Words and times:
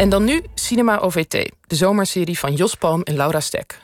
En 0.00 0.08
dan 0.08 0.24
nu 0.24 0.42
Cinema 0.54 0.96
OVT, 0.96 1.30
de 1.66 1.76
zomerserie 1.76 2.38
van 2.38 2.54
Jos 2.54 2.74
Palm 2.74 3.02
en 3.02 3.16
Laura 3.16 3.40
Stek. 3.40 3.78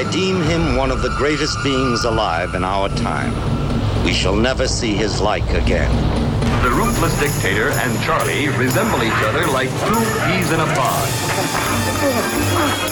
I 0.00 0.04
deem 0.10 0.42
him 0.42 0.78
one 0.78 0.92
of 0.92 1.00
the 1.00 1.08
greatest 1.08 1.62
beings 1.62 2.04
alive 2.04 2.56
in 2.56 2.64
our 2.64 2.94
time. 2.94 3.32
We 4.04 4.12
shall 4.12 4.34
never 4.34 4.68
see 4.68 4.92
his 4.96 5.20
like 5.20 5.58
again. 5.62 5.90
The 6.62 6.70
ruthless 6.70 7.18
dictator 7.18 7.70
and 7.70 8.02
Charlie 8.04 8.48
resemble 8.58 9.02
each 9.02 9.22
other 9.28 9.46
like 9.58 9.70
two 9.88 10.04
peas 10.24 10.50
in 10.50 10.60
a 10.60 10.66
pod. 10.74 11.08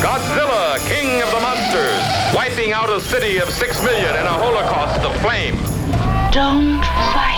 Godzilla, 0.01 0.79
king 0.89 1.23
of 1.23 1.31
the 1.31 1.41
monsters, 1.41 2.03
wiping 2.35 2.73
out 2.73 2.89
a 2.89 3.01
city 3.01 3.43
of 3.43 3.49
six 3.51 3.83
million 3.83 4.15
in 4.21 4.27
a 4.27 4.37
holocaust 4.45 5.01
of 5.05 5.13
flame. 5.21 5.57
Don't 6.33 6.83
fight. 7.13 7.34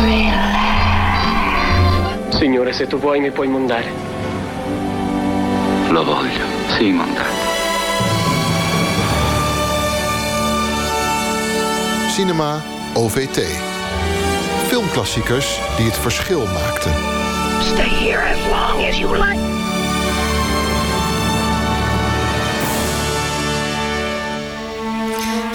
Relax. 0.00 0.60
Signore, 2.38 2.72
se 2.72 2.86
tu 2.86 2.98
vuoi 2.98 3.20
mi 3.20 3.30
puoi 3.30 3.48
mandare. 3.48 3.92
Lo 5.90 6.04
voglio, 6.04 6.44
sì, 6.76 6.90
mandate. 6.90 7.48
Cinema 12.14 12.62
OVT. 12.94 13.38
Filmklassiekers 14.68 15.58
die 15.76 15.86
het 15.86 15.98
verschil 15.98 16.46
maakten. 16.52 16.92
Stay 17.60 17.88
here 17.88 18.22
as 18.22 18.38
long 18.50 18.84
as 18.88 18.98
you 18.98 19.14
like. 19.14 19.59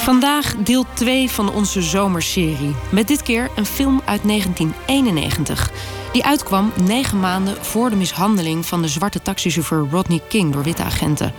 Vandaag 0.06 0.56
deel 0.56 0.86
2 0.94 1.30
van 1.30 1.54
onze 1.54 1.82
zomerserie. 1.82 2.76
Met 2.92 3.08
dit 3.08 3.22
keer 3.22 3.50
een 3.56 3.66
film 3.66 4.02
uit 4.06 4.24
1991. 4.24 5.72
Die 6.12 6.26
uitkwam 6.26 6.72
negen 6.84 7.20
maanden 7.20 7.66
voor 7.66 7.90
de 7.90 7.96
mishandeling 7.96 8.66
van 8.66 8.82
de 8.82 8.88
zwarte 8.88 9.22
taxichauffeur 9.22 9.88
Rodney 9.92 10.22
King 10.28 10.54
door 10.54 10.64
witte 10.64 10.84
agenten. 10.84 11.34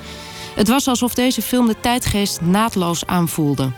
Het 0.54 0.68
was 0.68 0.88
alsof 0.88 1.14
deze 1.14 1.42
film 1.42 1.66
de 1.66 1.80
tijdgeest 1.80 2.40
naadloos 2.40 3.06
aanvoelde. 3.06 3.70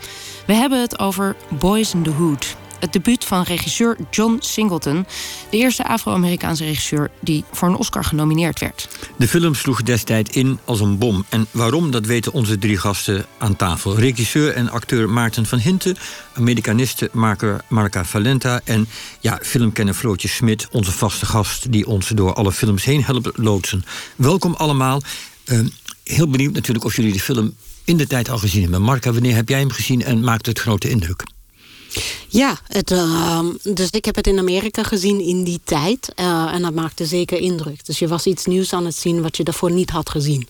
We 0.46 0.52
hebben 0.52 0.80
het 0.80 0.98
over 0.98 1.36
Boys 1.58 1.94
in 1.94 2.02
the 2.02 2.10
Hood. 2.10 2.56
Het 2.78 2.92
debuut 2.92 3.24
van 3.24 3.42
regisseur 3.42 3.96
John 4.10 4.36
Singleton, 4.40 5.06
de 5.50 5.56
eerste 5.56 5.84
Afro-Amerikaanse 5.84 6.64
regisseur 6.64 7.10
die 7.20 7.44
voor 7.52 7.68
een 7.68 7.76
Oscar 7.76 8.04
genomineerd 8.04 8.60
werd. 8.60 8.88
De 9.16 9.28
film 9.28 9.54
sloeg 9.54 9.82
destijds 9.82 10.30
in 10.30 10.58
als 10.64 10.80
een 10.80 10.98
bom. 10.98 11.24
En 11.28 11.46
waarom, 11.50 11.90
dat 11.90 12.06
weten 12.06 12.32
onze 12.32 12.58
drie 12.58 12.78
gasten 12.78 13.26
aan 13.38 13.56
tafel. 13.56 13.98
Regisseur 13.98 14.52
en 14.52 14.70
acteur 14.70 15.10
Maarten 15.10 15.46
van 15.46 15.58
Hinten, 15.58 15.96
Amerikanistenmaker 16.32 17.60
Marca 17.68 18.04
Valenta 18.04 18.60
en 18.64 18.88
ja, 19.20 19.38
filmkenner 19.42 19.94
Floortje 19.94 20.28
Smit, 20.28 20.68
onze 20.70 20.92
vaste 20.92 21.26
gast 21.26 21.72
die 21.72 21.86
ons 21.86 22.08
door 22.08 22.34
alle 22.34 22.52
films 22.52 22.84
heen 22.84 23.04
helpt 23.04 23.38
loodsen. 23.38 23.84
Welkom 24.16 24.54
allemaal. 24.54 25.02
Uh, 25.44 25.60
heel 26.04 26.28
benieuwd 26.28 26.54
natuurlijk 26.54 26.84
of 26.84 26.96
jullie 26.96 27.12
de 27.12 27.20
film 27.20 27.54
in 27.84 27.96
de 27.96 28.06
tijd 28.06 28.30
al 28.30 28.38
gezien 28.38 28.62
hebben. 28.62 28.82
Marca, 28.82 29.12
wanneer 29.12 29.34
heb 29.34 29.48
jij 29.48 29.58
hem 29.58 29.70
gezien 29.70 30.04
en 30.04 30.20
maakte 30.20 30.50
het 30.50 30.58
grote 30.58 30.88
indruk? 30.88 31.24
Ja, 32.28 32.58
het, 32.66 32.90
uh, 32.90 33.40
dus 33.62 33.90
ik 33.90 34.04
heb 34.04 34.14
het 34.14 34.26
in 34.26 34.38
Amerika 34.38 34.82
gezien 34.82 35.20
in 35.20 35.44
die 35.44 35.60
tijd. 35.64 36.08
Uh, 36.20 36.54
en 36.54 36.62
dat 36.62 36.74
maakte 36.74 37.06
zeker 37.06 37.38
indruk. 37.38 37.86
Dus 37.86 37.98
je 37.98 38.08
was 38.08 38.26
iets 38.26 38.44
nieuws 38.44 38.72
aan 38.72 38.84
het 38.84 38.94
zien 38.94 39.22
wat 39.22 39.36
je 39.36 39.44
daarvoor 39.44 39.70
niet 39.70 39.90
had 39.90 40.10
gezien. 40.10 40.48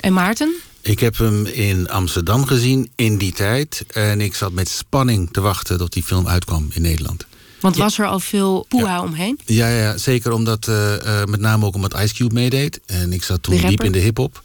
En 0.00 0.12
Maarten? 0.12 0.54
Ik 0.80 1.00
heb 1.00 1.18
hem 1.18 1.46
in 1.46 1.90
Amsterdam 1.90 2.46
gezien 2.46 2.90
in 2.94 3.18
die 3.18 3.32
tijd. 3.32 3.84
En 3.92 4.20
ik 4.20 4.34
zat 4.34 4.52
met 4.52 4.68
spanning 4.68 5.28
te 5.32 5.40
wachten 5.40 5.78
tot 5.78 5.92
die 5.92 6.02
film 6.02 6.28
uitkwam 6.28 6.68
in 6.72 6.82
Nederland. 6.82 7.26
Want 7.60 7.76
was 7.76 7.98
er 7.98 8.06
al 8.06 8.20
veel 8.20 8.64
poeha 8.68 8.94
ja. 8.94 9.02
omheen? 9.02 9.38
Ja, 9.44 9.68
ja, 9.68 9.98
zeker 9.98 10.32
omdat, 10.32 10.66
uh, 10.68 11.24
met 11.24 11.40
name 11.40 11.66
ook 11.66 11.74
omdat 11.74 12.00
Ice 12.00 12.14
Cube 12.14 12.34
meedeed. 12.34 12.80
En 12.86 13.12
ik 13.12 13.22
zat 13.22 13.42
toen 13.42 13.56
diep 13.56 13.82
in 13.82 13.92
de 13.92 13.98
hip-hop. 13.98 14.42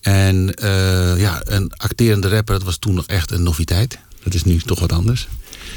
En 0.00 0.54
ja, 1.16 1.40
een 1.44 1.72
acterende 1.76 2.28
rapper, 2.28 2.54
dat 2.54 2.64
was 2.64 2.76
toen 2.76 2.94
nog 2.94 3.06
echt 3.06 3.30
een 3.30 3.42
noviteit. 3.42 3.98
Dat 4.22 4.34
is 4.34 4.44
nu 4.44 4.58
toch 4.58 4.80
wat 4.80 4.92
anders. 4.92 5.28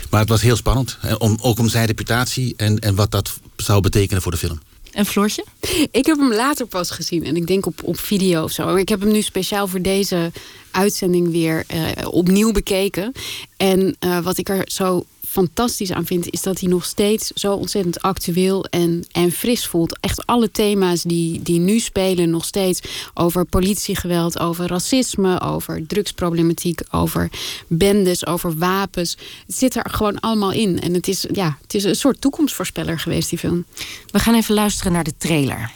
Maar 0.10 0.20
het 0.20 0.30
was 0.30 0.42
heel 0.42 0.56
spannend. 0.56 0.98
Om, 1.18 1.38
ook 1.42 1.60
om 1.60 1.70
zijn 1.70 1.86
reputatie 1.86 2.54
en, 2.58 2.80
en 2.80 2.96
wat 2.96 3.12
dat 3.12 3.40
zou 3.56 3.82
betekenen 3.82 4.22
voor 4.22 4.32
de 4.32 4.38
film. 4.38 4.60
En 4.92 5.06
Floortje? 5.06 5.46
Ik 5.92 6.06
heb 6.06 6.18
hem 6.18 6.34
later 6.34 6.66
pas 6.66 6.92
gezien. 6.92 7.26
En 7.26 7.36
ik 7.36 7.48
denk 7.48 7.66
op, 7.66 7.84
op 7.84 8.00
video 8.00 8.44
of 8.44 8.52
zo. 8.52 8.76
Ik 8.76 8.90
heb 8.90 9.00
hem 9.00 9.12
nu 9.12 9.22
speciaal 9.22 9.68
voor 9.68 9.82
deze 9.82 10.32
uitzending 10.72 11.32
weer 11.32 11.66
uh, 11.74 12.08
opnieuw 12.12 12.52
bekeken. 12.52 13.12
En 13.58 13.96
uh, 14.00 14.20
wat 14.20 14.38
ik 14.38 14.50
er 14.50 14.62
zo 14.66 15.06
fantastisch 15.38 15.92
aan 15.92 16.06
vind, 16.06 16.30
is 16.30 16.42
dat 16.42 16.60
hij 16.60 16.70
nog 16.70 16.86
steeds 16.86 17.28
zo 17.28 17.54
ontzettend 17.54 18.02
actueel 18.02 18.66
en, 18.66 19.06
en 19.12 19.32
fris 19.32 19.66
voelt. 19.68 19.98
Echt 20.00 20.26
alle 20.26 20.52
thema's 20.52 21.02
die, 21.02 21.42
die 21.42 21.60
nu 21.60 21.80
spelen, 21.80 22.30
nog 22.30 22.46
steeds 22.46 22.82
over 23.14 23.46
politiegeweld, 23.46 24.40
over 24.40 24.68
racisme, 24.68 25.42
over 25.42 25.88
drugsproblematiek, 25.88 26.82
over 26.92 27.30
bendes, 27.68 28.26
over 28.26 28.58
wapens. 28.58 29.18
Het 29.48 29.56
zit 29.56 29.76
er 29.76 29.90
gewoon 29.90 30.20
allemaal 30.20 30.52
in. 30.52 30.82
En 30.82 30.94
het 30.94 31.08
is, 31.08 31.26
ja, 31.32 31.58
het 31.62 31.74
is 31.74 31.84
een 31.84 31.96
soort 31.96 32.22
toekomstvoorspeller 32.22 33.00
geweest, 33.00 33.30
die 33.30 33.40
film. 33.40 33.66
We 34.12 34.20
gaan 34.20 34.36
even 34.36 34.54
luisteren 34.56 34.92
naar 34.92 35.04
de 35.04 35.18
trailer. 35.18 35.72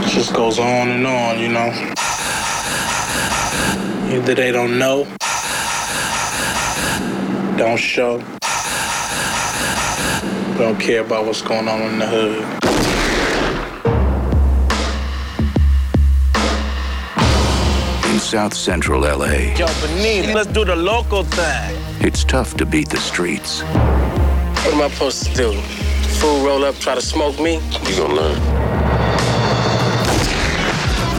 It 0.00 0.12
just 0.12 0.34
goes 0.34 0.58
on 0.58 0.66
and 0.66 1.06
on, 1.06 1.40
you 1.40 1.48
know. 1.48 1.72
Either 4.12 4.34
they 4.34 4.52
don't 4.52 4.72
know, 4.72 5.06
don't 7.56 7.78
show. 7.78 8.20
Don't 10.58 10.80
care 10.80 11.02
about 11.02 11.24
what's 11.24 11.40
going 11.40 11.68
on 11.68 11.80
in 11.82 11.98
the 12.00 12.06
hood. 12.06 12.42
In 18.12 18.18
South 18.18 18.54
Central 18.54 19.02
LA. 19.02 19.54
Yo, 19.54 19.68
Benita, 19.80 20.34
let's 20.34 20.48
do 20.48 20.64
the 20.64 20.74
local 20.74 21.22
thing. 21.22 21.76
It's 22.00 22.24
tough 22.24 22.56
to 22.56 22.66
beat 22.66 22.88
the 22.88 22.96
streets. 22.96 23.62
What 23.62 24.74
am 24.74 24.82
I 24.82 24.88
supposed 24.88 25.26
to 25.26 25.34
do? 25.34 25.60
Fool 26.18 26.44
roll 26.44 26.64
up, 26.64 26.74
try 26.76 26.96
to 26.96 27.02
smoke 27.02 27.38
me? 27.38 27.60
You 27.86 27.96
gonna 27.96 28.14
learn. 28.14 28.40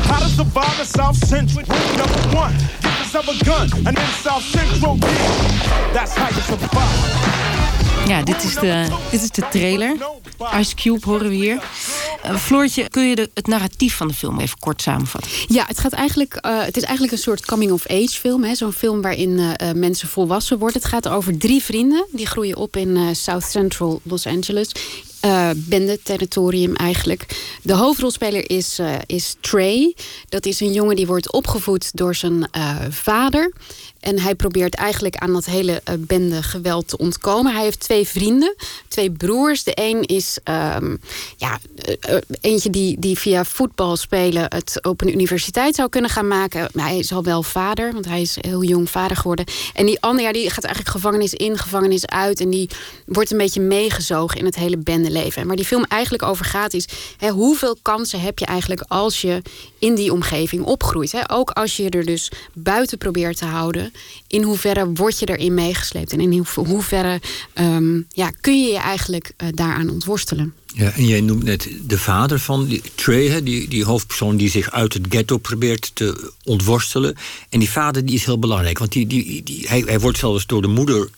How 0.04 0.20
to 0.20 0.28
survive 0.28 0.80
in 0.80 0.86
South 0.86 1.16
Central? 1.16 1.66
Number 1.98 2.36
one, 2.36 2.54
get 2.82 3.00
yourself 3.00 3.30
a 3.30 3.46
gun, 3.46 3.70
and 3.88 3.96
then 3.96 4.10
South 4.20 4.44
Central, 4.44 4.98
yeah. 4.98 5.94
That's 5.94 6.14
how 6.14 6.28
you 6.28 6.42
survive. 6.42 7.59
Ja, 8.10 8.22
dit 8.24 8.44
is 8.44 8.54
de, 8.54 8.88
dit 9.12 9.22
is 9.22 9.30
de 9.32 9.44
trailer. 9.52 9.96
Ice 10.60 10.76
Cube 10.76 11.06
horen 11.06 11.30
we 11.30 11.36
hier. 11.36 11.64
Uh, 12.26 12.36
Floortje, 12.36 12.90
kun 12.90 13.10
je 13.10 13.16
de, 13.16 13.30
het 13.34 13.48
narratief 13.48 13.96
van 13.96 14.08
de 14.08 14.14
film 14.14 14.40
even 14.40 14.60
kort 14.60 14.82
samenvatten? 14.82 15.32
Ja, 15.48 15.66
het, 15.68 15.80
gaat 15.80 15.94
eigenlijk, 15.94 16.40
uh, 16.46 16.64
het 16.64 16.78
is 16.78 16.84
eigenlijk 16.84 17.14
een 17.14 17.20
soort 17.20 17.46
coming-of-age 17.46 18.10
film. 18.10 18.56
Zo'n 18.56 18.74
film 18.74 19.02
waarin 19.02 19.30
uh, 19.30 19.72
mensen 19.76 20.08
volwassen 20.08 20.58
worden. 20.58 20.82
Het 20.82 20.92
gaat 20.92 21.08
over 21.08 21.38
drie 21.38 21.64
vrienden. 21.64 22.06
Die 22.12 22.26
groeien 22.26 22.58
op 22.58 22.76
in 22.76 23.16
South 23.16 23.44
Central 23.44 24.02
Los 24.04 24.26
Angeles. 24.26 24.72
Uh, 25.26 25.50
bende-territorium 25.56 26.76
eigenlijk. 26.76 27.26
De 27.62 27.74
hoofdrolspeler 27.74 28.50
is, 28.50 28.80
uh, 28.80 28.96
is 29.06 29.36
Trey. 29.40 29.96
Dat 30.30 30.46
is 30.46 30.60
een 30.60 30.74
jongen 30.74 30.96
die 30.96 31.08
wordt 31.08 31.32
opgevoed 31.32 31.90
door 31.94 32.16
zijn 32.16 32.50
uh, 32.58 32.76
vader. 32.90 33.54
En 34.00 34.20
hij 34.20 34.36
probeert 34.36 34.76
eigenlijk 34.76 35.16
aan 35.16 35.34
dat 35.34 35.46
hele 35.46 35.82
bende 36.00 36.44
geweld 36.44 36.88
te 36.88 36.98
ontkomen. 36.98 37.54
Hij 37.54 37.64
heeft 37.64 37.80
twee 37.80 38.08
vrienden, 38.08 38.56
twee 38.88 39.12
broers. 39.12 39.64
De 39.64 39.72
een 39.76 40.04
is 40.04 40.38
um, 40.76 41.00
ja, 41.38 41.60
eentje 42.42 42.70
die, 42.70 43.00
die 43.00 43.18
via 43.18 43.46
voetbal 43.46 43.98
spelen 43.98 44.46
het 44.50 44.80
op 44.82 45.02
een 45.02 45.14
universiteit 45.14 45.76
zou 45.76 45.90
kunnen 45.90 46.10
gaan 46.10 46.28
maken. 46.28 46.70
Hij 46.74 46.98
is 46.98 47.12
al 47.12 47.24
wel 47.24 47.44
vader, 47.44 47.94
want 47.94 48.06
hij 48.06 48.22
is 48.22 48.38
heel 48.42 48.64
jong 48.64 48.90
vader 48.90 49.18
geworden. 49.18 49.46
En 49.74 49.86
die 49.86 50.02
andere, 50.02 50.28
ja, 50.28 50.34
die 50.34 50.50
gaat 50.50 50.64
eigenlijk 50.64 50.96
gevangenis 50.96 51.34
in, 51.34 51.58
gevangenis 51.58 52.06
uit. 52.06 52.40
En 52.40 52.50
die 52.50 52.70
wordt 53.06 53.32
een 53.32 53.38
beetje 53.38 53.62
meegezogen 53.62 54.40
in 54.40 54.46
het 54.46 54.56
hele 54.56 54.78
bendeleven. 55.10 55.48
Maar 55.48 55.56
die 55.56 55.66
film 55.66 55.84
eigenlijk 55.84 56.24
over 56.24 56.46
gaat 56.46 56.74
is... 56.74 56.88
Hè, 57.18 57.30
hoeveel 57.30 57.78
kansen 57.82 58.22
heb 58.22 58.40
je 58.40 58.46
eigenlijk 58.46 58.84
als 58.88 59.22
je 59.22 59.42
in 59.80 59.96
die 59.96 60.14
omgeving 60.14 60.64
opgroeit? 60.64 61.12
Hè? 61.12 61.32
Ook 61.32 61.50
als 61.50 61.78
je 61.78 61.90
er 61.90 62.06
dus 62.06 62.32
buiten 62.54 62.98
probeert 62.98 63.38
te 63.38 63.46
houden 63.46 63.92
in 64.28 64.44
hoeverre 64.44 64.94
word 64.94 65.20
je 65.20 65.26
erin 65.26 65.54
meegesleept 65.54 66.14
en 66.14 66.20
in 66.20 66.46
hoeverre 66.56 67.22
um, 67.60 68.08
ja, 68.10 68.32
kun 68.42 68.64
je 68.64 68.72
je 68.72 68.78
eigenlijk 68.78 69.32
uh, 69.38 69.50
daaraan 69.54 69.90
ontworstelen. 69.90 70.54
Ja, 70.74 70.92
en 70.92 71.06
jij 71.08 71.22
noemt 71.22 71.44
net 71.44 71.70
de 71.88 71.98
vader 71.98 72.40
van 72.40 72.66
die, 72.68 72.82
die, 73.44 73.68
die 73.68 73.84
hoofdpersoon 73.84 74.38
die 74.38 74.50
zich 74.50 74.72
uit 74.72 74.94
het 74.94 75.06
ghetto 75.10 75.38
probeert 75.38 75.92
te 75.94 76.32
ontworstelen. 76.44 77.16
En 77.50 77.60
die 77.60 77.70
vader 77.70 78.06
die 78.06 78.16
is 78.16 78.26
heel 78.26 78.40
belangrijk, 78.40 78.80
want 78.80 78.92
die, 78.92 79.08
die, 79.08 79.44
die, 79.44 79.68
hij, 79.68 79.84
hij 79.86 80.00
wordt 80.00 80.18
zelfs 80.18 80.46
door 80.46 80.62
de 80.62 80.68
moeder 80.68 81.10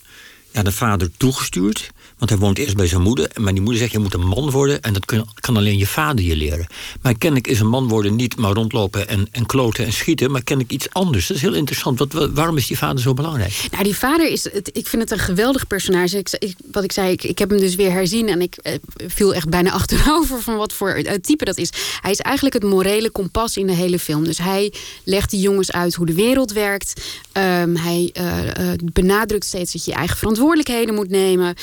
naar 0.52 0.64
de 0.64 0.72
vader 0.72 1.10
toegestuurd. 1.18 1.92
Want 2.22 2.34
hij 2.34 2.42
woont 2.42 2.58
eerst 2.58 2.76
bij 2.76 2.88
zijn 2.88 3.02
moeder. 3.02 3.32
Maar 3.40 3.54
die 3.54 3.62
moeder 3.62 3.80
zegt, 3.80 3.92
je 3.92 4.00
moet 4.00 4.14
een 4.14 4.28
man 4.28 4.50
worden. 4.50 4.82
En 4.82 4.94
dat 4.94 5.06
kan, 5.40 5.58
alleen 5.58 5.78
je 5.78 5.88
vader 5.88 6.26
je 6.26 6.36
leren. 6.36 6.68
Maar 7.02 7.18
kennelijk 7.18 7.48
is 7.48 7.60
een 7.60 7.68
man 7.68 7.88
worden 7.88 8.16
niet 8.16 8.36
maar 8.36 8.52
rondlopen 8.52 9.08
en, 9.08 9.28
en 9.32 9.46
kloten 9.46 9.86
en 9.86 9.94
schieten. 9.94 10.32
Maar 10.32 10.44
kennelijk 10.44 10.74
iets 10.74 10.88
anders. 10.92 11.28
Dat 11.28 11.38
is 11.38 11.44
heel 11.44 11.54
interessant. 11.54 12.00
Wat, 12.00 12.14
waarom 12.34 12.58
is 12.58 12.68
die 12.68 12.78
vader 12.78 13.02
zo 13.02 13.14
belangrijk? 13.14 13.68
Nou, 13.72 13.84
die 13.84 13.96
vader 13.96 14.32
is, 14.32 14.46
ik 14.46 14.88
vind 14.88 15.02
het 15.02 15.12
een 15.12 15.20
geweldig 15.20 15.68
personage. 15.68 16.18
Ik, 16.18 16.56
wat 16.72 16.84
ik 16.84 16.92
zei, 16.92 17.12
ik, 17.12 17.40
heb 17.40 17.50
hem 17.50 17.60
dus 17.60 17.76
weer 17.76 17.92
herzien. 17.92 18.28
En 18.30 18.42
ik 18.42 18.56
eh, 18.56 18.74
viel 19.08 19.34
echt 19.34 19.50
bijna 19.50 19.72
achterover 19.82 20.42
van 20.42 20.56
wat 20.58 20.74
voor 20.74 21.00
uh, 21.00 21.12
type 21.12 21.46
dat 21.46 21.58
is. 21.58 21.70
Hij 22.02 22.12
is 22.12 22.20
eigenlijk 22.20 22.56
het 22.56 22.64
morele 22.64 23.10
kompas 23.10 23.58
in 23.58 23.68
de 23.68 23.74
hele 23.74 24.00
film. 24.00 24.24
Dus 24.24 24.38
hij 24.38 24.74
legt 25.04 25.30
die 25.30 25.40
jongens 25.40 25.72
uit 25.72 25.96
hoe 25.96 26.06
de 26.06 26.14
wereld 26.14 26.52
werkt. 26.52 27.02
Um, 27.34 27.76
hij 27.76 28.14
uh, 28.20 28.72
benadrukt 28.94 29.46
steeds 29.46 29.72
dat 29.72 29.86
je 29.86 29.94
eigen 29.94 30.18
verantwoordelijkheden 30.18 30.96
moet 30.96 31.10
nemen. 31.10 31.56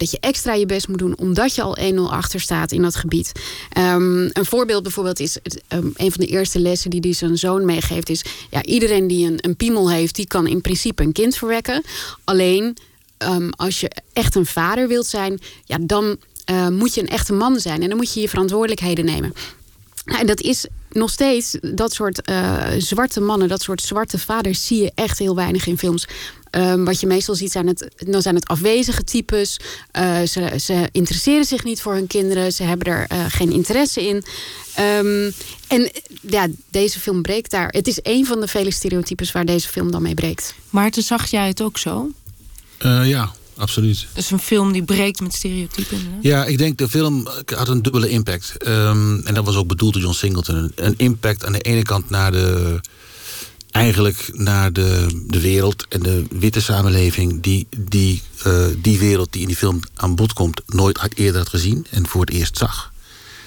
Dat 0.00 0.10
je 0.10 0.18
extra 0.20 0.54
je 0.54 0.66
best 0.66 0.88
moet 0.88 0.98
doen, 0.98 1.16
omdat 1.18 1.54
je 1.54 1.62
al 1.62 1.78
1-0 1.92 1.94
achter 1.96 2.40
staat 2.40 2.72
in 2.72 2.82
dat 2.82 2.96
gebied. 2.96 3.32
Um, 3.78 4.30
een 4.32 4.46
voorbeeld 4.46 4.82
bijvoorbeeld 4.82 5.20
is 5.20 5.36
um, 5.68 5.92
een 5.96 6.12
van 6.12 6.24
de 6.24 6.26
eerste 6.26 6.60
lessen 6.60 6.90
die 6.90 7.00
hij 7.00 7.12
zijn 7.12 7.36
zoon 7.36 7.64
meegeeft, 7.64 8.08
is 8.08 8.24
ja, 8.50 8.62
iedereen 8.62 9.06
die 9.06 9.26
een, 9.26 9.38
een 9.40 9.56
piemel 9.56 9.90
heeft, 9.90 10.14
die 10.14 10.26
kan 10.26 10.46
in 10.46 10.60
principe 10.60 11.02
een 11.02 11.12
kind 11.12 11.36
verwekken. 11.36 11.82
Alleen 12.24 12.76
als 13.50 13.80
je 13.80 13.90
echt 14.12 14.34
een 14.34 14.46
vader 14.46 14.88
wilt 14.88 15.06
zijn, 15.06 15.40
ja, 15.64 15.78
dan 15.80 16.16
uh, 16.50 16.68
moet 16.68 16.94
je 16.94 17.00
een 17.00 17.08
echte 17.08 17.32
man 17.32 17.60
zijn 17.60 17.82
en 17.82 17.88
dan 17.88 17.96
moet 17.96 18.14
je 18.14 18.20
je 18.20 18.28
verantwoordelijkheden 18.28 19.04
nemen. 19.04 19.32
Nou, 20.04 20.20
en 20.20 20.26
dat 20.26 20.40
is 20.40 20.66
nog 20.90 21.10
steeds 21.10 21.56
dat 21.74 21.92
soort 21.92 22.30
uh, 22.30 22.66
zwarte 22.78 23.20
mannen, 23.20 23.48
dat 23.48 23.62
soort 23.62 23.82
zwarte 23.82 24.18
vaders, 24.18 24.66
zie 24.66 24.82
je 24.82 24.92
echt 24.94 25.18
heel 25.18 25.34
weinig 25.34 25.66
in 25.66 25.78
films. 25.78 26.06
Um, 26.50 26.84
wat 26.84 27.00
je 27.00 27.06
meestal 27.06 27.34
ziet 27.34 27.52
zijn 27.52 27.66
het, 27.66 27.88
dan 27.96 28.22
zijn 28.22 28.34
het 28.34 28.48
afwezige 28.48 29.04
types. 29.04 29.60
Uh, 29.98 30.22
ze, 30.22 30.54
ze, 30.60 30.88
interesseren 30.92 31.44
zich 31.44 31.64
niet 31.64 31.82
voor 31.82 31.94
hun 31.94 32.06
kinderen. 32.06 32.52
Ze 32.52 32.62
hebben 32.62 32.86
er 32.86 33.06
uh, 33.12 33.24
geen 33.28 33.52
interesse 33.52 34.08
in. 34.08 34.16
Um, 34.16 35.32
en 35.66 35.90
ja, 36.28 36.46
deze 36.70 37.00
film 37.00 37.22
breekt 37.22 37.50
daar. 37.50 37.68
Het 37.68 37.86
is 37.86 37.98
een 38.02 38.26
van 38.26 38.40
de 38.40 38.48
vele 38.48 38.70
stereotypes 38.70 39.32
waar 39.32 39.44
deze 39.44 39.68
film 39.68 39.90
dan 39.90 40.02
mee 40.02 40.14
breekt. 40.14 40.54
Maarten, 40.70 41.02
zag 41.02 41.26
jij 41.26 41.48
het 41.48 41.62
ook 41.62 41.78
zo? 41.78 42.10
ja, 43.04 43.32
absoluut. 43.56 44.06
Het 44.08 44.24
is 44.24 44.30
een 44.30 44.38
film 44.38 44.72
die 44.72 44.84
breekt 44.84 45.20
met 45.20 45.34
stereotypen. 45.34 45.98
Hè? 45.98 46.28
Ja, 46.28 46.44
ik 46.44 46.58
denk 46.58 46.78
de 46.78 46.88
film 46.88 47.28
had 47.46 47.68
een 47.68 47.82
dubbele 47.82 48.08
impact. 48.08 48.68
Um, 48.68 49.26
en 49.26 49.34
dat 49.34 49.44
was 49.44 49.56
ook 49.56 49.66
bedoeld 49.66 49.92
door 49.92 50.02
John 50.02 50.14
Singleton. 50.14 50.72
Een 50.74 50.94
impact 50.96 51.44
aan 51.44 51.52
de 51.52 51.60
ene 51.60 51.82
kant 51.82 52.10
naar 52.10 52.32
de 52.32 52.80
eigenlijk 53.70 54.30
naar 54.32 54.72
de, 54.72 55.22
de 55.26 55.40
wereld 55.40 55.86
en 55.88 56.02
de 56.02 56.26
witte 56.30 56.60
samenleving... 56.60 57.42
die 57.42 57.66
die, 57.78 58.22
uh, 58.46 58.66
die 58.76 58.98
wereld 58.98 59.32
die 59.32 59.40
in 59.40 59.46
die 59.46 59.56
film 59.56 59.80
aan 59.94 60.14
bod 60.14 60.32
komt... 60.32 60.60
nooit 60.66 60.96
had 60.96 61.14
eerder 61.14 61.40
had 61.40 61.48
gezien 61.48 61.86
en 61.90 62.06
voor 62.06 62.20
het 62.20 62.30
eerst 62.30 62.58
zag. 62.58 62.92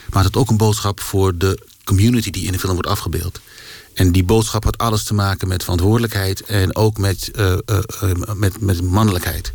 Maar 0.10 0.24
het 0.24 0.34
had 0.34 0.42
ook 0.44 0.50
een 0.50 0.58
boodschap 0.58 1.00
voor 1.00 1.38
de 1.38 1.60
community 1.84 2.30
die 2.30 2.46
in 2.46 2.52
de 2.52 2.60
film 2.60 2.74
wordt 2.74 2.90
afgebeeld. 2.90 3.40
En 3.94 4.12
die 4.12 4.24
boodschap 4.24 4.64
had 4.64 4.78
alles 4.78 5.04
te 5.04 5.14
maken 5.14 5.48
met 5.48 5.64
verantwoordelijkheid... 5.64 6.42
en 6.42 6.76
ook 6.76 6.98
met, 6.98 7.32
uh, 7.36 7.58
uh, 8.04 8.34
met, 8.36 8.62
met 8.62 8.82
mannelijkheid 8.82 9.54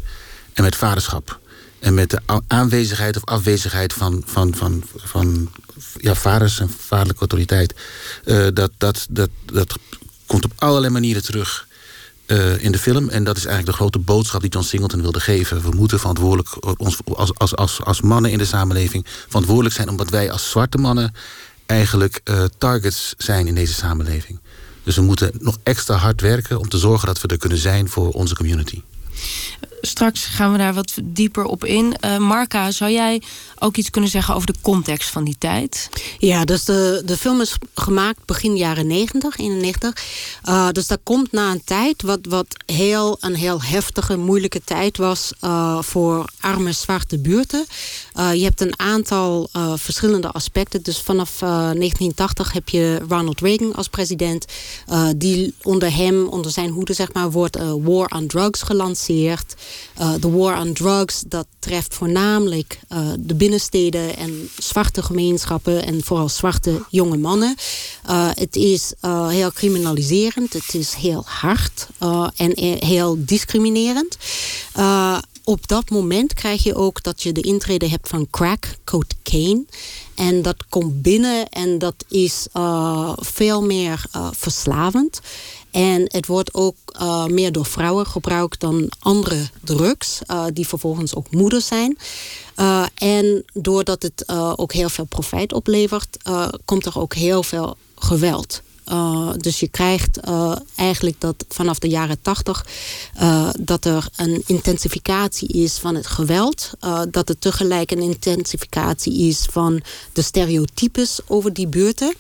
en 0.53 0.63
met 0.63 0.77
vaderschap. 0.77 1.39
En 1.79 1.95
met 1.95 2.11
de 2.11 2.21
aanwezigheid 2.47 3.17
of 3.17 3.25
afwezigheid 3.25 3.93
van, 3.93 4.23
van, 4.27 4.55
van, 4.55 4.83
van 4.97 5.51
ja, 5.97 6.15
vaders 6.15 6.61
en 6.61 6.71
vaderlijke 6.79 7.21
autoriteit. 7.21 7.75
dat, 8.55 8.71
dat, 8.79 9.07
dat, 9.11 9.31
dat 9.45 9.79
komt 10.29 10.45
op 10.45 10.53
allerlei 10.57 10.93
manieren 10.93 11.23
terug 11.23 11.67
uh, 12.27 12.63
in 12.63 12.73
de 12.73 12.79
film. 12.79 13.09
En 13.09 13.25
dat 13.25 13.37
is 13.37 13.45
eigenlijk 13.45 13.77
de 13.77 13.83
grote 13.83 13.99
boodschap 13.99 14.41
die 14.41 14.51
John 14.51 14.65
Singleton 14.65 15.03
wilde 15.03 15.21
geven. 15.21 15.63
We 15.63 15.77
moeten 15.77 15.99
verantwoordelijk, 15.99 16.79
ons, 16.81 16.99
als, 17.05 17.35
als, 17.35 17.57
als, 17.57 17.83
als 17.83 18.01
mannen 18.01 18.31
in 18.31 18.39
de 18.39 18.45
samenleving... 18.45 19.07
verantwoordelijk 19.27 19.75
zijn 19.75 19.89
omdat 19.89 20.11
wij 20.11 20.31
als 20.31 20.51
zwarte 20.51 20.79
mannen... 20.79 21.15
eigenlijk 21.67 22.21
uh, 22.25 22.45
targets 22.59 23.15
zijn 23.19 23.47
in 23.47 23.55
deze 23.55 23.73
samenleving. 23.73 24.39
Dus 24.83 24.97
we 24.97 25.03
moeten 25.03 25.31
nog 25.39 25.59
extra 25.63 25.97
hard 25.97 26.21
werken 26.21 26.59
om 26.59 26.69
te 26.69 26.79
zorgen 26.79 27.07
dat 27.07 27.21
we 27.21 27.29
er 27.29 27.39
kunnen 27.39 27.59
zijn 27.59 27.89
voor 27.89 28.11
onze 28.11 28.35
community. 28.35 28.83
Straks 29.81 30.25
gaan 30.25 30.53
we 30.53 30.59
daar 30.59 30.75
wat 30.75 30.95
dieper 31.05 31.45
op 31.45 31.65
in. 31.65 31.97
Uh, 32.05 32.17
Marka, 32.17 32.71
zou 32.71 32.91
jij 32.91 33.23
ook 33.59 33.77
iets 33.77 33.91
kunnen 33.91 34.11
zeggen 34.11 34.35
over 34.35 34.47
de 34.47 34.59
context 34.61 35.11
van 35.11 35.25
die 35.25 35.37
tijd? 35.39 35.89
Ja, 36.19 36.45
dus 36.45 36.65
de, 36.65 37.03
de 37.05 37.17
film 37.17 37.41
is 37.41 37.57
gemaakt 37.75 38.25
begin 38.25 38.57
jaren 38.57 38.87
90, 38.87 39.39
91. 39.39 40.05
Uh, 40.49 40.69
dus 40.71 40.87
dat 40.87 41.01
komt 41.03 41.33
na 41.33 41.51
een 41.51 41.65
tijd 41.65 42.03
wat, 42.03 42.19
wat 42.29 42.47
heel, 42.67 43.17
een 43.21 43.35
heel 43.35 43.63
heftige, 43.63 44.17
moeilijke 44.17 44.61
tijd 44.65 44.97
was 44.97 45.33
uh, 45.45 45.83
voor 45.83 46.31
arme 46.41 46.73
zwarte 46.73 47.19
buurten. 47.19 47.67
Uh, 48.17 48.35
je 48.35 48.45
hebt 48.45 48.61
een 48.61 48.79
aantal 48.79 49.49
verschillende 49.77 50.31
aspecten. 50.31 50.83
Dus 50.83 51.01
vanaf 51.01 51.39
1980 51.39 52.53
heb 52.53 52.69
je 52.69 53.01
Ronald 53.09 53.41
Reagan 53.41 53.75
als 53.75 53.89
president. 53.89 54.45
die 55.17 55.55
onder 55.63 55.95
hem, 55.95 56.27
onder 56.27 56.51
zijn 56.51 56.71
hoede, 56.71 56.93
zeg 56.93 57.13
maar, 57.13 57.31
wordt 57.31 57.57
War 57.57 58.07
on 58.09 58.27
Drugs 58.27 58.63
gelanceerd. 58.63 59.55
De 60.21 60.31
War 60.31 60.61
on 60.61 60.73
Drugs, 60.73 61.23
dat 61.27 61.47
treft 61.59 61.95
voornamelijk 61.95 62.81
de 63.19 63.35
binnensteden 63.35 64.17
en 64.17 64.51
zwarte 64.59 65.03
gemeenschappen 65.03 65.85
en 65.85 66.05
vooral 66.05 66.29
zwarte 66.29 66.85
jonge 66.91 67.17
mannen. 67.17 67.55
Uh, 68.11 68.29
het 68.35 68.57
is 68.57 68.93
heel 69.29 69.53
criminaliserend, 69.53 70.53
het 70.53 70.75
is 70.75 70.95
heel 70.95 71.23
hard 71.27 71.87
en 72.37 72.53
heel 72.85 73.17
discriminerend. 73.19 74.17
op 75.45 75.69
dat 75.69 75.91
moment 75.91 76.35
krijg 76.35 76.63
je 76.63 76.75
ook 76.75 77.03
dat 77.03 77.23
je 77.23 77.33
de 77.33 77.41
intrede 77.41 77.89
hebt 77.89 78.09
van 78.09 78.27
crack, 78.31 78.77
cocaine. 78.85 79.65
En 80.15 80.43
dat 80.43 80.65
komt 80.69 81.03
binnen 81.03 81.49
en 81.49 81.79
dat 81.79 82.05
is 82.09 82.47
veel 83.17 83.63
meer 83.63 84.05
verslavend. 84.31 85.21
En 85.71 86.03
het 86.05 86.27
wordt 86.27 86.55
ook 86.55 86.77
uh, 87.01 87.25
meer 87.25 87.53
door 87.53 87.67
vrouwen 87.67 88.07
gebruikt 88.07 88.61
dan 88.61 88.91
andere 88.99 89.49
drugs, 89.65 90.21
uh, 90.27 90.45
die 90.53 90.69
vervolgens 90.69 91.15
ook 91.15 91.31
moeder 91.31 91.61
zijn. 91.61 91.99
Uh, 92.57 92.85
en 92.95 93.45
doordat 93.53 94.03
het 94.03 94.29
ook 94.57 94.73
heel 94.73 94.89
veel 94.89 95.05
profijt 95.05 95.53
oplevert, 95.53 96.17
komt 96.65 96.87
er 96.87 97.01
ook 97.01 97.15
heel 97.15 97.43
veel 97.43 97.77
geweld. 97.97 98.63
Uh, 98.91 99.31
dus 99.37 99.61
je 99.61 99.69
krijgt 99.69 100.19
uh, 100.29 100.57
eigenlijk 100.75 101.21
dat 101.21 101.45
vanaf 101.49 101.79
de 101.79 101.89
jaren 101.89 102.23
tachtig 102.23 102.67
uh, 103.21 103.49
dat 103.59 103.85
er 103.85 104.09
een 104.17 104.43
intensificatie 104.47 105.49
is 105.49 105.79
van 105.79 105.95
het 105.95 106.07
geweld. 106.07 106.71
dat 107.11 107.29
er 107.29 107.39
tegelijk 107.39 107.91
een 107.91 108.01
intensificatie 108.01 109.29
is 109.29 109.47
van 109.51 109.83
de 110.13 110.23
stereotypes 110.23 111.21
over 111.27 111.53
die 111.53 111.67
buurten. 111.67 112.15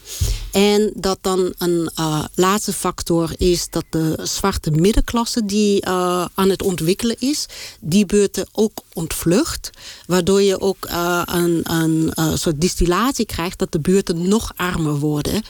En 0.52 0.92
dat 0.94 1.18
dan 1.20 1.54
een 1.58 1.90
laatste 2.34 2.72
factor 2.72 3.30
is 3.36 3.70
dat 3.70 3.84
de 3.90 4.18
zwarte 4.22 4.70
middenklasse 4.70 5.44
die 5.44 5.86
aan 6.34 6.50
het 6.50 6.62
ontwikkelen 6.62 7.16
is, 7.18 7.46
die 7.80 8.06
buurten 8.06 8.46
ook 8.52 8.78
ontvlucht. 8.92 9.70
Waardoor 10.06 10.42
je 10.42 10.60
ook 10.60 10.86
een, 11.24 11.72
een 11.72 12.12
soort 12.38 12.60
distillatie 12.60 13.26
krijgt 13.26 13.58
dat 13.58 13.72
de 13.72 13.80
buurten 13.80 14.28
nog 14.28 14.52
armer 14.56 14.98
worden. 14.98 15.42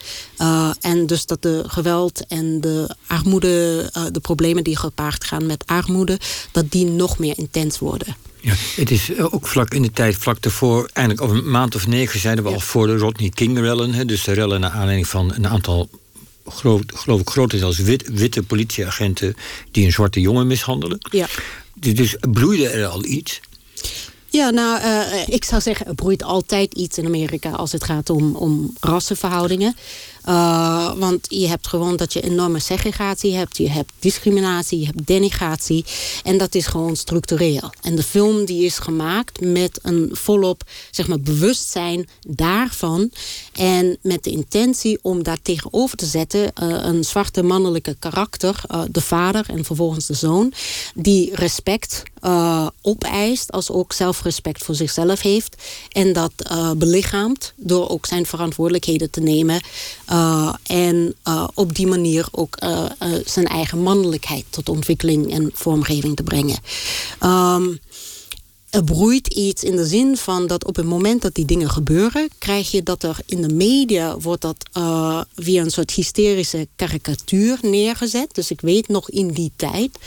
en 0.80 1.07
dus 1.08 1.26
dat 1.26 1.42
de 1.42 1.64
geweld 1.66 2.26
en 2.26 2.60
de 2.60 2.96
armoede, 3.06 3.90
uh, 3.96 4.02
de 4.12 4.20
problemen 4.20 4.64
die 4.64 4.76
gepaard 4.76 5.24
gaan 5.24 5.46
met 5.46 5.66
armoede, 5.66 6.18
dat 6.52 6.70
die 6.70 6.84
nog 6.84 7.18
meer 7.18 7.38
intens 7.38 7.78
worden. 7.78 8.16
Ja, 8.40 8.54
het 8.76 8.90
is 8.90 9.12
eh, 9.12 9.34
ook 9.34 9.46
vlak 9.46 9.74
in 9.74 9.82
de 9.82 9.90
tijd, 9.90 10.16
vlak 10.16 10.42
daarvoor, 10.42 10.90
eigenlijk 10.92 11.26
over 11.26 11.36
een 11.36 11.50
maand 11.50 11.74
of 11.74 11.86
negen 11.86 12.20
zeiden 12.20 12.44
we 12.44 12.50
al 12.50 12.60
voor 12.60 12.86
de 12.86 12.96
Rodney 12.96 13.28
King-rellen. 13.28 14.06
Dus 14.06 14.24
de 14.24 14.32
rellen 14.32 14.60
naar 14.60 14.70
aanleiding 14.70 15.08
van 15.08 15.32
een 15.34 15.48
aantal, 15.48 15.88
geloof, 16.46 16.80
geloof 16.86 17.20
ik, 17.20 17.30
grotendeels 17.30 17.78
wit, 17.78 18.08
witte 18.08 18.42
politieagenten 18.42 19.34
die 19.70 19.84
een 19.84 19.92
zwarte 19.92 20.20
jongen 20.20 20.46
mishandelen. 20.46 20.98
Ja. 21.10 21.26
Dus 21.74 22.16
bloeide 22.30 22.68
er 22.68 22.86
al 22.86 23.04
iets. 23.04 23.40
Ja, 24.30 24.50
nou, 24.50 24.82
uh, 24.82 25.28
ik 25.28 25.44
zou 25.44 25.60
zeggen, 25.60 25.86
er 25.86 25.94
broeit 25.94 26.22
altijd 26.22 26.74
iets 26.74 26.98
in 26.98 27.06
Amerika 27.06 27.50
als 27.50 27.72
het 27.72 27.84
gaat 27.84 28.10
om, 28.10 28.36
om 28.36 28.74
rassenverhoudingen. 28.80 29.76
Uh, 30.28 30.92
want 30.96 31.26
je 31.28 31.48
hebt 31.48 31.66
gewoon 31.66 31.96
dat 31.96 32.12
je 32.12 32.20
enorme 32.20 32.58
segregatie 32.58 33.36
hebt. 33.36 33.56
Je 33.56 33.70
hebt 33.70 33.92
discriminatie, 33.98 34.78
je 34.78 34.86
hebt 34.86 35.06
denigratie. 35.06 35.84
En 36.22 36.38
dat 36.38 36.54
is 36.54 36.66
gewoon 36.66 36.96
structureel. 36.96 37.70
En 37.82 37.96
de 37.96 38.02
film 38.02 38.44
die 38.44 38.64
is 38.64 38.78
gemaakt 38.78 39.40
met 39.40 39.78
een 39.82 40.10
volop 40.12 40.62
zeg 40.90 41.08
maar, 41.08 41.20
bewustzijn 41.20 42.08
daarvan. 42.26 43.10
En 43.52 43.98
met 44.02 44.24
de 44.24 44.30
intentie 44.30 44.98
om 45.02 45.22
daar 45.22 45.42
tegenover 45.42 45.96
te 45.96 46.06
zetten... 46.06 46.40
Uh, 46.40 46.76
een 46.82 47.04
zwarte 47.04 47.42
mannelijke 47.42 47.96
karakter, 47.98 48.60
de 48.90 49.00
vader 49.00 49.46
en 49.48 49.64
vervolgens 49.64 50.06
de 50.06 50.14
zoon... 50.14 50.52
die 50.94 51.34
respect 51.34 52.02
uh, 52.22 52.66
opeist, 52.82 53.52
als 53.52 53.70
ook 53.70 53.92
zelfrespect 53.92 54.64
voor 54.64 54.74
zichzelf 54.74 55.20
heeft. 55.20 55.62
En 55.92 56.12
dat 56.12 56.32
uh, 56.50 56.70
belichaamt 56.70 57.52
door 57.56 57.88
ook 57.88 58.06
zijn 58.06 58.26
verantwoordelijkheden 58.26 59.10
te 59.10 59.20
nemen. 59.20 59.60
Uh, 60.12 60.54
en 60.66 61.14
op 61.54 61.74
die 61.74 61.86
manier 61.86 62.28
ook 62.30 62.58
zijn 63.24 63.46
eigen 63.46 63.82
mannelijkheid 63.82 64.44
tot 64.50 64.68
ontwikkeling 64.68 65.32
en 65.32 65.50
vormgeving 65.54 66.16
te 66.16 66.22
brengen. 66.22 66.58
Um, 67.22 67.80
er 68.70 68.84
broeit 68.84 69.26
iets 69.26 69.64
in 69.64 69.76
de 69.76 69.86
zin 69.86 70.16
van 70.16 70.46
dat 70.46 70.64
op 70.64 70.76
het 70.76 70.86
moment 70.86 71.22
dat 71.22 71.34
die 71.34 71.44
dingen 71.44 71.70
gebeuren, 71.70 72.28
krijg 72.38 72.70
je 72.70 72.82
dat 72.82 73.02
er 73.02 73.18
in 73.26 73.42
de 73.42 73.54
media 73.54 74.18
wordt 74.18 74.42
dat 74.42 74.56
uh, 74.76 75.20
via 75.34 75.62
een 75.62 75.70
soort 75.70 75.90
hysterische 75.90 76.68
karikatuur 76.76 77.58
neergezet. 77.62 78.34
Dus 78.34 78.50
ik 78.50 78.60
weet 78.60 78.88
nog 78.88 79.10
in 79.10 79.28
die 79.28 79.52
tijd 79.56 79.98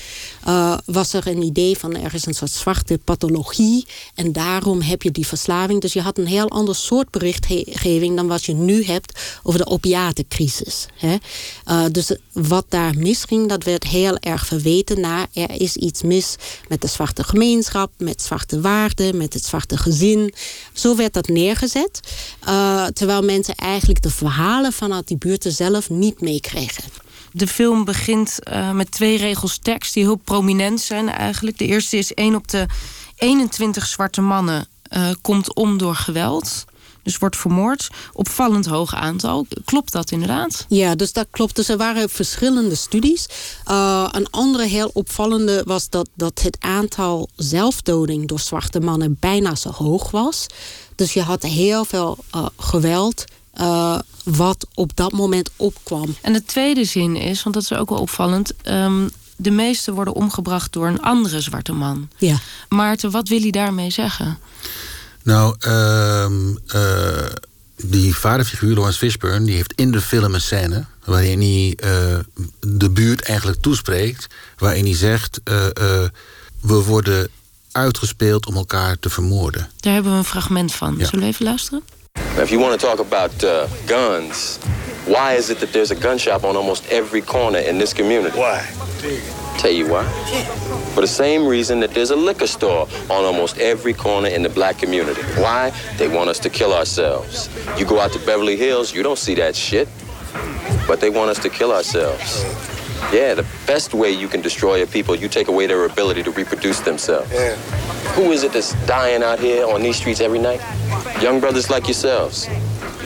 uh, 0.48 0.78
was 0.86 1.14
er 1.14 1.28
een 1.28 1.42
idee 1.42 1.78
van 1.78 1.96
er 1.96 2.14
is 2.14 2.26
een 2.26 2.34
soort 2.34 2.52
zwarte 2.52 3.00
pathologie 3.04 3.86
en 4.16 4.32
daarom 4.32 4.82
heb 4.82 5.02
je 5.02 5.12
die 5.12 5.28
verslaving. 5.28 5.82
Dus 5.82 5.94
je 5.94 6.02
had 6.02 6.18
een 6.18 6.28
heel 6.28 6.50
ander 6.50 6.76
soort 6.76 7.10
berichtgeving 7.10 8.16
dan 8.16 8.28
wat 8.28 8.46
je 8.46 8.54
nu 8.54 8.84
hebt 8.84 9.20
over 9.44 9.60
de 9.60 9.68
opiatencrisis. 9.68 10.86
Hè? 10.96 11.16
Uh, 11.68 11.86
dus 11.92 12.16
wat 12.32 12.66
daar 12.70 12.98
misging, 12.98 13.50
dat 13.50 13.64
werd 13.64 13.84
heel 13.84 14.18
erg 14.18 14.46
verweten 14.46 15.00
naar 15.00 15.28
er 15.34 15.62
is 15.62 15.76
iets 15.76 16.02
mis 16.02 16.36
met 16.68 16.82
de 16.82 16.88
zwarte 16.88 17.24
gemeenschap, 17.24 17.92
met 17.98 18.22
zwarte 18.22 18.51
waarden, 18.60 19.18
met 19.18 19.34
het 19.34 19.46
zwarte 19.46 19.78
gezin. 19.78 20.34
Zo 20.74 20.96
werd 20.96 21.14
dat 21.14 21.28
neergezet. 21.28 22.00
Uh, 22.48 22.86
terwijl 22.86 23.22
mensen 23.22 23.56
eigenlijk 23.56 24.02
de 24.02 24.10
verhalen 24.10 24.74
vanuit 24.74 25.08
die 25.08 25.18
buurten 25.18 25.52
zelf 25.52 25.90
niet 25.90 26.22
meekregen. 26.22 26.84
De 27.32 27.48
film 27.48 27.86
begint 27.86 28.40
uh, 28.52 28.72
met 28.72 28.92
twee 28.92 29.18
regels 29.18 29.58
tekst 29.58 29.94
die 29.94 30.04
heel 30.04 30.16
prominent 30.16 30.82
zijn 30.82 31.10
eigenlijk. 31.10 31.58
De 31.58 31.66
eerste 31.66 31.98
is 31.98 32.14
één 32.14 32.36
op 32.36 32.48
de 32.48 32.66
21 33.16 33.86
zwarte 33.86 34.22
mannen 34.22 34.68
uh, 34.90 35.10
komt 35.22 35.56
om 35.56 35.78
door 35.78 35.96
geweld 35.96 36.66
dus 37.04 37.18
wordt 37.18 37.38
vermoord. 37.38 37.90
Opvallend 38.14 38.66
hoog 38.66 38.96
aantal. 38.96 39.46
Klopt 39.66 39.92
dat 39.92 40.12
inderdaad? 40.12 40.66
Ja, 40.70 40.96
dus 40.96 41.14
dat 41.14 41.28
klopt. 41.32 41.56
Dus 41.56 41.70
er 41.70 41.78
waren 41.78 42.10
verschillende 42.10 42.76
studies. 42.76 43.28
Uh, 43.70 44.08
een 44.12 44.30
andere 44.30 44.66
heel 44.66 44.90
opvallende 44.94 45.62
was 45.66 45.90
dat, 45.90 46.10
dat 46.16 46.42
het 46.42 46.58
aantal 46.60 47.30
zelfdoding 47.36 48.28
door 48.28 48.40
zwarte 48.40 48.80
mannen 48.80 49.18
bijna 49.20 49.56
zo 49.56 49.72
hoog 49.72 50.12
was. 50.12 50.46
Dus 50.96 51.14
je 51.14 51.22
had 51.22 51.44
heel 51.44 51.86
veel 51.86 52.18
uh, 52.36 52.46
geweld. 52.58 53.24
Uh, 53.56 54.00
wat 54.24 54.68
op 54.74 54.96
dat 54.96 55.12
moment 55.12 55.50
opkwam. 55.56 56.16
En 56.22 56.34
de 56.34 56.44
tweede 56.46 56.84
zin 56.84 57.16
is, 57.16 57.44
want 57.44 57.56
dat 57.56 57.64
is 57.64 57.74
ook 57.74 57.90
wel 57.90 58.00
opvallend. 58.00 58.54
Um, 58.64 59.10
de 59.36 59.52
meeste 59.52 59.94
worden 59.94 60.14
omgebracht 60.14 60.74
door 60.74 60.88
een 60.88 61.02
andere 61.02 61.42
zwarte 61.42 61.74
man. 61.74 62.10
Ja. 62.18 62.40
Maarten, 62.70 63.12
wat 63.12 63.28
wil 63.28 63.40
hij 63.40 63.52
daarmee 63.52 63.90
zeggen? 63.90 64.38
Nou, 65.24 65.56
uh, 65.68 66.26
uh, 66.76 67.26
die 67.76 68.16
vaderfiguur, 68.16 68.74
Lawrence 68.74 68.98
Fishburne, 68.98 69.46
die 69.46 69.56
heeft 69.56 69.74
in 69.76 69.92
de 69.92 70.02
film 70.02 70.34
een 70.34 70.42
scène 70.42 70.86
waarin 71.06 71.40
hij 71.40 71.78
uh, 71.84 72.20
de 72.60 72.90
buurt 72.90 73.22
eigenlijk 73.22 73.62
toespreekt, 73.62 74.28
waarin 74.58 74.86
hij 74.86 74.96
zegt: 74.96 75.42
uh, 75.44 75.66
we 76.60 76.74
worden 76.74 77.30
uitgespeeld 77.72 78.46
om 78.46 78.56
elkaar 78.56 79.00
te 79.00 79.10
vermoorden. 79.10 79.70
Daar 79.80 79.94
hebben 79.94 80.12
we 80.12 80.18
een 80.18 80.24
fragment 80.24 80.74
van. 80.74 80.96
Ja. 80.98 81.06
Zullen 81.06 81.26
we 81.26 81.32
even 81.32 81.46
luisteren? 81.46 81.84
Now, 82.42 82.44
if 82.46 82.52
you 82.52 82.60
want 82.60 82.80
to 82.80 82.84
talk 82.84 83.00
about 83.00 83.44
uh, 83.44 83.68
guns, 83.86 84.58
why 85.06 85.34
is 85.34 85.50
it 85.50 85.60
that 85.60 85.74
there's 85.74 85.92
a 85.92 85.96
gun 85.96 86.18
shop 86.18 86.44
on 86.44 86.56
almost 86.56 86.90
every 86.90 87.22
corner 87.22 87.60
in 87.60 87.78
this 87.78 87.94
community? 87.94 88.36
Why? 88.36 88.66
Tell 89.60 89.70
you 89.70 89.88
why. 89.88 90.06
For 90.96 91.02
the 91.02 91.08
same 91.08 91.46
reason 91.46 91.82
that 91.82 91.92
there's 91.92 92.10
a 92.10 92.16
liquor 92.16 92.48
store 92.48 92.88
on 93.10 93.26
almost 93.26 93.60
every 93.60 93.94
corner 93.94 94.30
in 94.30 94.44
the 94.44 94.50
black 94.50 94.78
community. 94.78 95.22
Why? 95.40 95.72
They 95.98 96.08
want 96.08 96.30
us 96.30 96.40
to 96.40 96.50
kill 96.50 96.74
ourselves. 96.74 97.50
You 97.78 97.86
go 97.86 98.00
out 98.00 98.12
to 98.14 98.20
Beverly 98.26 98.56
Hills, 98.56 98.92
you 98.92 99.04
don't 99.04 99.20
see 99.20 99.36
that 99.36 99.56
shit. 99.56 99.88
But 100.88 101.00
they 101.02 101.10
want 101.10 101.30
us 101.30 101.40
to 101.44 101.50
kill 101.50 101.74
ourselves. 101.74 102.44
Yeah, 103.14 103.34
the 103.34 103.46
best 103.68 103.94
way 103.94 104.12
you 104.12 104.28
can 104.28 104.42
destroy 104.42 104.82
a 104.82 104.88
people, 104.88 105.16
you 105.16 105.28
take 105.28 105.48
away 105.48 105.68
their 105.68 105.86
ability 105.86 106.24
to 106.24 106.32
reproduce 106.32 106.80
themselves. 106.80 107.32
Yeah. 107.32 107.56
Who 108.16 108.32
is 108.32 108.44
it 108.44 108.54
that's 108.54 108.74
dying 108.88 109.22
out 109.22 109.40
here 109.40 109.66
on 109.66 109.82
these 109.84 109.98
streets 109.98 110.22
every 110.22 110.40
night? 110.40 110.62
Young 111.22 111.40
brothers 111.40 111.68
like 111.68 111.82
yourselves. 111.82 112.48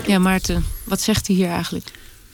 Ja, 0.08 0.20
Maarten, 0.20 0.66
wat 0.84 1.02
zegt 1.02 1.28
hij 1.28 1.36
hier 1.36 1.50
eigenlijk? 1.50 1.92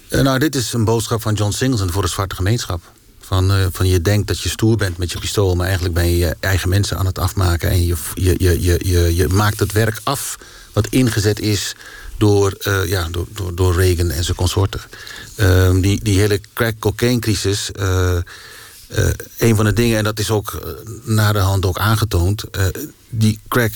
Uh, 0.10 0.22
nou, 0.22 0.40
dit 0.40 0.56
is 0.56 0.74
een 0.74 0.86
boodschap 0.86 1.22
van 1.22 1.34
John 1.34 1.52
Singleton 1.52 1.92
voor 1.92 2.02
de 2.02 2.08
zwarte 2.08 2.36
gemeenschap. 2.36 2.82
Van, 3.20 3.58
uh, 3.58 3.66
van 3.72 3.88
je 3.88 4.02
denkt 4.02 4.28
dat 4.28 4.40
je 4.40 4.50
stoer 4.50 4.78
bent 4.78 4.98
met 4.98 5.12
je 5.12 5.20
pistool, 5.20 5.56
maar 5.56 5.66
eigenlijk 5.66 5.96
ben 5.96 6.06
je 6.06 6.18
je 6.18 6.36
eigen 6.40 6.70
mensen 6.70 6.98
aan 6.98 7.06
het 7.06 7.20
afmaken. 7.20 7.70
En 7.70 7.86
je, 7.86 7.96
je, 8.14 8.36
je, 8.38 8.62
je, 8.62 8.80
je, 8.84 9.16
je 9.16 9.28
maakt 9.28 9.60
het 9.60 9.72
werk 9.72 10.00
af 10.04 10.38
wat 10.74 10.88
ingezet 10.88 11.40
is 11.40 11.76
door, 12.18 12.58
uh, 12.68 12.88
ja, 12.88 13.08
door, 13.12 13.28
door, 13.30 13.56
door 13.56 13.76
Reagan 13.76 14.10
en 14.10 14.24
zijn 14.24 14.38
consorten. 14.38 14.82
Uh, 15.38 15.72
die, 15.82 16.04
die 16.04 16.20
hele 16.20 16.42
crack-cocaine-crisis. 16.54 17.70
Uh, 17.80 18.18
een 19.38 19.56
van 19.56 19.66
de 19.66 19.74
dingen, 19.74 19.98
en 19.98 20.04
dat 20.04 20.20
is 20.20 20.30
ook 20.32 20.78
na 21.04 21.32
de 21.32 21.40
hand 21.40 21.66
ook 21.66 21.78
aangetoond. 21.78 22.44
die 23.10 23.40
crack, 23.48 23.72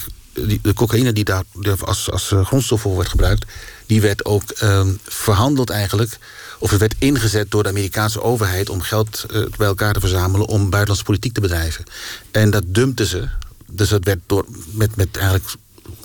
de 0.61 0.73
cocaïne 0.73 1.13
die 1.13 1.23
daar 1.23 1.43
als, 1.79 2.11
als 2.11 2.33
grondstof 2.43 2.81
voor 2.81 2.97
werd 2.97 3.09
gebruikt. 3.09 3.45
die 3.85 4.01
werd 4.01 4.25
ook 4.25 4.49
ehm, 4.49 4.93
verhandeld 5.03 5.69
eigenlijk 5.69 6.17
of 6.59 6.69
het 6.69 6.79
werd 6.79 6.95
ingezet 6.97 7.51
door 7.51 7.63
de 7.63 7.69
Amerikaanse 7.69 8.21
overheid 8.21 8.69
om 8.69 8.81
geld 8.81 9.25
uh, 9.33 9.45
bij 9.57 9.67
elkaar 9.67 9.93
te 9.93 9.99
verzamelen 9.99 10.47
om 10.47 10.69
buitenlandse 10.69 11.05
politiek 11.05 11.33
te 11.33 11.41
bedrijven. 11.41 11.83
En 12.31 12.49
dat 12.49 12.63
dumpten 12.67 13.05
ze. 13.05 13.27
Dus 13.71 13.89
dat 13.89 14.03
werd 14.03 14.19
door, 14.25 14.45
met, 14.71 14.95
met 14.95 15.17
eigenlijk 15.17 15.55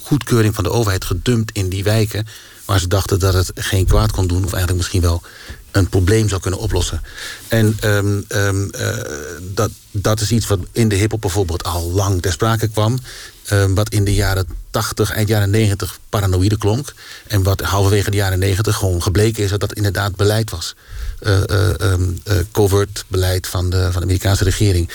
goedkeuring 0.02 0.54
van 0.54 0.64
de 0.64 0.70
overheid 0.70 1.04
gedumpt 1.04 1.52
in 1.52 1.68
die 1.68 1.84
wijken 1.84 2.26
waar 2.64 2.80
ze 2.80 2.88
dachten 2.88 3.18
dat 3.18 3.34
het 3.34 3.52
geen 3.54 3.86
kwaad 3.86 4.12
kon 4.12 4.26
doen, 4.26 4.44
of 4.44 4.52
eigenlijk 4.52 4.76
misschien 4.76 5.00
wel 5.00 5.22
een 5.70 5.88
probleem 5.88 6.28
zou 6.28 6.40
kunnen 6.40 6.60
oplossen. 6.60 7.02
En 7.48 7.76
um, 7.84 8.24
um, 8.28 8.70
uh, 8.80 8.96
dat, 9.54 9.70
dat 9.90 10.20
is 10.20 10.30
iets 10.30 10.46
wat 10.46 10.58
in 10.72 10.88
de 10.88 10.94
hiphop 10.94 11.20
bijvoorbeeld 11.20 11.64
al 11.64 11.90
lang 11.90 12.22
ter 12.22 12.32
sprake 12.32 12.68
kwam. 12.68 12.98
Um, 13.52 13.74
wat 13.74 13.88
in 13.88 14.04
de 14.04 14.14
jaren 14.14 14.46
80, 14.70 15.10
eind 15.10 15.28
jaren 15.28 15.50
90 15.50 15.98
paranoïde 16.08 16.58
klonk. 16.58 16.94
En 17.26 17.42
wat 17.42 17.60
halverwege 17.60 18.10
de 18.10 18.16
jaren 18.16 18.38
90 18.38 18.76
gewoon 18.76 19.02
gebleken 19.02 19.44
is 19.44 19.50
dat 19.50 19.60
dat 19.60 19.72
inderdaad 19.72 20.16
beleid 20.16 20.50
was. 20.50 20.74
Uh, 21.22 21.40
uh, 21.48 21.94
covert 22.52 23.04
beleid 23.08 23.46
van 23.46 23.70
de, 23.70 23.82
van 23.82 24.00
de 24.00 24.06
Amerikaanse 24.06 24.44
regering. 24.44 24.90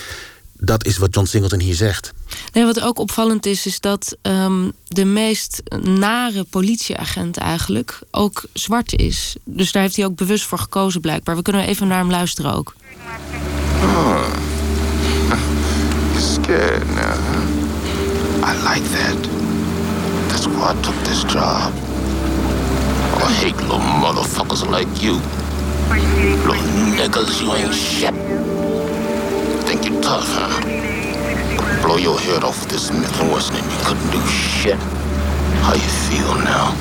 Dat 0.57 0.85
is 0.85 0.97
wat 0.97 1.13
John 1.13 1.27
Singleton 1.27 1.59
hier 1.59 1.75
zegt. 1.75 2.13
Nee, 2.53 2.65
wat 2.65 2.81
ook 2.81 2.99
opvallend 2.99 3.45
is, 3.45 3.65
is 3.65 3.79
dat 3.79 4.17
um, 4.21 4.71
de 4.87 5.05
meest 5.05 5.61
nare 5.81 6.43
politieagent 6.43 7.37
eigenlijk 7.37 7.99
ook 8.11 8.43
zwart 8.53 8.93
is. 8.93 9.35
Dus 9.43 9.71
daar 9.71 9.81
heeft 9.81 9.95
hij 9.95 10.05
ook 10.05 10.15
bewust 10.15 10.45
voor 10.45 10.59
gekozen, 10.59 11.01
blijkbaar. 11.01 11.35
We 11.35 11.41
kunnen 11.41 11.67
even 11.67 11.87
naar 11.87 11.97
hem 11.97 12.09
luisteren 12.11 12.53
ook. 12.53 12.75
Oh. 13.81 14.27
You're 16.13 16.33
scared 16.33 16.87
now, 16.87 17.17
huh? 17.31 17.64
I 18.47 18.53
like 18.61 18.83
that. 18.93 19.17
That's 20.29 20.45
why 20.45 20.69
I 20.69 20.81
took 20.83 20.95
this 21.03 21.23
job. 21.23 21.73
I 23.27 23.31
hate 23.41 23.57
little 23.57 23.79
motherfuckers 23.79 24.69
like 24.69 25.01
you. 25.01 25.13
Little 26.45 26.69
niggas, 26.93 27.41
you 27.41 27.51
ain't 27.55 27.73
shit. 27.73 28.13
Think 29.65 29.89
you're 29.89 29.99
tough, 29.99 30.29
huh? 30.29 30.61
Blow 31.81 31.97
your 31.97 32.19
head 32.19 32.43
off 32.43 32.59
with 32.59 32.69
this 32.69 32.85
Smith 32.87 33.19
and 33.19 33.31
Wesson 33.31 33.55
and 33.55 33.65
you 33.65 33.79
couldn't 33.83 34.11
do 34.11 34.21
shit. 34.27 34.77
How 35.65 35.73
you 35.73 35.89
feel 36.05 36.35
now? 36.43 36.73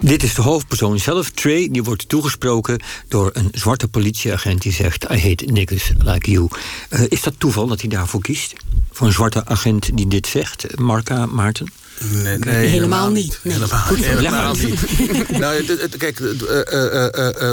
Dit 0.00 0.22
is 0.22 0.34
de 0.34 0.42
hoofdpersoon 0.42 0.98
zelf, 0.98 1.30
Trey, 1.30 1.68
die 1.70 1.82
wordt 1.82 2.08
toegesproken 2.08 2.82
door 3.08 3.30
een 3.32 3.48
zwarte 3.52 3.88
politieagent 3.88 4.62
die 4.62 4.72
zegt: 4.72 5.04
I 5.10 5.28
hate 5.28 5.44
niggas 5.44 5.92
like 5.98 6.30
you. 6.30 6.48
Uh, 6.90 7.00
is 7.08 7.22
dat 7.22 7.34
toeval 7.38 7.66
dat 7.66 7.80
hij 7.80 7.90
daarvoor 7.90 8.20
kiest? 8.20 8.54
Voor 8.96 9.06
een 9.06 9.12
zwarte 9.12 9.44
agent 9.44 9.96
die 9.96 10.08
dit 10.08 10.26
zegt, 10.26 10.78
Marka 10.78 11.26
Maarten? 11.26 11.72
Nee, 11.98 12.22
nee, 12.22 12.54
helemaal, 12.54 12.68
helemaal 12.68 13.10
niet. 13.10 13.38
Nee. 13.42 13.54
Helemaal, 13.54 13.80
Goed, 13.80 14.04
helemaal 14.04 14.54
niet. 14.54 15.38
nou, 15.38 15.64
kijk, 15.98 16.20
uh, 16.20 16.30
uh, 16.72 17.48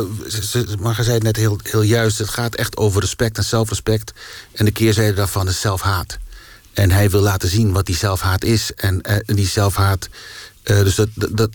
uh, 0.56 0.80
Marga 0.80 1.04
zei 1.04 1.16
het 1.16 1.24
net 1.24 1.36
heel, 1.36 1.60
heel 1.64 1.82
juist. 1.82 2.18
Het 2.18 2.30
gaat 2.30 2.56
echt 2.56 2.78
over 2.78 3.02
respect 3.02 3.38
en 3.38 3.44
zelfrespect. 3.44 4.14
En 4.52 4.66
de 4.66 4.72
keerzijde 4.72 5.14
daarvan 5.14 5.48
is 5.48 5.60
zelfhaat. 5.60 6.18
En 6.74 6.92
hij 6.92 7.10
wil 7.10 7.22
laten 7.22 7.50
zien 7.50 7.72
wat 7.72 7.86
die 7.86 7.96
zelfhaat 7.96 8.44
is. 8.44 8.72
En 8.76 9.02
die 9.26 9.48
zelfhaat. 9.48 10.10
dus 10.64 10.96
dat, 10.96 11.10
dat, 11.14 11.38
dat 11.38 11.50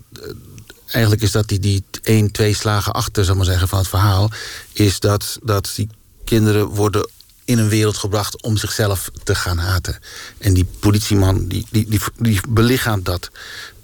eigenlijk 0.86 1.22
is 1.22 1.32
dat 1.32 1.48
die, 1.48 1.58
die 1.58 1.84
één, 2.02 2.30
twee 2.30 2.54
slagen 2.54 2.92
achter, 2.92 3.24
zal 3.24 3.36
maar 3.36 3.44
zeggen, 3.44 3.68
van 3.68 3.78
het 3.78 3.88
verhaal. 3.88 4.30
Is 4.72 5.00
dat, 5.00 5.38
dat 5.42 5.72
die 5.74 5.88
kinderen 6.24 6.66
worden 6.66 7.08
in 7.48 7.58
een 7.58 7.68
wereld 7.68 7.96
gebracht 7.96 8.42
om 8.42 8.56
zichzelf 8.56 9.10
te 9.22 9.34
gaan 9.34 9.58
haten. 9.58 9.98
En 10.38 10.54
die 10.54 10.66
politieman, 10.78 11.46
die, 11.46 11.66
die, 11.70 11.86
die, 11.88 12.00
die 12.18 12.40
belichaamt 12.48 13.04
dat. 13.04 13.30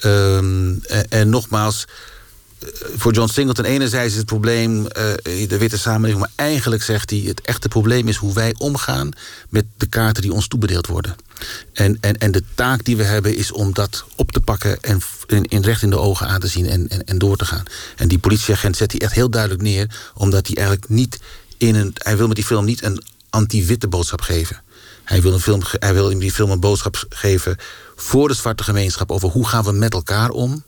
Um, 0.00 0.80
en, 0.83 1.11
en, 1.11 1.28
nogmaals, 1.28 1.85
voor 2.97 3.12
John 3.12 3.33
Singleton 3.33 3.64
enerzijds 3.64 4.12
is 4.12 4.18
het 4.18 4.26
probleem 4.26 4.78
uh, 4.78 4.87
de 5.49 5.59
witte 5.59 5.78
samenleving... 5.78 6.21
maar 6.21 6.33
eigenlijk 6.35 6.83
zegt 6.83 7.11
hij, 7.11 7.18
het 7.18 7.40
echte 7.40 7.68
probleem 7.68 8.09
is 8.09 8.16
hoe 8.16 8.35
wij 8.35 8.54
omgaan... 8.59 9.11
met 9.49 9.64
de 9.76 9.87
kaarten 9.87 10.23
die 10.23 10.33
ons 10.33 10.49
toebedeeld 10.49 10.87
worden. 10.87 11.16
En, 11.73 11.99
en, 12.00 12.18
en 12.18 12.33
de 12.33 12.42
taak 12.54 12.85
die 12.85 12.97
we 12.97 13.02
hebben 13.02 13.37
is 13.37 13.52
om 13.52 13.73
dat 13.73 14.04
op 14.16 14.33
te 14.33 14.40
pakken... 14.40 14.80
en 14.80 15.00
in, 15.26 15.44
in 15.44 15.62
recht 15.62 15.83
in 15.83 15.90
de 15.90 15.99
ogen 15.99 16.26
aan 16.26 16.40
te 16.40 16.49
zien 16.49 16.66
en, 16.66 16.88
en, 16.88 17.04
en 17.04 17.18
door 17.18 17.37
te 17.37 17.44
gaan. 17.44 17.64
En 17.97 18.09
die 18.09 18.18
politieagent 18.18 18.76
zet 18.76 18.92
hij 18.92 19.00
echt 19.00 19.12
heel 19.12 19.30
duidelijk 19.30 19.62
neer... 19.62 20.11
omdat 20.14 20.47
hij 20.47 20.56
eigenlijk 20.56 20.88
niet 20.88 21.18
in 21.59 21.75
een... 21.75 21.90
hij 21.94 22.16
wil 22.16 22.26
met 22.26 22.37
die 22.37 22.44
film 22.44 22.64
niet 22.64 22.83
een 22.83 23.02
anti-witte 23.35 23.88
boodschap 23.88 24.21
geven. 24.21 24.62
Hij 25.05 25.23
wil, 25.23 25.33
een 25.33 25.41
film, 25.41 25.61
hij 25.79 25.95
wil 25.95 26.11
in 26.11 26.19
die 26.19 26.33
film 26.33 26.50
een 26.50 26.61
boodschap 26.61 27.05
geven 27.09 27.57
voor 27.97 28.29
de 28.29 28.35
zwarte 28.35 28.62
gemeenschap 28.62 29.11
over 29.11 29.29
hoe 29.29 29.47
gaan 29.47 29.64
we 29.64 29.73
met 29.73 29.93
elkaar 29.93 30.31
om 30.31 30.64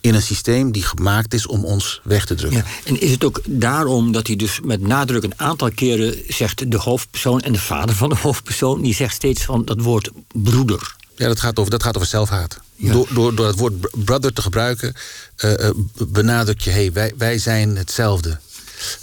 in 0.00 0.14
een 0.14 0.22
systeem 0.22 0.72
die 0.72 0.82
gemaakt 0.82 1.34
is 1.34 1.46
om 1.46 1.64
ons 1.64 2.00
weg 2.04 2.24
te 2.26 2.34
drukken. 2.34 2.58
Ja, 2.58 2.90
en 2.90 3.00
is 3.00 3.10
het 3.10 3.24
ook 3.24 3.40
daarom 3.46 4.12
dat 4.12 4.26
hij 4.26 4.36
dus 4.36 4.60
met 4.60 4.80
nadruk 4.80 5.22
een 5.22 5.40
aantal 5.40 5.70
keren 5.70 6.22
zegt 6.28 6.70
de 6.70 6.76
hoofdpersoon 6.76 7.40
en 7.40 7.52
de 7.52 7.58
vader 7.58 7.94
van 7.94 8.08
de 8.08 8.16
hoofdpersoon, 8.16 8.82
die 8.82 8.94
zegt 8.94 9.14
steeds 9.14 9.42
van 9.42 9.64
dat 9.64 9.80
woord 9.80 10.10
broeder. 10.32 10.94
Ja, 11.16 11.26
dat 11.26 11.40
gaat 11.40 11.58
over, 11.58 11.70
dat 11.70 11.82
gaat 11.82 11.96
over 11.96 12.08
zelfhaat. 12.08 12.58
Door, 12.76 13.08
door, 13.14 13.34
door 13.34 13.46
het 13.46 13.58
woord 13.58 14.04
brother 14.04 14.32
te 14.32 14.42
gebruiken, 14.42 14.94
uh, 15.44 15.70
benadruk 16.08 16.60
je: 16.60 16.70
hey, 16.70 16.92
wij, 16.92 17.12
wij 17.16 17.38
zijn 17.38 17.76
hetzelfde. 17.76 18.38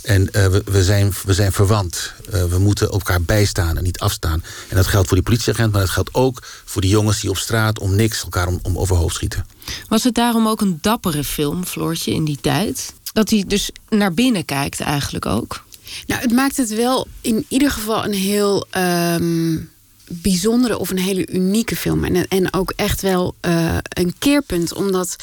En 0.02 0.22
uh, 0.22 0.30
we, 0.48 0.62
we, 0.66 0.84
zijn, 0.84 1.14
we 1.26 1.34
zijn 1.34 1.52
verwant. 1.52 2.14
Uh, 2.34 2.44
we 2.44 2.60
moeten 2.60 2.90
elkaar 2.90 3.22
bijstaan 3.22 3.78
en 3.78 3.84
niet 3.84 4.00
afstaan. 4.00 4.44
En 4.68 4.76
dat 4.76 4.88
geldt 4.88 5.08
voor 5.08 5.18
die 5.18 5.26
politieagent, 5.26 5.72
maar 5.72 5.82
dat 5.82 5.90
geldt 5.90 6.14
ook 6.14 6.44
voor 6.66 6.82
die 6.82 6.92
jongens 6.92 7.20
die 7.22 7.30
op 7.30 7.38
straat 7.38 7.80
om 7.80 7.96
niks 7.96 8.24
elkaar 8.24 8.48
om, 8.48 8.60
om 8.62 8.78
overhoofd 8.78 9.16
schieten. 9.16 9.46
Was 9.88 10.04
het 10.04 10.16
daarom 10.16 10.48
ook 10.48 10.62
een 10.62 10.78
dappere 10.82 11.24
film, 11.24 11.66
Floortje, 11.66 12.14
in 12.14 12.26
die 12.26 12.38
tijd? 12.42 12.94
Dat 13.14 13.30
hij 13.30 13.44
dus 13.48 13.70
naar 13.90 14.14
binnen 14.14 14.46
kijkt 14.46 14.80
eigenlijk 14.80 15.26
ook? 15.26 15.66
Nou, 16.08 16.22
het 16.22 16.32
maakt 16.32 16.58
het 16.58 16.70
wel 16.70 17.08
in 17.22 17.46
ieder 17.48 17.72
geval 17.72 18.06
een 18.06 18.14
heel 18.14 18.68
um, 18.78 19.70
bijzondere 20.08 20.78
of 20.78 20.90
een 20.90 21.00
hele 21.00 21.28
unieke 21.28 21.76
film. 21.76 22.04
En, 22.04 22.28
en 22.28 22.54
ook 22.54 22.74
echt 22.76 23.02
wel 23.02 23.36
uh, 23.42 23.78
een 23.84 24.16
keerpunt, 24.20 24.74
omdat, 24.74 25.16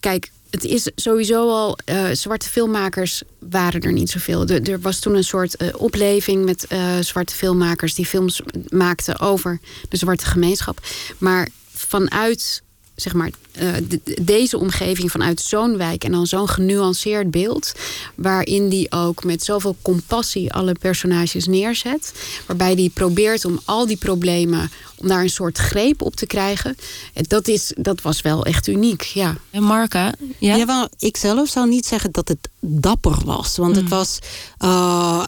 kijk, 0.00 0.30
het 0.52 0.64
is 0.64 0.90
sowieso 0.94 1.50
al, 1.50 1.78
uh, 1.86 2.04
zwarte 2.12 2.48
filmmakers 2.48 3.22
waren 3.38 3.80
er 3.80 3.92
niet 3.92 4.10
zoveel. 4.10 4.46
De, 4.46 4.60
er 4.60 4.80
was 4.80 4.98
toen 4.98 5.14
een 5.14 5.24
soort 5.24 5.62
uh, 5.62 5.68
opleving 5.76 6.44
met 6.44 6.66
uh, 6.68 6.98
zwarte 7.00 7.34
filmmakers 7.34 7.94
die 7.94 8.06
films 8.06 8.40
maakten 8.68 9.20
over 9.20 9.60
de 9.88 9.96
zwarte 9.96 10.24
gemeenschap. 10.26 10.80
Maar 11.18 11.48
vanuit 11.74 12.62
zeg 12.94 13.14
maar, 13.14 13.30
uh, 13.60 13.72
de, 13.88 14.00
deze 14.22 14.58
omgeving 14.58 15.10
vanuit 15.10 15.40
zo'n 15.40 15.76
wijk 15.76 16.04
en 16.04 16.12
dan 16.12 16.26
zo'n 16.26 16.48
genuanceerd 16.48 17.30
beeld, 17.30 17.72
waarin 18.14 18.68
die 18.68 18.92
ook 18.92 19.24
met 19.24 19.44
zoveel 19.44 19.76
compassie 19.82 20.52
alle 20.52 20.74
personages 20.80 21.46
neerzet, 21.46 22.12
waarbij 22.46 22.74
die 22.74 22.90
probeert 22.90 23.44
om 23.44 23.60
al 23.64 23.86
die 23.86 23.96
problemen, 23.96 24.70
om 24.96 25.08
daar 25.08 25.22
een 25.22 25.30
soort 25.30 25.58
greep 25.58 26.02
op 26.02 26.16
te 26.16 26.26
krijgen, 26.26 26.76
dat, 27.12 27.48
is, 27.48 27.72
dat 27.76 28.00
was 28.00 28.20
wel 28.20 28.44
echt 28.44 28.66
uniek, 28.66 29.02
ja. 29.02 29.36
En 29.50 29.62
Marca? 29.62 30.14
Ja, 30.38 30.56
ja 30.56 30.66
wel, 30.66 30.88
ik 30.98 31.16
zelf 31.16 31.48
zou 31.48 31.68
niet 31.68 31.86
zeggen 31.86 32.12
dat 32.12 32.28
het 32.28 32.48
dapper 32.60 33.18
was, 33.24 33.56
want 33.56 33.74
mm. 33.74 33.80
het 33.80 33.90
was. 33.90 34.18
Uh, 34.64 35.24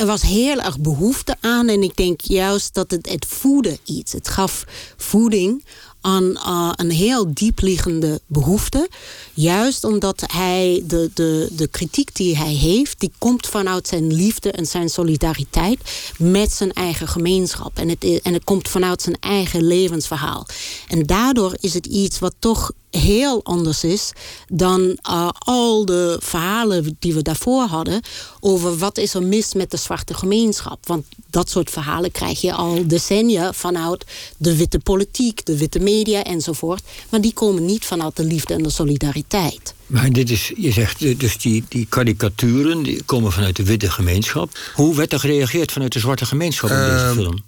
er 0.00 0.06
was 0.06 0.22
heel 0.22 0.60
erg 0.60 0.78
behoefte 0.78 1.36
aan. 1.40 1.68
En 1.68 1.82
ik 1.82 1.96
denk 1.96 2.20
juist 2.20 2.74
dat 2.74 2.90
het, 2.90 3.08
het 3.08 3.26
voedde 3.26 3.78
iets. 3.84 4.12
Het 4.12 4.28
gaf 4.28 4.64
voeding 4.96 5.64
aan 6.00 6.24
uh, 6.24 6.72
een 6.74 6.90
heel 6.90 7.34
diepliggende 7.34 8.20
behoefte. 8.26 8.88
Juist 9.34 9.84
omdat 9.84 10.22
hij 10.26 10.82
de, 10.86 11.10
de, 11.14 11.48
de 11.52 11.66
kritiek 11.66 12.14
die 12.14 12.36
hij 12.36 12.52
heeft, 12.52 13.00
die 13.00 13.12
komt 13.18 13.46
vanuit 13.46 13.88
zijn 13.88 14.12
liefde 14.12 14.50
en 14.52 14.66
zijn 14.66 14.88
solidariteit 14.88 15.78
met 16.18 16.52
zijn 16.52 16.72
eigen 16.72 17.08
gemeenschap. 17.08 17.78
En 17.78 17.88
het, 17.88 18.20
en 18.22 18.32
het 18.32 18.44
komt 18.44 18.68
vanuit 18.68 19.02
zijn 19.02 19.16
eigen 19.20 19.62
levensverhaal. 19.62 20.46
En 20.88 21.02
daardoor 21.02 21.56
is 21.60 21.74
het 21.74 21.86
iets 21.86 22.18
wat 22.18 22.34
toch 22.38 22.72
heel 22.90 23.44
anders 23.44 23.84
is 23.84 24.12
dan 24.48 24.80
uh, 24.80 25.28
al 25.38 25.84
de 25.84 26.18
verhalen 26.22 26.96
die 26.98 27.14
we 27.14 27.22
daarvoor 27.22 27.62
hadden 27.62 28.02
over 28.40 28.76
wat 28.76 28.98
is 28.98 29.14
er 29.14 29.22
mis 29.22 29.54
met 29.54 29.70
de 29.70 29.76
zwarte 29.76 30.14
gemeenschap. 30.14 30.86
Want 30.86 31.06
dat 31.30 31.50
soort 31.50 31.70
verhalen 31.70 32.10
krijg 32.10 32.40
je 32.40 32.52
al 32.52 32.86
decennia 32.86 33.52
vanuit 33.52 34.04
de 34.36 34.56
witte 34.56 34.78
politiek, 34.78 35.44
de 35.44 35.56
witte 35.56 35.78
media 35.78 36.24
enzovoort. 36.24 36.82
Maar 37.10 37.20
die 37.20 37.32
komen 37.32 37.64
niet 37.64 37.84
vanuit 37.84 38.16
de 38.16 38.24
liefde 38.24 38.54
en 38.54 38.62
de 38.62 38.70
solidariteit. 38.70 39.74
Maar 39.86 40.12
dit 40.12 40.30
is, 40.30 40.52
je 40.56 40.72
zegt 40.72 41.20
dus 41.20 41.38
die, 41.38 41.64
die 41.68 41.86
karikaturen 41.88 42.82
die 42.82 43.02
komen 43.02 43.32
vanuit 43.32 43.56
de 43.56 43.64
witte 43.64 43.90
gemeenschap. 43.90 44.58
Hoe 44.74 44.96
werd 44.96 45.12
er 45.12 45.20
gereageerd 45.20 45.72
vanuit 45.72 45.92
de 45.92 45.98
zwarte 45.98 46.26
gemeenschap 46.26 46.70
in 46.70 46.76
uh, 46.76 46.84
deze 46.84 47.14
film? 47.14 47.42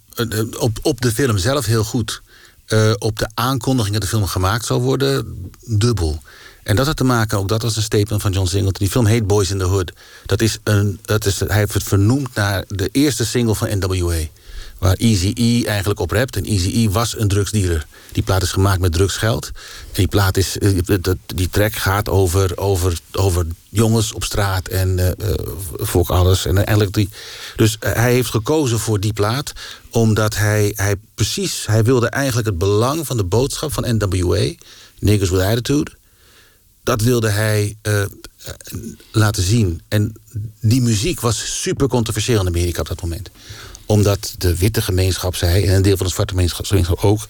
Op, 0.59 0.79
op 0.83 1.01
de 1.01 1.13
film 1.13 1.39
zelf 1.39 1.67
heel 1.67 1.85
goed. 1.85 2.23
Uh, 2.69 2.93
op 2.99 3.19
de 3.19 3.31
aankondiging 3.35 3.93
dat 3.93 4.03
de 4.03 4.09
film 4.09 4.27
gemaakt 4.27 4.65
zou 4.65 4.81
worden, 4.81 5.51
dubbel. 5.61 6.23
En 6.63 6.77
dat 6.77 6.87
had 6.87 6.97
te 6.97 7.05
maken, 7.05 7.39
ook 7.39 7.49
dat 7.49 7.63
was 7.63 7.77
een 7.77 7.83
statement 7.83 8.23
van 8.23 8.33
John 8.33 8.47
Singleton. 8.47 8.79
Die 8.79 8.91
film 8.91 9.07
heet 9.07 9.27
Boys 9.27 9.51
in 9.51 9.59
the 9.59 9.65
Hood. 9.65 9.93
Dat 10.27 10.41
is 10.41 10.59
een, 10.65 10.99
dat 11.03 11.27
is, 11.27 11.41
hij 11.41 11.57
heeft 11.57 11.75
het 11.75 11.83
vernoemd 11.83 12.35
naar 12.35 12.65
de 12.69 12.89
eerste 12.93 13.27
single 13.27 13.55
van 13.55 13.79
NWA. 13.79 14.17
Waar 14.83 14.97
Easy-E 14.97 15.65
eigenlijk 15.65 16.01
op 16.01 16.11
rapt. 16.11 16.37
En 16.37 16.45
Easy-E 16.45 16.89
was 16.89 17.19
een 17.19 17.29
drugsdealer. 17.29 17.87
Die 18.13 18.23
plaat 18.23 18.43
is 18.43 18.53
gemaakt 18.53 18.81
met 18.81 18.93
drugsgeld. 18.93 19.47
En 19.47 19.53
die 19.93 20.09
plaat 20.09 20.37
is, 20.37 20.59
eh, 20.59 20.71
die 21.35 21.51
track 21.51 21.73
gaat 21.73 22.09
over, 22.09 22.59
over, 22.59 22.99
over 23.13 23.47
jongens 23.69 24.13
op 24.13 24.25
straat 24.25 24.69
en 24.69 24.99
uh, 24.99 25.09
voor 25.73 26.07
alles. 26.07 26.47
En 26.47 26.57
eigenlijk 26.57 26.93
die, 26.95 27.09
dus 27.57 27.77
hij 27.81 28.13
heeft 28.13 28.31
gekozen 28.31 28.79
voor 28.79 29.01
die 29.01 29.13
plaat 29.13 29.53
omdat 29.91 30.37
hij, 30.37 30.73
hij 30.77 30.95
precies, 31.15 31.67
hij 31.67 31.85
wilde 31.85 32.09
eigenlijk 32.09 32.47
het 32.47 32.59
belang 32.59 33.07
van 33.07 33.17
de 33.17 33.25
boodschap 33.25 33.73
van 33.73 33.97
NWA, 33.97 34.53
Niggas 34.99 35.31
with 35.31 35.41
Attitude, 35.41 35.91
dat 36.83 37.01
wilde 37.01 37.29
hij 37.29 37.77
laten 39.13 39.43
zien. 39.43 39.83
En 39.89 40.13
die 40.61 40.81
muziek 40.81 41.21
was 41.21 41.61
super 41.61 41.89
controversieel 41.89 42.41
in 42.41 42.47
Amerika 42.47 42.81
op 42.81 42.89
dat 42.89 43.03
moment 43.03 43.31
omdat 43.93 44.35
de 44.39 44.57
witte 44.57 44.83
gemeenschap 44.83 45.37
zei, 45.37 45.65
en 45.65 45.75
een 45.75 45.83
deel 45.83 45.97
van 45.97 46.07
de 46.07 46.13
zwarte 46.13 46.35
gemeenschap 46.35 46.99
ook... 47.05 47.27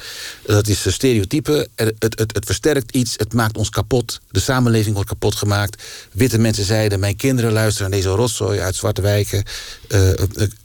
dat 0.46 0.68
is 0.68 0.85
een 0.85 0.92
stereotype, 0.92 1.68
het, 1.75 1.94
het, 1.98 2.35
het 2.35 2.44
versterkt 2.44 2.96
iets, 2.96 3.14
het 3.16 3.35
maakt 3.35 3.57
ons 3.57 3.70
kapot. 3.70 4.20
De 4.31 4.40
samenleving 4.40 4.94
wordt 4.94 5.11
kapot 5.11 5.35
gemaakt. 5.35 5.83
Witte 6.12 6.38
mensen 6.38 6.64
zeiden, 6.64 7.01
mijn 7.01 7.16
kinderen 7.16 7.53
luisteren 7.53 7.90
naar 7.90 7.98
deze 7.98 8.14
rotzooi 8.14 8.61
uit 8.61 8.75
zwarte 8.75 9.01
wijken. 9.01 9.44
Uh, 9.88 10.11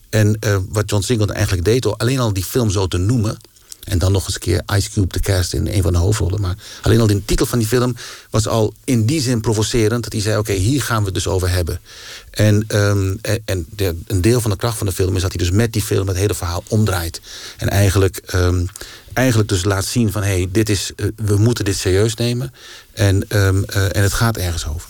en 0.10 0.38
uh, 0.46 0.58
wat 0.70 0.90
John 0.90 1.04
Singleton 1.04 1.36
eigenlijk 1.36 1.66
deed, 1.66 1.98
alleen 1.98 2.20
al 2.20 2.34
die 2.34 2.46
film 2.46 2.70
zo 2.70 2.88
te 2.88 2.98
noemen... 2.98 3.38
En 3.88 3.97
dan 3.97 4.12
nog 4.12 4.26
eens 4.26 4.34
een 4.34 4.39
keer 4.39 4.62
Ice 4.76 4.89
Cube 4.89 5.08
de 5.08 5.19
cast 5.19 5.54
in 5.54 5.67
een 5.67 5.82
van 5.82 5.93
de 5.93 6.00
hoofdrollen. 6.00 6.41
Maar 6.41 6.56
alleen 6.82 7.00
al 7.00 7.08
de 7.08 7.26
titel 7.26 7.45
van 7.45 7.60
die 7.60 7.67
film 7.67 7.95
was 8.30 8.47
al 8.47 8.73
in 8.84 9.06
die 9.06 9.21
zin 9.21 9.41
provocerend. 9.41 10.04
Dat 10.04 10.13
hij 10.13 10.21
zei, 10.21 10.38
oké, 10.38 10.54
hier 10.54 10.82
gaan 10.82 11.00
we 11.00 11.06
het 11.06 11.13
dus 11.13 11.28
over 11.28 11.50
hebben. 11.50 11.80
En, 12.32 12.65
um, 12.67 13.19
en 13.45 13.65
de, 13.69 13.95
een 14.08 14.21
deel 14.21 14.41
van 14.41 14.52
de 14.52 14.58
kracht 14.58 14.78
van 14.78 14.88
de 14.88 14.93
film 14.93 15.15
is 15.15 15.21
dat 15.21 15.34
hij 15.34 15.45
dus 15.45 15.56
met 15.56 15.73
die 15.73 15.82
film 15.82 16.08
het 16.08 16.17
hele 16.17 16.34
verhaal 16.34 16.63
omdraait. 16.67 17.21
En 17.58 17.69
eigenlijk, 17.69 18.21
um, 18.34 18.67
eigenlijk 19.13 19.50
dus 19.50 19.63
laat 19.63 19.86
zien 19.86 20.12
van, 20.12 20.23
hé, 20.23 20.38
hey, 20.38 20.47
dit 20.52 20.69
is, 20.69 20.91
uh, 20.95 21.08
we 21.15 21.38
moeten 21.38 21.65
dit 21.65 21.78
serieus 21.78 22.13
nemen. 22.13 22.54
En, 22.93 23.26
um, 23.30 23.65
uh, 23.76 23.95
en 23.95 24.02
het 24.02 24.13
gaat 24.13 24.38
ergens 24.38 24.67
over. 24.67 24.89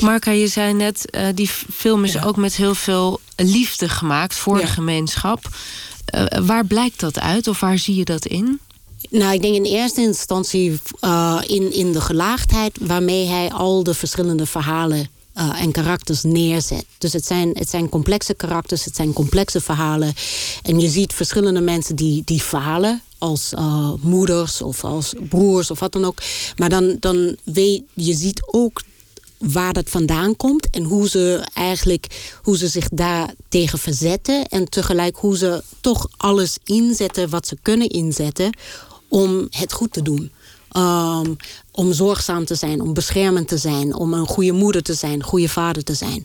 Marka, 0.00 0.30
je 0.30 0.46
zei 0.46 0.72
net, 0.72 1.04
uh, 1.10 1.26
die 1.34 1.50
film 1.74 2.04
is 2.04 2.12
ja. 2.12 2.22
ook 2.22 2.36
met 2.36 2.54
heel 2.54 2.74
veel 2.74 3.20
liefde 3.36 3.88
gemaakt 3.88 4.34
voor 4.34 4.56
ja. 4.56 4.62
de 4.64 4.70
gemeenschap. 4.70 5.48
Uh, 6.14 6.46
waar 6.46 6.66
blijkt 6.66 7.00
dat 7.00 7.20
uit 7.20 7.48
of 7.48 7.60
waar 7.60 7.78
zie 7.78 7.94
je 7.94 8.04
dat 8.04 8.26
in? 8.26 8.60
Nou, 9.10 9.34
ik 9.34 9.42
denk 9.42 9.54
in 9.54 9.64
eerste 9.64 10.00
instantie 10.00 10.80
uh, 11.00 11.42
in, 11.46 11.72
in 11.72 11.92
de 11.92 12.00
gelaagdheid 12.00 12.78
waarmee 12.80 13.26
hij 13.26 13.50
al 13.50 13.82
de 13.82 13.94
verschillende 13.94 14.46
verhalen 14.46 15.08
uh, 15.38 15.60
en 15.60 15.72
karakters 15.72 16.22
neerzet. 16.22 16.84
Dus 16.98 17.12
het 17.12 17.26
zijn, 17.26 17.50
het 17.52 17.68
zijn 17.68 17.88
complexe 17.88 18.34
karakters, 18.34 18.84
het 18.84 18.96
zijn 18.96 19.12
complexe 19.12 19.60
verhalen. 19.60 20.14
En 20.62 20.80
je 20.80 20.88
ziet 20.88 21.12
verschillende 21.12 21.60
mensen 21.60 21.96
die, 21.96 22.22
die 22.24 22.40
falen. 22.40 23.00
Als 23.18 23.52
moeders 24.00 24.62
of 24.62 24.84
als 24.84 25.14
broers 25.28 25.70
of 25.70 25.80
wat 25.80 25.92
dan 25.92 26.04
ook. 26.04 26.18
Maar 26.56 26.68
dan, 26.68 26.96
dan 27.00 27.36
weet 27.42 27.82
je 27.94 28.14
ziet 28.14 28.42
ook 28.46 28.82
waar 29.38 29.72
dat 29.72 29.90
vandaan 29.90 30.36
komt 30.36 30.70
en 30.70 30.82
hoe 30.82 31.08
ze 31.08 31.46
eigenlijk 31.54 32.34
hoe 32.42 32.56
ze 32.56 32.68
zich 32.68 32.88
daar 32.88 33.34
tegen 33.48 33.78
verzetten 33.78 34.46
en 34.46 34.68
tegelijk 34.68 35.16
hoe 35.16 35.36
ze 35.36 35.62
toch 35.80 36.08
alles 36.16 36.58
inzetten 36.64 37.28
wat 37.28 37.46
ze 37.46 37.56
kunnen 37.62 37.88
inzetten 37.88 38.56
om 39.08 39.46
het 39.50 39.72
goed 39.72 39.92
te 39.92 40.02
doen. 40.02 40.30
Um, 40.76 41.36
om 41.72 41.92
zorgzaam 41.92 42.44
te 42.44 42.54
zijn, 42.54 42.80
om 42.80 42.94
beschermend 42.94 43.48
te 43.48 43.58
zijn, 43.58 43.94
om 43.94 44.14
een 44.14 44.26
goede 44.26 44.52
moeder 44.52 44.82
te 44.82 44.94
zijn, 44.94 45.22
goede 45.22 45.48
vader 45.48 45.84
te 45.84 45.94
zijn. 45.94 46.22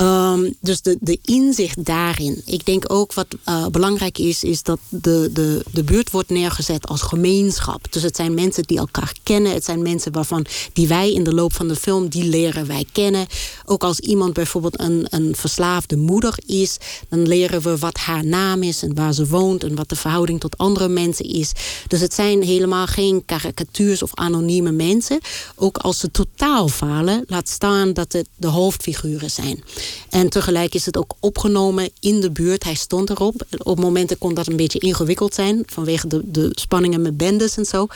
Um, 0.00 0.54
dus 0.60 0.80
de, 0.82 0.96
de 1.00 1.18
inzicht 1.22 1.84
daarin. 1.84 2.42
Ik 2.44 2.66
denk 2.66 2.92
ook 2.92 3.14
wat 3.14 3.26
uh, 3.48 3.66
belangrijk 3.66 4.18
is, 4.18 4.44
is 4.44 4.62
dat 4.62 4.78
de, 4.88 5.30
de, 5.32 5.64
de 5.72 5.84
buurt 5.84 6.10
wordt 6.10 6.30
neergezet 6.30 6.86
als 6.86 7.02
gemeenschap. 7.02 7.92
Dus 7.92 8.02
het 8.02 8.16
zijn 8.16 8.34
mensen 8.34 8.62
die 8.62 8.78
elkaar 8.78 9.14
kennen. 9.22 9.52
Het 9.52 9.64
zijn 9.64 9.82
mensen 9.82 10.12
waarvan 10.12 10.46
die 10.72 10.88
wij 10.88 11.12
in 11.12 11.24
de 11.24 11.34
loop 11.34 11.52
van 11.52 11.68
de 11.68 11.76
film, 11.76 12.08
die 12.08 12.24
leren 12.24 12.66
wij 12.66 12.84
kennen. 12.92 13.26
Ook 13.68 13.82
als 13.82 14.00
iemand 14.00 14.32
bijvoorbeeld 14.32 14.80
een, 14.80 15.06
een 15.10 15.36
verslaafde 15.36 15.96
moeder 15.96 16.34
is, 16.46 16.76
dan 17.08 17.26
leren 17.26 17.60
we 17.60 17.78
wat 17.78 17.96
haar 17.96 18.26
naam 18.26 18.62
is 18.62 18.82
en 18.82 18.94
waar 18.94 19.12
ze 19.12 19.26
woont 19.26 19.64
en 19.64 19.74
wat 19.74 19.88
de 19.88 19.96
verhouding 19.96 20.40
tot 20.40 20.58
andere 20.58 20.88
mensen 20.88 21.24
is. 21.24 21.52
Dus 21.88 22.00
het 22.00 22.14
zijn 22.14 22.42
helemaal 22.42 22.86
geen 22.86 23.24
karikatuurs 23.24 24.02
of 24.02 24.14
anonieme 24.14 24.72
mensen. 24.72 25.20
Ook 25.54 25.76
als 25.76 25.98
ze 25.98 26.10
totaal 26.10 26.68
falen, 26.68 27.24
laat 27.26 27.48
staan 27.48 27.92
dat 27.92 28.12
het 28.12 28.28
de 28.36 28.46
hoofdfiguren 28.46 29.30
zijn. 29.30 29.64
En 30.10 30.28
tegelijk 30.28 30.74
is 30.74 30.86
het 30.86 30.96
ook 30.96 31.14
opgenomen 31.20 31.90
in 32.00 32.20
de 32.20 32.30
buurt. 32.30 32.64
Hij 32.64 32.74
stond 32.74 33.10
erop. 33.10 33.46
Op 33.58 33.78
momenten 33.78 34.18
kon 34.18 34.34
dat 34.34 34.46
een 34.46 34.56
beetje 34.56 34.78
ingewikkeld 34.78 35.34
zijn 35.34 35.62
vanwege 35.66 36.06
de, 36.06 36.20
de 36.24 36.50
spanningen 36.54 37.02
met 37.02 37.16
bendes 37.16 37.56
en 37.56 37.64
zo. 37.64 37.86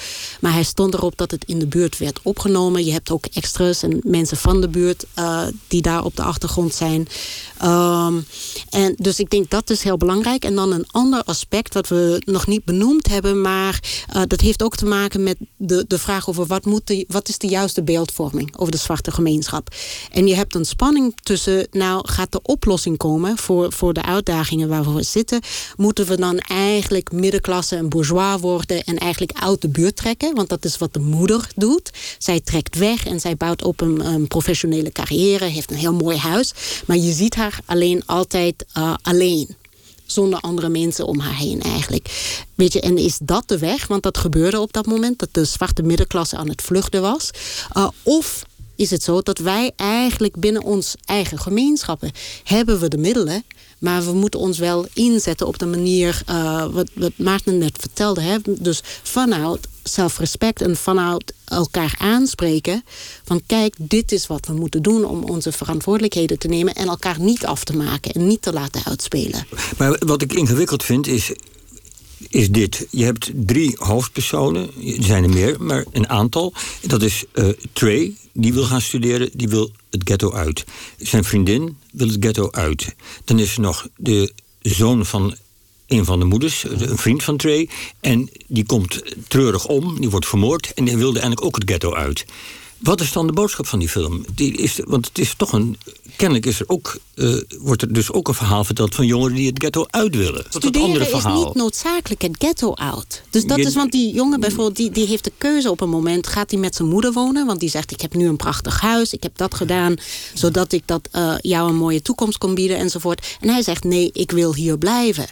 Maar 0.41 0.53
hij 0.53 0.63
stond 0.63 0.95
erop 0.95 1.17
dat 1.17 1.31
het 1.31 1.45
in 1.45 1.59
de 1.59 1.67
buurt 1.67 1.99
werd 1.99 2.21
opgenomen. 2.23 2.85
Je 2.85 2.93
hebt 2.93 3.11
ook 3.11 3.27
extras 3.27 3.83
en 3.83 4.01
mensen 4.03 4.37
van 4.37 4.61
de 4.61 4.69
buurt 4.69 5.05
uh, 5.19 5.47
die 5.69 5.83
daar 5.83 6.05
op 6.05 6.17
de 6.17 6.23
achtergrond 6.23 6.75
zijn. 6.75 7.09
Um, 7.65 8.27
en 8.71 8.95
dus 8.97 9.19
ik 9.19 9.31
denk 9.31 9.51
dat 9.51 9.71
is 9.71 9.83
heel 9.83 9.97
belangrijk. 9.97 10.45
En 10.45 10.55
dan 10.55 10.73
een 10.73 10.87
ander 10.91 11.23
aspect 11.23 11.75
wat 11.75 11.89
we 11.89 12.23
nog 12.25 12.47
niet 12.47 12.65
benoemd 12.65 13.09
hebben, 13.09 13.41
maar 13.41 13.81
uh, 14.17 14.23
dat 14.27 14.41
heeft 14.41 14.63
ook 14.63 14.77
te 14.77 14.87
maken 14.87 15.23
met 15.23 15.37
de, 15.57 15.85
de 15.89 15.99
vraag 15.99 16.29
over 16.29 16.47
wat, 16.47 16.65
moet 16.65 16.87
de, 16.87 17.05
wat 17.09 17.29
is 17.29 17.39
de 17.39 17.47
juiste 17.47 17.83
beeldvorming 17.83 18.57
over 18.57 18.73
de 18.73 18.79
zwarte 18.79 19.11
gemeenschap. 19.11 19.75
En 20.13 20.27
je 20.27 20.35
hebt 20.35 20.55
een 20.55 20.65
spanning 20.65 21.15
tussen, 21.23 21.67
nou 21.71 22.09
gaat 22.09 22.33
de 22.33 22.43
oplossing 22.43 22.97
komen 22.97 23.37
voor, 23.37 23.73
voor 23.73 23.93
de 23.93 24.03
uitdagingen 24.03 24.69
waar 24.69 24.95
we 24.95 25.03
zitten. 25.03 25.41
Moeten 25.77 26.07
we 26.07 26.17
dan 26.17 26.39
eigenlijk 26.39 27.13
middenklasse 27.13 27.77
en 27.77 27.89
bourgeois 27.89 28.41
worden 28.41 28.85
en 28.85 28.99
eigenlijk 28.99 29.33
uit 29.33 29.61
de 29.61 29.69
buurt 29.69 29.97
trekken? 29.97 30.35
Want 30.35 30.49
dat 30.49 30.65
is 30.65 30.79
wat 30.79 30.93
de 30.93 31.01
moeder 31.01 31.49
doet. 31.57 31.91
Zij 32.19 32.41
trekt 32.41 32.79
weg 32.79 33.07
en 33.07 33.21
zij 33.21 33.37
bouwt 33.37 33.63
op 33.63 33.81
een 33.81 34.27
professionele 34.29 34.93
carrière, 34.93 35.45
heeft 35.51 35.71
een 35.71 35.77
heel 35.77 35.93
mooi 35.93 36.17
huis. 36.17 36.53
Maar 36.87 36.97
je 36.97 37.13
ziet 37.13 37.35
haar 37.35 37.61
alleen 37.65 38.03
altijd 38.07 38.65
uh, 38.79 38.95
alleen 39.03 39.57
zonder 40.07 40.41
andere 40.41 40.69
mensen 40.69 41.07
om 41.07 41.19
haar 41.19 41.37
heen 41.37 41.63
eigenlijk. 41.63 42.35
Weet 42.55 42.73
je, 42.73 42.81
en 42.81 42.99
is 42.99 43.19
dat 43.23 43.49
de 43.49 43.59
weg? 43.59 43.87
Want 43.87 44.03
dat 44.03 44.19
gebeurde 44.19 44.61
op 44.61 44.73
dat 44.73 44.87
moment, 44.87 45.19
dat 45.19 45.29
de 45.33 45.45
zwarte 45.45 45.83
middenklasse 45.83 46.37
aan 46.37 46.49
het 46.49 46.63
vluchten 46.63 47.03
was. 47.03 47.31
Uh, 47.77 47.89
of 48.03 48.43
is 48.77 48.91
het 48.91 49.03
zo 49.03 49.21
dat 49.21 49.39
wij 49.39 49.73
eigenlijk 49.77 50.37
binnen 50.37 50.63
ons 50.63 50.95
eigen 51.05 51.39
gemeenschappen 51.39 52.11
hebben 52.45 52.81
we 52.81 52.89
de 52.89 52.99
middelen 52.99 53.45
maar 53.81 54.05
we 54.05 54.13
moeten 54.13 54.41
ons 54.41 54.59
wel 54.59 54.87
inzetten 54.93 55.47
op 55.47 55.59
de 55.59 55.67
manier, 55.67 56.23
uh, 56.31 56.67
wat, 56.73 56.89
wat 56.95 57.13
Maarten 57.17 57.59
net 57.59 57.77
vertelde. 57.81 58.21
Hè? 58.21 58.37
Dus 58.45 58.81
vanuit 59.03 59.69
zelfrespect 59.83 60.63
en 60.63 60.77
vanuit 60.77 61.35
elkaar 61.45 61.95
aanspreken. 61.99 62.85
Van 63.25 63.43
kijk, 63.47 63.75
dit 63.79 64.13
is 64.13 64.27
wat 64.27 64.47
we 64.47 64.53
moeten 64.53 64.83
doen 64.83 65.05
om 65.05 65.25
onze 65.25 65.53
verantwoordelijkheden 65.53 66.39
te 66.39 66.49
nemen. 66.49 66.75
En 66.75 66.89
elkaar 66.89 67.21
niet 67.21 67.47
af 67.47 67.65
te 67.65 67.77
maken 67.77 68.13
en 68.13 68.27
niet 68.27 68.43
te 68.43 68.53
laten 68.53 68.85
uitspelen. 68.85 69.47
Maar 69.79 69.99
wat 70.07 70.23
ik 70.23 70.33
ingewikkeld 70.33 70.85
vind 70.85 71.07
is. 71.07 71.33
Is 72.29 72.51
dit. 72.51 72.87
Je 72.91 73.05
hebt 73.05 73.31
drie 73.35 73.77
hoofdpersonen, 73.79 74.71
er 74.97 75.03
zijn 75.05 75.25
er 75.25 75.31
meer, 75.31 75.63
maar 75.63 75.85
een 75.93 76.09
aantal. 76.09 76.53
Dat 76.87 77.03
is 77.03 77.25
uh, 77.35 77.49
Trey, 77.73 78.13
die 78.33 78.53
wil 78.53 78.65
gaan 78.65 78.81
studeren, 78.81 79.31
die 79.33 79.49
wil 79.49 79.71
het 79.91 80.03
ghetto 80.05 80.33
uit. 80.33 80.65
Zijn 80.99 81.25
vriendin 81.25 81.77
wil 81.93 82.09
het 82.09 82.17
ghetto 82.21 82.51
uit. 82.51 82.95
Dan 83.25 83.39
is 83.39 83.55
er 83.55 83.61
nog 83.61 83.89
de 83.97 84.33
zoon 84.61 85.07
van 85.07 85.37
een 85.91 86.05
van 86.05 86.19
de 86.19 86.25
moeders, 86.25 86.65
een 86.69 86.99
vriend 86.99 87.23
van 87.23 87.37
Trey. 87.37 87.69
En 88.01 88.31
die 88.47 88.67
komt 88.67 89.03
treurig 89.29 89.67
om, 89.67 90.01
die 90.01 90.11
wordt 90.11 90.27
vermoord. 90.27 90.73
En 90.75 90.85
die 90.85 90.97
wilde 90.97 91.19
eigenlijk 91.19 91.45
ook 91.45 91.55
het 91.55 91.71
ghetto 91.71 91.95
uit. 91.95 92.25
Wat 92.81 93.01
is 93.01 93.13
dan 93.13 93.27
de 93.27 93.33
boodschap 93.33 93.67
van 93.67 93.79
die 93.79 93.89
film? 93.89 94.25
Die 94.35 94.57
is, 94.57 94.81
want 94.85 95.07
het 95.07 95.19
is 95.19 95.35
toch 95.37 95.53
een. 95.53 95.79
Kennelijk 96.17 96.47
is 96.47 96.61
er 96.61 96.69
ook, 96.69 96.99
uh, 97.15 97.41
wordt 97.59 97.83
er 97.83 97.93
dus 97.93 98.13
ook 98.13 98.29
een 98.29 98.35
verhaal 98.35 98.65
verteld 98.65 98.95
van 98.95 99.07
jongeren 99.07 99.37
die 99.37 99.47
het 99.47 99.59
ghetto 99.59 99.85
uit 99.91 100.17
willen. 100.17 100.45
Studeren 100.49 100.83
andere 100.87 101.05
verhaal. 101.05 101.41
is 101.41 101.45
niet 101.45 101.55
noodzakelijk 101.55 102.23
het 102.23 102.37
ghetto 102.39 102.75
uit. 102.75 103.23
Dus 103.31 103.45
dat 103.45 103.59
is, 103.59 103.75
want 103.75 103.93
die 103.93 104.15
jongen 104.15 104.41
bijvoorbeeld, 104.41 104.77
die, 104.77 104.91
die 104.91 105.07
heeft 105.07 105.25
de 105.25 105.33
keuze 105.39 105.71
op 105.71 105.81
een 105.81 105.89
moment. 105.89 106.27
Gaat 106.27 106.51
hij 106.51 106.61
met 106.61 106.75
zijn 106.75 106.89
moeder 106.89 107.13
wonen? 107.13 107.47
Want 107.47 107.61
die 107.61 107.69
zegt: 107.69 107.93
Ik 107.93 108.01
heb 108.01 108.15
nu 108.15 108.29
een 108.29 108.37
prachtig 108.37 108.81
huis, 108.81 109.13
ik 109.13 109.23
heb 109.23 109.37
dat 109.37 109.55
gedaan, 109.55 109.97
zodat 110.35 110.73
ik 110.73 110.83
dat 110.87 111.09
uh, 111.13 111.35
jou 111.41 111.69
een 111.69 111.77
mooie 111.77 112.03
toekomst 112.03 112.39
kon 112.39 112.55
bieden 112.55 112.77
enzovoort. 112.77 113.37
En 113.41 113.49
hij 113.49 113.63
zegt: 113.63 113.85
Nee, 113.85 114.11
ik 114.13 114.31
wil 114.31 114.55
hier 114.55 114.79
blijven. 114.79 115.27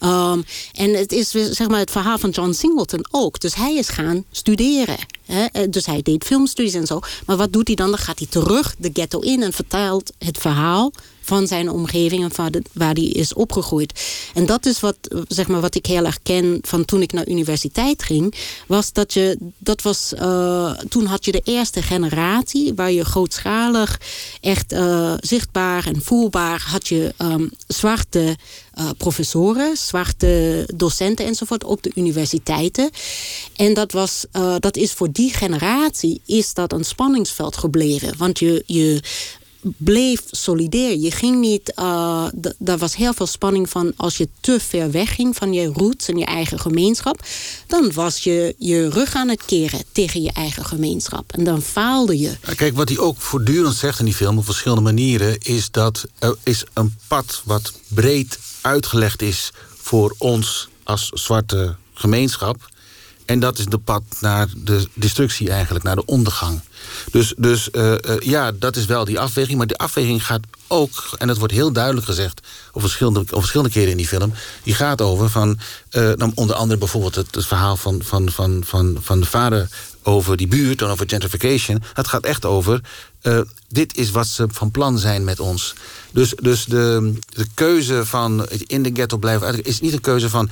Um, 0.00 0.44
en 0.72 0.94
het 0.94 1.12
is 1.12 1.30
zeg 1.30 1.68
maar, 1.68 1.78
het 1.78 1.90
verhaal 1.90 2.18
van 2.18 2.30
John 2.30 2.52
Singleton 2.52 3.06
ook. 3.10 3.40
Dus 3.40 3.54
hij 3.54 3.74
is 3.74 3.88
gaan 3.88 4.24
studeren. 4.30 4.96
Hè? 5.24 5.44
Eh, 5.44 5.62
dus 5.70 5.86
hij 5.86 6.02
deed 6.02 6.24
filmstudies 6.24 6.74
en 6.74 6.86
zo. 6.86 7.00
Maar 7.26 7.36
wat 7.36 7.52
doet 7.52 7.66
hij 7.66 7.76
dan? 7.76 7.90
Dan 7.90 7.98
gaat 7.98 8.18
hij 8.18 8.28
terug 8.30 8.74
de 8.78 8.90
ghetto 8.92 9.20
in 9.20 9.42
en 9.42 9.52
vertelt 9.52 10.12
het 10.18 10.38
verhaal 10.38 10.92
van 11.26 11.46
zijn 11.46 11.70
omgeving 11.70 12.22
en 12.22 12.30
waar, 12.36 12.50
waar 12.72 12.94
hij 12.94 13.04
is 13.04 13.34
opgegroeid. 13.34 14.00
En 14.34 14.46
dat 14.46 14.66
is 14.66 14.80
wat, 14.80 14.96
zeg 15.28 15.48
maar, 15.48 15.60
wat 15.60 15.74
ik 15.74 15.86
heel 15.86 16.04
erg 16.04 16.18
ken 16.22 16.58
van 16.62 16.84
toen 16.84 17.02
ik 17.02 17.12
naar 17.12 17.28
universiteit 17.28 18.02
ging. 18.02 18.34
Was 18.66 18.92
dat 18.92 19.12
je, 19.12 19.38
dat 19.58 19.82
was, 19.82 20.12
uh, 20.18 20.70
toen 20.88 21.06
had 21.06 21.24
je 21.24 21.32
de 21.32 21.40
eerste 21.44 21.82
generatie 21.82 22.74
waar 22.74 22.92
je 22.92 23.04
grootschalig, 23.04 24.00
echt 24.40 24.72
uh, 24.72 25.14
zichtbaar 25.20 25.86
en 25.86 26.02
voelbaar 26.02 26.64
had 26.66 26.88
je 26.88 27.14
um, 27.18 27.50
zwarte 27.66 28.36
professoren, 28.96 29.76
zwarte 29.76 30.64
docenten 30.74 31.26
enzovoort 31.26 31.64
op 31.64 31.82
de 31.82 31.90
universiteiten. 31.94 32.90
En 33.56 33.74
dat, 33.74 33.92
was, 33.92 34.24
dat 34.58 34.76
is 34.76 34.92
voor 34.92 35.12
die 35.12 35.32
generatie 35.32 36.20
is 36.26 36.54
dat 36.54 36.72
een 36.72 36.84
spanningsveld 36.84 37.56
gebleven. 37.56 38.14
Want 38.16 38.38
je, 38.38 38.62
je 38.66 39.00
bleef 39.76 40.22
solidair. 40.30 40.96
Je 40.96 41.10
ging 41.10 41.40
niet. 41.40 41.72
Uh, 41.78 42.26
er 42.64 42.78
was 42.78 42.96
heel 42.96 43.14
veel 43.14 43.26
spanning 43.26 43.68
van 43.68 43.92
als 43.96 44.16
je 44.16 44.28
te 44.40 44.60
ver 44.60 44.90
wegging 44.90 45.36
van 45.36 45.52
je 45.52 45.66
roots 45.66 46.08
en 46.08 46.18
je 46.18 46.24
eigen 46.24 46.58
gemeenschap. 46.58 47.22
Dan 47.66 47.92
was 47.92 48.18
je 48.18 48.54
je 48.58 48.90
rug 48.90 49.14
aan 49.14 49.28
het 49.28 49.44
keren 49.44 49.84
tegen 49.92 50.22
je 50.22 50.32
eigen 50.32 50.64
gemeenschap. 50.64 51.32
En 51.32 51.44
dan 51.44 51.62
faalde 51.62 52.18
je. 52.18 52.36
Kijk, 52.56 52.76
wat 52.76 52.88
hij 52.88 52.98
ook 52.98 53.20
voortdurend 53.20 53.74
zegt 53.74 53.98
in 53.98 54.04
die 54.04 54.14
film 54.14 54.38
op 54.38 54.44
verschillende 54.44 54.82
manieren. 54.82 55.38
is 55.40 55.70
dat 55.70 56.06
er 56.18 56.36
is 56.42 56.64
een 56.72 56.96
pad 57.08 57.42
wat 57.44 57.72
breed 57.88 58.38
uitgelegd 58.60 59.22
is 59.22 59.52
voor 59.76 60.14
ons 60.18 60.68
als 60.82 61.08
zwarte 61.08 61.76
gemeenschap. 61.94 62.70
En 63.24 63.40
dat 63.40 63.58
is 63.58 63.64
de 63.64 63.78
pad 63.78 64.02
naar 64.20 64.48
de 64.56 64.88
destructie 64.94 65.50
eigenlijk, 65.50 65.84
naar 65.84 65.96
de 65.96 66.04
ondergang. 66.04 66.60
Dus, 67.10 67.34
dus 67.36 67.68
uh, 67.72 67.92
uh, 67.92 67.98
ja, 68.18 68.52
dat 68.52 68.76
is 68.76 68.84
wel 68.84 69.04
die 69.04 69.20
afweging. 69.20 69.58
Maar 69.58 69.66
die 69.66 69.76
afweging 69.76 70.26
gaat 70.26 70.40
ook, 70.66 71.08
en 71.18 71.26
dat 71.26 71.38
wordt 71.38 71.52
heel 71.52 71.72
duidelijk 71.72 72.06
gezegd... 72.06 72.40
op 72.72 72.80
verschillende, 72.80 73.20
op 73.20 73.28
verschillende 73.28 73.72
keren 73.72 73.90
in 73.90 73.96
die 73.96 74.08
film... 74.08 74.32
die 74.62 74.74
gaat 74.74 75.00
over 75.00 75.30
van, 75.30 75.58
uh, 75.92 76.12
onder 76.34 76.56
andere 76.56 76.78
bijvoorbeeld 76.78 77.14
het, 77.14 77.34
het 77.34 77.46
verhaal 77.46 77.76
van, 77.76 78.02
van, 78.02 78.30
van, 78.30 78.62
van, 78.64 78.98
van 79.00 79.20
de 79.20 79.26
vader... 79.26 79.68
over 80.02 80.36
die 80.36 80.48
buurt 80.48 80.82
en 80.82 80.88
over 80.88 81.08
gentrification. 81.08 81.82
Het 81.92 82.08
gaat 82.08 82.24
echt 82.24 82.44
over, 82.44 82.80
dit 83.68 83.96
is 83.96 84.10
wat 84.10 84.26
ze 84.26 84.46
van 84.50 84.70
plan 84.70 84.98
zijn 84.98 85.24
met 85.24 85.40
ons. 85.40 85.74
Dus, 86.10 86.34
dus 86.42 86.64
de, 86.64 87.12
de 87.28 87.46
keuze 87.54 88.06
van 88.06 88.46
in 88.66 88.82
de 88.82 88.90
ghetto 88.94 89.16
blijven... 89.16 89.62
is 89.62 89.80
niet 89.80 89.92
een 89.92 90.00
keuze 90.00 90.30
van 90.30 90.50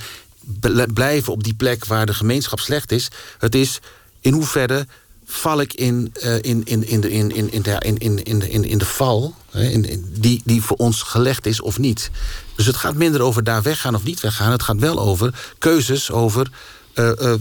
blijven 0.93 1.33
op 1.33 1.43
die 1.43 1.53
plek 1.53 1.85
waar 1.85 2.05
de 2.05 2.13
gemeenschap 2.13 2.59
slecht 2.59 2.91
is. 2.91 3.07
Het 3.37 3.55
is 3.55 3.79
in 4.21 4.33
hoeverre 4.33 4.87
val 5.25 5.61
ik 5.61 5.73
in, 5.73 6.13
uh, 6.23 6.35
in, 6.35 6.61
in, 6.63 6.87
in, 6.87 7.01
de, 7.01 7.11
in, 7.11 7.35
in, 7.35 7.51
in, 7.51 7.63
in, 7.63 7.97
in, 7.99 8.23
in, 8.23 8.51
in, 8.51 8.63
in 8.63 8.77
de 8.77 8.85
val 8.85 9.35
in, 9.51 10.05
die, 10.19 10.41
die 10.45 10.61
voor 10.61 10.77
ons 10.77 11.01
gelegd 11.01 11.45
is 11.45 11.61
of 11.61 11.77
niet. 11.77 12.09
Dus 12.55 12.65
het 12.65 12.75
gaat 12.75 12.95
minder 12.95 13.21
over 13.21 13.43
daar 13.43 13.61
weggaan 13.61 13.95
of 13.95 14.03
niet 14.03 14.19
weggaan. 14.19 14.51
Het 14.51 14.63
gaat 14.63 14.79
wel 14.79 14.99
over 14.99 15.53
keuzes 15.57 16.11
over... 16.11 16.49
Uh, 16.93 17.11
uh, 17.21 17.33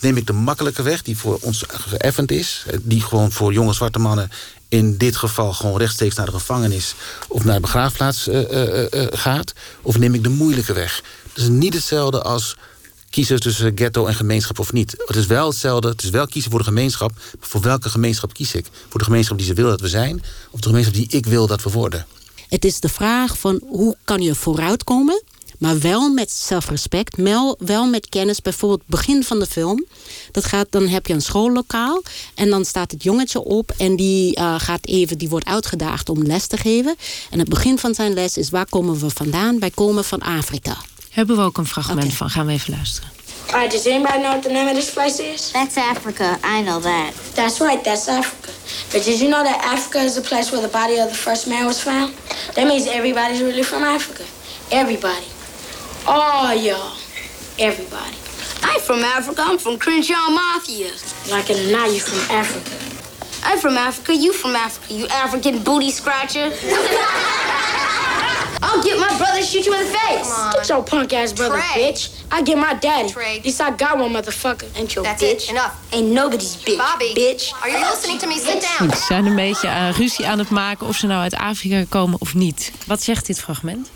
neem 0.00 0.16
ik 0.16 0.26
de 0.26 0.32
makkelijke 0.32 0.82
weg 0.82 1.02
die 1.02 1.16
voor 1.16 1.38
ons 1.40 1.64
geëffend 1.68 2.30
is... 2.30 2.64
die 2.82 3.00
gewoon 3.00 3.32
voor 3.32 3.52
jonge 3.52 3.72
zwarte 3.72 3.98
mannen 3.98 4.30
in 4.68 4.96
dit 4.96 5.16
geval 5.16 5.52
gewoon 5.52 5.78
rechtstreeks 5.78 6.14
naar 6.14 6.26
de 6.26 6.32
gevangenis... 6.32 6.94
of 7.28 7.44
naar 7.44 7.54
de 7.54 7.60
begraafplaats 7.60 8.28
gaat... 9.10 9.52
of 9.82 9.98
neem 9.98 10.14
ik 10.14 10.22
de 10.22 10.28
moeilijke 10.28 10.72
weg. 10.72 11.02
Het 11.28 11.42
is 11.42 11.48
niet 11.48 11.74
hetzelfde 11.74 12.22
als 12.22 12.56
kiezen 13.14 13.40
tussen 13.40 13.72
ghetto 13.74 14.06
en 14.06 14.14
gemeenschap 14.14 14.58
of 14.58 14.72
niet. 14.72 14.94
Het 15.06 15.16
is 15.16 15.26
wel 15.26 15.48
hetzelfde. 15.48 15.88
Het 15.88 16.02
is 16.02 16.10
wel 16.10 16.26
kiezen 16.26 16.50
voor 16.50 16.60
de 16.60 16.66
gemeenschap. 16.66 17.12
Voor 17.40 17.60
welke 17.60 17.88
gemeenschap 17.88 18.32
kies 18.32 18.54
ik? 18.54 18.66
Voor 18.88 18.98
de 18.98 19.04
gemeenschap 19.04 19.38
die 19.38 19.46
ze 19.46 19.54
willen 19.54 19.70
dat 19.70 19.80
we 19.80 19.88
zijn... 19.88 20.22
of 20.50 20.60
de 20.60 20.68
gemeenschap 20.68 20.94
die 20.94 21.06
ik 21.08 21.26
wil 21.26 21.46
dat 21.46 21.62
we 21.62 21.70
worden? 21.70 22.06
Het 22.48 22.64
is 22.64 22.80
de 22.80 22.88
vraag 22.88 23.38
van 23.38 23.60
hoe 23.66 23.96
kan 24.04 24.20
je 24.20 24.34
vooruitkomen... 24.34 25.22
maar 25.58 25.80
wel 25.80 26.08
met 26.08 26.30
zelfrespect, 26.30 27.16
wel 27.58 27.86
met 27.86 28.08
kennis. 28.08 28.40
Bijvoorbeeld 28.40 28.82
begin 28.86 29.24
van 29.24 29.38
de 29.38 29.46
film. 29.46 29.84
Dat 30.30 30.44
gaat, 30.44 30.66
dan 30.70 30.88
heb 30.88 31.06
je 31.06 31.12
een 31.14 31.22
schoollokaal 31.22 32.02
en 32.34 32.50
dan 32.50 32.64
staat 32.64 32.90
het 32.90 33.02
jongetje 33.02 33.44
op... 33.44 33.70
en 33.76 33.96
die, 33.96 34.38
uh, 34.38 34.54
gaat 34.58 34.86
even, 34.86 35.18
die 35.18 35.28
wordt 35.28 35.46
uitgedaagd 35.46 36.08
om 36.08 36.22
les 36.22 36.46
te 36.46 36.56
geven. 36.56 36.96
En 37.30 37.38
het 37.38 37.48
begin 37.48 37.78
van 37.78 37.94
zijn 37.94 38.12
les 38.12 38.36
is 38.36 38.50
waar 38.50 38.68
komen 38.68 38.98
we 38.98 39.10
vandaan? 39.10 39.58
Wij 39.58 39.70
komen 39.70 40.04
van 40.04 40.20
Afrika. 40.20 40.76
Hebben 41.14 41.36
we 41.36 41.42
ook 41.42 41.58
een 41.58 41.66
fragment 41.66 42.04
okay. 42.04 42.10
van. 42.10 42.30
Gaan 42.30 42.46
we 42.46 42.52
even 42.52 42.74
luisteren. 42.76 43.10
Alright, 43.50 43.70
does 43.70 43.86
anybody 43.86 44.18
know 44.18 44.30
what 44.30 44.42
the 44.42 44.50
name 44.50 44.68
of 44.68 44.74
this 44.74 44.90
place 44.90 45.32
is? 45.32 45.50
That's 45.52 45.76
Africa. 45.76 46.38
I 46.42 46.62
know 46.62 46.80
that. 46.80 47.12
That's 47.34 47.60
right, 47.60 47.84
that's 47.84 48.08
Africa. 48.08 48.50
But 48.90 49.04
did 49.04 49.20
you 49.20 49.28
know 49.28 49.44
that 49.44 49.62
Africa 49.64 49.98
is 49.98 50.14
the 50.14 50.20
place 50.20 50.50
where 50.50 50.60
the 50.60 50.72
body 50.72 50.98
of 50.98 51.08
the 51.08 51.14
first 51.14 51.46
man 51.46 51.66
was 51.66 51.80
found? 51.80 52.14
That 52.54 52.66
means 52.66 52.86
everybody's 52.86 53.40
really 53.40 53.62
from 53.62 53.82
Africa. 53.82 54.24
Everybody. 54.70 55.26
All 56.06 56.54
y'all. 56.54 56.96
Everybody. 57.58 58.16
I'm 58.62 58.80
from 58.80 59.04
Africa. 59.04 59.42
I'm 59.44 59.58
from 59.58 59.78
Crenshaw 59.78 60.30
Mafia. 60.30 60.90
Like 61.30 61.48
it 61.50 61.58
or 61.64 61.70
not, 61.70 61.92
you 61.92 62.00
from 62.00 62.36
Africa. 62.36 62.74
I'm 63.44 63.58
from 63.58 63.76
Africa. 63.76 64.16
You 64.16 64.32
from 64.32 64.56
Africa. 64.56 64.92
You 64.92 65.06
African 65.08 65.62
booty 65.62 65.92
scratcher. 65.92 66.50
I'll 68.66 68.82
get 68.82 68.96
my 68.98 69.12
brother 69.18 69.40
to 69.40 69.46
shoot 69.50 69.66
you 69.66 69.74
in 69.74 69.80
the 69.86 69.92
face. 69.98 70.30
Get 70.54 70.68
your 70.68 70.82
punk 70.82 71.12
ass 71.12 71.32
brother, 71.32 71.58
Trey. 71.60 71.82
bitch. 71.92 72.02
I 72.30 72.42
get 72.42 72.56
my 72.58 72.74
daddy. 72.74 73.08
At 73.38 73.44
least 73.44 73.60
I 73.60 73.70
got 73.84 73.98
one 73.98 74.12
motherfucker. 74.12 74.66
Ain't 74.76 74.92
your 74.94 75.04
That's 75.04 75.22
bitch. 75.22 75.44
it. 75.44 75.50
Enough. 75.50 75.74
Ain't 75.92 76.10
nobody's 76.12 76.56
bitch. 76.56 76.78
Bobby, 76.78 77.12
bitch. 77.14 77.52
Are 77.62 77.70
you 77.70 77.78
listening 77.90 78.18
to 78.20 78.26
me? 78.26 78.38
Sit 78.38 78.60
down. 78.78 78.90
Ze 78.90 79.04
zijn 79.06 79.26
een 79.26 79.36
beetje 79.36 79.68
aan 79.68 79.92
ruzie 79.92 80.26
aan 80.26 80.38
het 80.38 80.50
maken 80.50 80.86
of 80.86 80.96
ze 80.96 81.06
nou 81.06 81.20
uit 81.22 81.34
Afrika 81.34 81.84
komen 81.88 82.20
of 82.20 82.34
niet. 82.34 82.72
Wat 82.86 83.02
zegt 83.02 83.26
dit 83.26 83.40
fragment? 83.40 83.88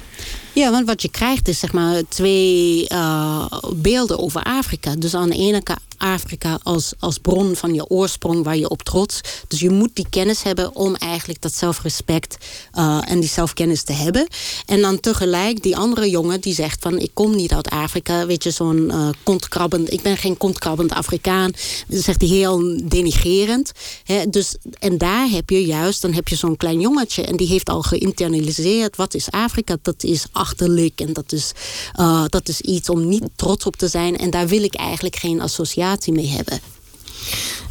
Ja, 0.53 0.71
want 0.71 0.87
wat 0.87 1.03
je 1.03 1.09
krijgt 1.11 1.49
is 1.49 1.59
zeg 1.59 1.73
maar 1.73 2.03
twee 2.09 2.87
uh, 2.93 3.47
beelden 3.75 4.19
over 4.19 4.43
Afrika. 4.43 4.95
Dus 4.97 5.15
aan 5.15 5.31
de 5.31 5.37
ene 5.37 5.63
kant 5.63 5.81
Afrika 5.99 6.59
als, 6.63 6.93
als 6.99 7.19
bron 7.19 7.57
van 7.57 7.75
je 7.75 7.87
oorsprong 7.89 8.45
waar 8.45 8.57
je 8.57 8.69
op 8.69 8.83
trots. 8.83 9.21
Dus 9.49 9.61
je 9.61 9.71
moet 9.71 9.91
die 9.93 10.07
kennis 10.11 10.43
hebben 10.43 10.75
om 10.75 10.95
eigenlijk 10.95 11.41
dat 11.41 11.55
zelfrespect 11.55 12.37
uh, 12.75 13.01
en 13.05 13.21
die 13.21 13.29
zelfkennis 13.29 13.83
te 13.83 13.93
hebben. 13.93 14.27
En 14.67 14.81
dan 14.81 15.01
tegelijk 15.01 15.63
die 15.63 15.77
andere 15.77 16.11
jongen 16.11 16.41
die 16.41 16.55
zegt 16.55 16.83
van 16.83 16.99
ik 16.99 17.11
kom 17.15 17.37
niet 17.37 17.53
uit 17.53 17.69
Afrika. 17.69 18.27
Weet 18.27 18.43
je, 18.43 18.51
zo'n 18.51 18.91
uh, 18.91 19.09
kontkrabbend, 19.23 19.93
ik 19.93 20.03
ben 20.03 20.17
geen 20.17 20.37
kontkrabbend 20.37 20.93
Afrikaan. 20.93 21.53
Dat 21.89 22.03
zegt 22.03 22.21
hij 22.21 22.31
heel 22.31 22.81
denigerend. 22.85 23.73
Hè? 24.05 24.27
Dus, 24.31 24.57
en 24.79 24.99
daar 24.99 25.29
heb 25.29 25.51
je 25.51 25.67
juist, 25.67 26.03
dan 26.03 26.13
heb 26.13 26.29
je 26.29 26.37
zo'n 26.37 26.57
klein 26.57 26.81
jongetje 26.81 27.25
en 27.25 27.37
die 27.37 27.47
heeft 27.47 27.69
al 27.69 27.83
geïnternaliseerd. 27.83 28.97
Wat 28.97 29.15
is 29.15 29.31
Afrika? 29.31 29.77
Dat 29.83 30.05
is 30.05 30.27
achterlijk 30.39 31.01
en 31.01 31.13
dat 31.13 31.33
is, 31.33 31.53
uh, 32.01 32.25
dat 32.29 32.49
is 32.49 32.61
iets 32.61 32.89
om 32.89 33.09
niet 33.09 33.29
trots 33.37 33.67
op 33.67 33.77
te 33.77 33.89
zijn. 33.89 34.17
En 34.17 34.31
daar 34.31 34.47
wil 34.47 34.63
ik 34.63 34.75
eigenlijk 34.75 35.17
geen 35.17 35.41
associatie 35.41 36.13
mee 36.13 36.29
hebben. 36.29 36.61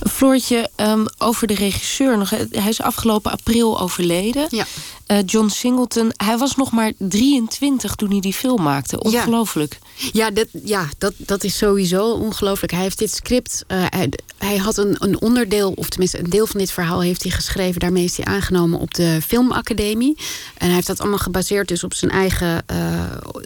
Floortje, 0.09 0.69
um, 0.75 1.05
over 1.17 1.47
de 1.47 1.53
regisseur 1.53 2.17
nog. 2.17 2.29
Hij 2.29 2.69
is 2.69 2.81
afgelopen 2.81 3.31
april 3.31 3.79
overleden. 3.79 4.47
Ja. 4.49 4.65
Uh, 5.07 5.17
John 5.25 5.47
Singleton, 5.47 6.11
hij 6.17 6.37
was 6.37 6.55
nog 6.55 6.71
maar 6.71 6.91
23 6.97 7.95
toen 7.95 8.09
hij 8.09 8.19
die 8.19 8.33
film 8.33 8.61
maakte. 8.61 8.99
Ongelooflijk. 8.99 9.79
Ja, 9.95 10.09
ja, 10.13 10.31
dat, 10.31 10.47
ja 10.63 10.89
dat, 10.97 11.13
dat 11.17 11.43
is 11.43 11.57
sowieso 11.57 12.11
ongelooflijk. 12.11 12.71
Hij 12.71 12.81
heeft 12.81 12.99
dit 12.99 13.13
script, 13.13 13.63
uh, 13.67 13.85
hij, 13.89 14.09
hij, 14.37 14.57
had 14.57 14.77
een, 14.77 14.95
een 14.99 15.21
onderdeel, 15.21 15.71
of 15.71 15.89
tenminste 15.89 16.19
een 16.19 16.29
deel 16.29 16.47
van 16.47 16.59
dit 16.59 16.71
verhaal 16.71 17.01
heeft 17.01 17.23
hij 17.23 17.31
geschreven. 17.31 17.79
Daarmee 17.79 18.03
is 18.03 18.17
hij 18.17 18.25
aangenomen 18.25 18.79
op 18.79 18.93
de 18.93 19.19
Filmacademie. 19.27 20.17
En 20.57 20.65
hij 20.65 20.75
heeft 20.75 20.87
dat 20.87 20.99
allemaal 20.99 21.17
gebaseerd 21.17 21.67
dus 21.67 21.83
op 21.83 21.93
zijn 21.93 22.11
eigen 22.11 22.65
uh, 22.71 23.01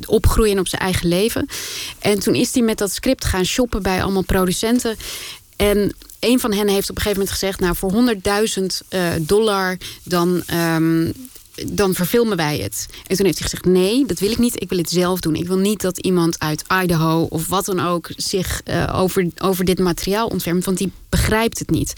opgroeien 0.05 0.53
en 0.53 0.59
op 0.59 0.67
zijn 0.67 0.81
eigen 0.81 1.07
leven. 1.07 1.47
En 1.99 2.19
toen 2.19 2.35
is 2.35 2.53
hij 2.53 2.63
met 2.63 2.77
dat 2.77 2.91
script 2.91 3.25
gaan 3.25 3.45
shoppen 3.45 3.81
bij 3.81 4.03
allemaal 4.03 4.23
producenten. 4.23 4.97
En 5.61 5.95
een 6.19 6.39
van 6.39 6.53
hen 6.53 6.67
heeft 6.67 6.89
op 6.89 6.95
een 6.95 7.01
gegeven 7.01 7.23
moment 7.23 7.39
gezegd... 7.39 7.59
nou, 7.59 7.75
voor 7.75 7.91
100.000 8.59 8.87
uh, 8.89 9.09
dollar 9.19 9.77
dan, 10.03 10.43
um, 10.53 11.13
dan 11.67 11.93
verfilmen 11.93 12.37
wij 12.37 12.57
het. 12.57 12.85
En 13.07 13.15
toen 13.15 13.25
heeft 13.25 13.39
hij 13.39 13.49
gezegd, 13.49 13.65
nee, 13.65 14.05
dat 14.05 14.19
wil 14.19 14.31
ik 14.31 14.37
niet. 14.37 14.61
Ik 14.61 14.69
wil 14.69 14.77
het 14.77 14.89
zelf 14.89 15.19
doen. 15.19 15.35
Ik 15.35 15.47
wil 15.47 15.57
niet 15.57 15.81
dat 15.81 15.97
iemand 15.97 16.39
uit 16.39 16.63
Idaho 16.83 17.21
of 17.29 17.47
wat 17.47 17.65
dan 17.65 17.79
ook... 17.79 18.09
zich 18.15 18.61
uh, 18.65 18.93
over, 18.95 19.27
over 19.37 19.65
dit 19.65 19.79
materiaal 19.79 20.27
ontfermt, 20.27 20.65
want 20.65 20.77
die 20.77 20.91
begrijpt 21.09 21.59
het 21.59 21.69
niet. 21.69 21.93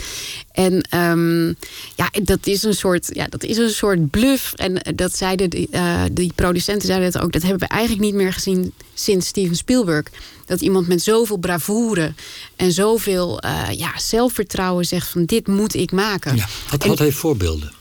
En 0.52 0.88
um, 0.98 1.56
ja, 1.96 2.10
dat 2.24 2.48
is 2.48 2.64
een 2.64 2.74
soort, 2.74 3.10
ja, 3.14 3.28
dat 3.28 3.44
is 3.44 3.58
een 3.58 3.70
soort 3.70 4.10
bluff. 4.10 4.54
En 4.54 4.96
dat 4.96 5.18
zeiden 5.18 5.50
die, 5.50 5.68
uh, 5.72 6.02
die 6.12 6.32
producenten 6.36 6.88
zeiden 6.88 7.08
het 7.08 7.18
ook. 7.20 7.32
Dat 7.32 7.42
hebben 7.42 7.60
we 7.60 7.68
eigenlijk 7.68 8.02
niet 8.02 8.14
meer 8.14 8.34
gezien 8.34 8.74
sinds 8.94 9.28
Steven 9.28 9.56
Spielberg. 9.56 10.06
Dat 10.46 10.62
iemand 10.62 10.88
met 10.88 11.02
zoveel 11.02 11.38
bravoure 11.38 12.14
en 12.56 12.72
zoveel 12.72 13.44
uh, 13.46 13.62
ja, 13.72 14.00
zelfvertrouwen 14.00 14.86
zegt 14.86 15.08
van 15.08 15.26
dit 15.26 15.48
moet 15.48 15.76
ik 15.76 15.92
maken. 15.92 16.36
Ja, 16.36 16.48
wat 16.70 16.84
had 16.84 17.00
hij 17.00 17.12
voorbeelden? 17.12 17.74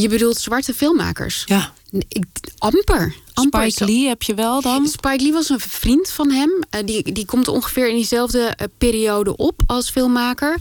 Je 0.00 0.08
bedoelt 0.08 0.38
zwarte 0.38 0.74
filmmakers? 0.74 1.42
Ja. 1.46 1.72
Ik, 2.08 2.24
amper. 2.58 3.14
amper. 3.34 3.70
Spike 3.70 3.84
Lee 3.92 4.08
heb 4.08 4.22
je 4.22 4.34
wel 4.34 4.60
dan? 4.60 4.86
Spike 4.86 5.22
Lee 5.22 5.32
was 5.32 5.48
een 5.48 5.60
vriend 5.60 6.10
van 6.10 6.30
hem. 6.30 6.50
Uh, 6.50 6.80
die, 6.84 7.12
die 7.12 7.24
komt 7.24 7.48
ongeveer 7.48 7.88
in 7.88 7.94
diezelfde 7.94 8.38
uh, 8.38 8.66
periode 8.78 9.36
op 9.36 9.62
als 9.66 9.90
filmmaker. 9.90 10.56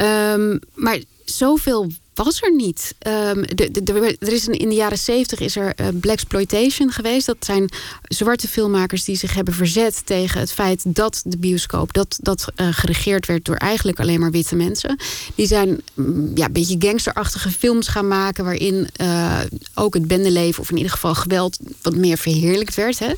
Um, 0.00 0.60
maar 0.74 0.98
zoveel 1.24 1.90
was 2.14 2.42
er 2.42 2.54
niet. 2.54 2.94
Um, 3.06 3.44
de, 3.46 4.16
er 4.18 4.32
is 4.32 4.48
in 4.48 4.68
de 4.68 4.74
jaren 4.74 4.98
zeventig 4.98 5.40
is 5.40 5.56
er 5.56 5.72
uh, 5.80 5.86
blaxploitation 6.00 6.92
geweest. 6.92 7.26
Dat 7.26 7.36
zijn 7.40 7.70
zwarte 8.02 8.48
filmmakers 8.48 9.04
die 9.04 9.16
zich 9.16 9.34
hebben 9.34 9.54
verzet 9.54 10.02
tegen 10.06 10.40
het 10.40 10.52
feit 10.52 10.94
dat 10.94 11.22
de 11.24 11.38
bioscoop 11.38 11.92
dat, 11.92 12.18
dat 12.20 12.46
uh, 12.56 12.68
geregeerd 12.70 13.26
werd 13.26 13.44
door 13.44 13.56
eigenlijk 13.56 14.00
alleen 14.00 14.20
maar 14.20 14.30
witte 14.30 14.56
mensen. 14.56 14.96
Die 15.34 15.46
zijn 15.46 15.82
um, 15.94 16.30
ja, 16.34 16.46
een 16.46 16.52
beetje 16.52 16.76
gangsterachtige 16.78 17.50
films 17.50 17.88
gaan 17.88 18.08
maken 18.08 18.44
waarin 18.44 18.88
uh, 19.00 19.40
ook 19.74 19.94
het 19.94 20.06
bendeleven 20.06 20.62
of 20.62 20.70
in 20.70 20.76
ieder 20.76 20.92
geval 20.92 21.14
geweld 21.14 21.58
wat 21.82 21.96
meer 21.96 22.18
verheerlijkt 22.18 22.74
werd. 22.74 22.98
Hè? 22.98 23.12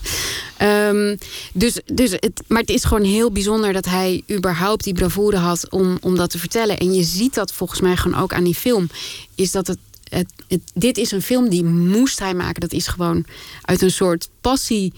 Um, 0.64 1.18
dus, 1.52 1.80
dus 1.84 2.10
het, 2.10 2.42
maar 2.46 2.60
het 2.60 2.70
is 2.70 2.84
gewoon 2.84 3.04
heel 3.04 3.30
bijzonder 3.30 3.72
dat 3.72 3.84
hij 3.84 4.22
überhaupt 4.30 4.84
die 4.84 4.94
bravoure 4.94 5.36
had 5.36 5.70
om, 5.70 5.98
om 6.00 6.16
dat 6.16 6.30
te 6.30 6.38
vertellen. 6.38 6.78
En 6.78 6.94
je 6.94 7.02
ziet 7.02 7.34
dat 7.34 7.52
volgens 7.52 7.80
mij 7.80 7.96
gewoon 7.96 8.20
ook 8.20 8.32
aan 8.32 8.44
die 8.44 8.54
film. 8.54 8.88
Is 9.34 9.50
dat 9.50 9.66
het, 9.66 9.78
het, 10.08 10.28
dit 10.74 10.98
is 10.98 11.10
een 11.10 11.22
film 11.22 11.48
die 11.48 11.64
moest 11.64 12.18
hij 12.18 12.34
maken. 12.34 12.60
Dat 12.60 12.72
is 12.72 12.86
gewoon 12.86 13.24
uit 13.62 13.82
een 13.82 13.90
soort 13.90 14.28
passie 14.40 14.92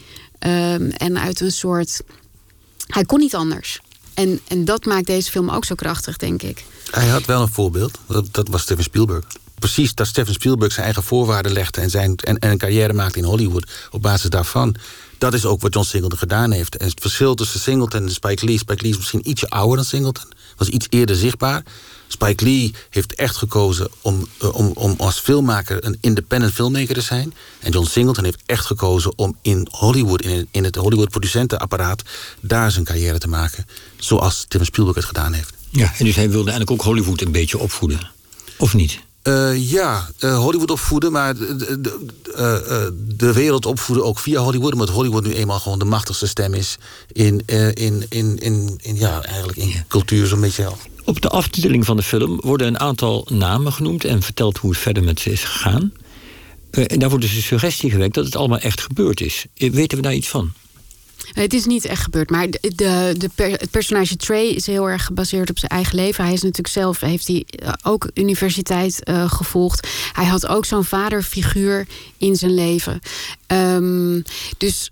um, 0.46 0.90
en 0.90 1.18
uit 1.18 1.40
een 1.40 1.52
soort. 1.52 2.00
Hij 2.87 3.05
kon 3.05 3.18
niet 3.18 3.35
anders. 3.35 3.81
En, 4.14 4.40
en 4.48 4.64
dat 4.64 4.85
maakt 4.85 5.07
deze 5.07 5.31
film 5.31 5.50
ook 5.50 5.64
zo 5.64 5.74
krachtig, 5.74 6.16
denk 6.16 6.42
ik. 6.42 6.64
Hij 6.90 7.09
had 7.09 7.24
wel 7.24 7.42
een 7.42 7.48
voorbeeld. 7.48 7.98
Dat, 8.07 8.26
dat 8.31 8.48
was 8.48 8.62
Steven 8.62 8.85
Spielberg 8.85 9.24
precies 9.59 9.94
dat 9.94 10.07
Steven 10.07 10.35
Spielberg 10.35 10.72
zijn 10.72 10.85
eigen 10.85 11.02
voorwaarden 11.02 11.52
legde 11.52 11.81
en, 11.81 11.90
zijn, 11.90 12.16
en, 12.16 12.38
en 12.38 12.50
een 12.50 12.59
carrière 12.59 12.92
maakte 12.92 13.18
in 13.18 13.24
Hollywood 13.24 13.70
op 13.90 14.02
basis 14.02 14.31
daarvan. 14.31 14.74
Dat 15.18 15.35
is 15.35 15.44
ook 15.44 15.61
wat 15.61 15.74
John 15.74 15.87
Singleton 15.87 16.18
gedaan 16.18 16.50
heeft. 16.50 16.76
En 16.76 16.87
het 16.87 17.00
verschil 17.00 17.35
tussen 17.35 17.61
Singleton 17.61 18.02
en 18.02 18.11
Spike 18.11 18.44
Lee. 18.44 18.59
Spike 18.59 18.83
Lee 18.83 18.90
is 18.90 18.96
misschien 18.96 19.29
ietsje 19.29 19.48
ouder 19.48 19.76
dan 19.76 19.85
Singleton. 19.85 20.33
Was 20.57 20.68
iets 20.68 20.87
eerder 20.90 21.16
zichtbaar. 21.16 21.62
Spike 22.09 22.44
Lee 22.44 22.74
heeft 22.90 23.14
echt 23.14 23.37
gekozen 23.37 23.88
om, 24.00 24.26
uh, 24.42 24.55
om, 24.55 24.70
om 24.74 24.94
als 24.98 25.18
filmmaker 25.18 25.85
een 25.85 25.98
independent 26.00 26.52
filmmaker 26.52 26.94
te 26.94 27.00
zijn. 27.00 27.35
En 27.59 27.72
John 27.72 27.87
Singleton 27.87 28.24
heeft 28.24 28.42
echt 28.46 28.66
gekozen 28.66 29.18
om 29.18 29.37
in 29.42 29.68
Hollywood, 29.70 30.22
in, 30.22 30.48
in 30.50 30.64
het 30.64 30.76
Hollywood 30.76 31.11
producentenapparaat, 31.11 32.02
daar 32.40 32.70
zijn 32.70 32.85
carrière 32.85 33.18
te 33.18 33.29
maken. 33.29 33.66
Zoals 33.96 34.38
Steven 34.38 34.66
Spielberg 34.66 34.96
het 34.96 35.05
gedaan 35.05 35.33
heeft. 35.33 35.52
Ja, 35.70 35.92
en 35.98 36.05
dus 36.05 36.16
hij 36.16 36.31
wilde 36.31 36.50
eigenlijk 36.50 36.70
ook 36.70 36.87
Hollywood 36.87 37.20
een 37.20 37.33
beetje 37.33 37.59
opvoeden. 37.59 38.11
Of 38.59 38.74
niet? 38.74 38.98
Uh, 39.28 39.70
ja, 39.70 40.08
uh, 40.20 40.38
Hollywood 40.38 40.70
opvoeden, 40.70 41.12
maar 41.12 41.36
de, 41.36 41.56
de, 41.56 41.80
de, 41.80 41.98
uh, 42.30 43.16
de, 43.16 43.32
wereld 43.32 43.66
opvoeden 43.66 44.04
ook 44.04 44.18
via 44.18 44.40
Hollywood. 44.40 44.72
Omdat 44.72 44.88
Hollywood 44.88 45.24
nu 45.24 45.32
eenmaal 45.32 45.60
gewoon 45.60 45.78
de 45.78 45.84
machtigste 45.84 46.26
stem 46.26 46.54
is 46.54 46.78
in, 47.12 47.42
in, 47.46 48.06
in, 48.08 48.38
in, 48.38 48.78
in, 48.82 48.96
ja, 48.96 49.22
eigenlijk 49.22 49.58
in 49.58 49.84
cultuur 49.88 50.26
zo'n 50.26 50.40
beetje. 50.40 50.68
Op 51.04 51.20
de 51.20 51.28
aftiteling 51.28 51.84
van 51.84 51.96
de 51.96 52.02
film 52.02 52.40
worden 52.40 52.66
een 52.66 52.80
aantal 52.80 53.26
namen 53.30 53.72
genoemd 53.72 54.04
en 54.04 54.22
verteld 54.22 54.58
hoe 54.58 54.70
het 54.70 54.78
verder 54.78 55.02
met 55.02 55.20
ze 55.20 55.30
is 55.30 55.44
gegaan. 55.44 55.92
en 56.70 56.98
daar 56.98 57.08
wordt 57.08 57.24
dus 57.24 57.34
de 57.34 57.42
suggestie 57.42 57.90
gewekt 57.90 58.14
dat 58.14 58.24
het 58.24 58.36
allemaal 58.36 58.58
echt 58.58 58.80
gebeurd 58.80 59.20
is. 59.20 59.46
Weten 59.54 59.96
we 59.96 60.02
daar 60.02 60.14
iets 60.14 60.28
van? 60.28 60.52
Het 61.33 61.55
is 61.55 61.64
niet 61.64 61.85
echt 61.85 62.02
gebeurd, 62.02 62.31
maar 62.31 62.50
de, 62.50 62.72
de, 62.76 63.31
het 63.37 63.70
personage 63.70 64.16
Trey 64.16 64.48
is 64.48 64.66
heel 64.66 64.88
erg 64.88 65.05
gebaseerd 65.05 65.50
op 65.50 65.59
zijn 65.59 65.70
eigen 65.70 65.94
leven. 65.94 66.24
Hij 66.24 66.33
is 66.33 66.42
natuurlijk 66.42 66.74
zelf, 66.74 67.00
heeft 67.00 67.26
hij 67.26 67.46
ook 67.83 68.11
universiteit 68.14 69.00
uh, 69.05 69.31
gevolgd. 69.31 69.88
Hij 70.12 70.24
had 70.24 70.46
ook 70.46 70.64
zo'n 70.64 70.85
vaderfiguur 70.85 71.87
in 72.16 72.37
zijn 72.37 72.55
leven. 72.55 73.00
Um, 73.46 74.22
dus 74.59 74.90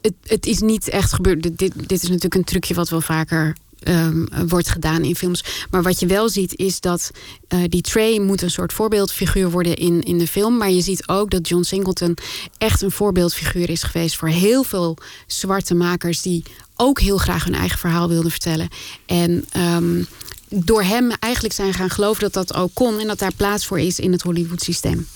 het, 0.00 0.14
het 0.22 0.46
is 0.46 0.60
niet 0.60 0.88
echt 0.88 1.12
gebeurd. 1.12 1.42
Dit, 1.42 1.58
dit 1.58 2.02
is 2.02 2.02
natuurlijk 2.02 2.34
een 2.34 2.44
trucje 2.44 2.74
wat 2.74 2.88
wel 2.88 3.00
vaker 3.00 3.56
Um, 3.88 4.28
wordt 4.48 4.68
gedaan 4.68 5.04
in 5.04 5.16
films. 5.16 5.44
Maar 5.70 5.82
wat 5.82 6.00
je 6.00 6.06
wel 6.06 6.28
ziet 6.28 6.56
is 6.56 6.80
dat 6.80 7.10
uh, 7.48 7.60
die 7.68 7.80
Trey 7.80 8.20
moet 8.20 8.42
een 8.42 8.50
soort 8.50 8.72
voorbeeldfiguur 8.72 9.50
worden 9.50 9.76
in, 9.76 10.02
in 10.02 10.18
de 10.18 10.26
film. 10.26 10.56
Maar 10.56 10.70
je 10.70 10.80
ziet 10.80 11.08
ook 11.08 11.30
dat 11.30 11.48
John 11.48 11.62
Singleton 11.62 12.16
echt 12.58 12.82
een 12.82 12.90
voorbeeldfiguur 12.90 13.70
is 13.70 13.82
geweest 13.82 14.16
voor 14.16 14.28
heel 14.28 14.62
veel 14.62 14.96
zwarte 15.26 15.74
makers 15.74 16.22
die 16.22 16.42
ook 16.76 17.00
heel 17.00 17.18
graag 17.18 17.44
hun 17.44 17.54
eigen 17.54 17.78
verhaal 17.78 18.08
wilden 18.08 18.30
vertellen. 18.30 18.68
En 19.06 19.44
um, 19.56 20.06
door 20.48 20.82
hem 20.82 21.10
eigenlijk 21.18 21.54
zijn 21.54 21.74
gaan 21.74 21.90
geloven 21.90 22.22
dat 22.22 22.32
dat 22.32 22.54
ook 22.54 22.70
kon 22.74 22.98
en 22.98 23.06
dat 23.06 23.18
daar 23.18 23.34
plaats 23.36 23.66
voor 23.66 23.80
is 23.80 23.98
in 23.98 24.12
het 24.12 24.22
Hollywood 24.22 24.62
systeem. 24.62 25.06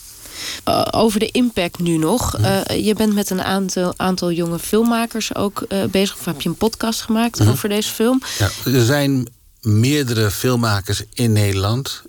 Uh, 0.68 0.86
over 0.90 1.20
de 1.20 1.30
impact 1.30 1.78
nu 1.78 1.96
nog. 1.96 2.38
Uh, 2.38 2.84
je 2.84 2.94
bent 2.94 3.14
met 3.14 3.30
een 3.30 3.42
aantal, 3.42 3.94
aantal 3.96 4.32
jonge 4.32 4.58
filmmakers 4.58 5.34
ook 5.34 5.64
uh, 5.68 5.84
bezig. 5.84 6.18
Of 6.18 6.24
heb 6.24 6.40
je 6.40 6.48
een 6.48 6.54
podcast 6.54 7.02
gemaakt 7.02 7.38
-hmm. 7.38 7.48
over 7.48 7.68
deze 7.68 7.90
film? 7.90 8.22
Ja, 8.38 8.50
er 8.72 8.84
zijn 8.84 9.28
meerdere 9.60 10.30
filmmakers 10.30 11.02
in 11.12 11.32
Nederland 11.32 12.02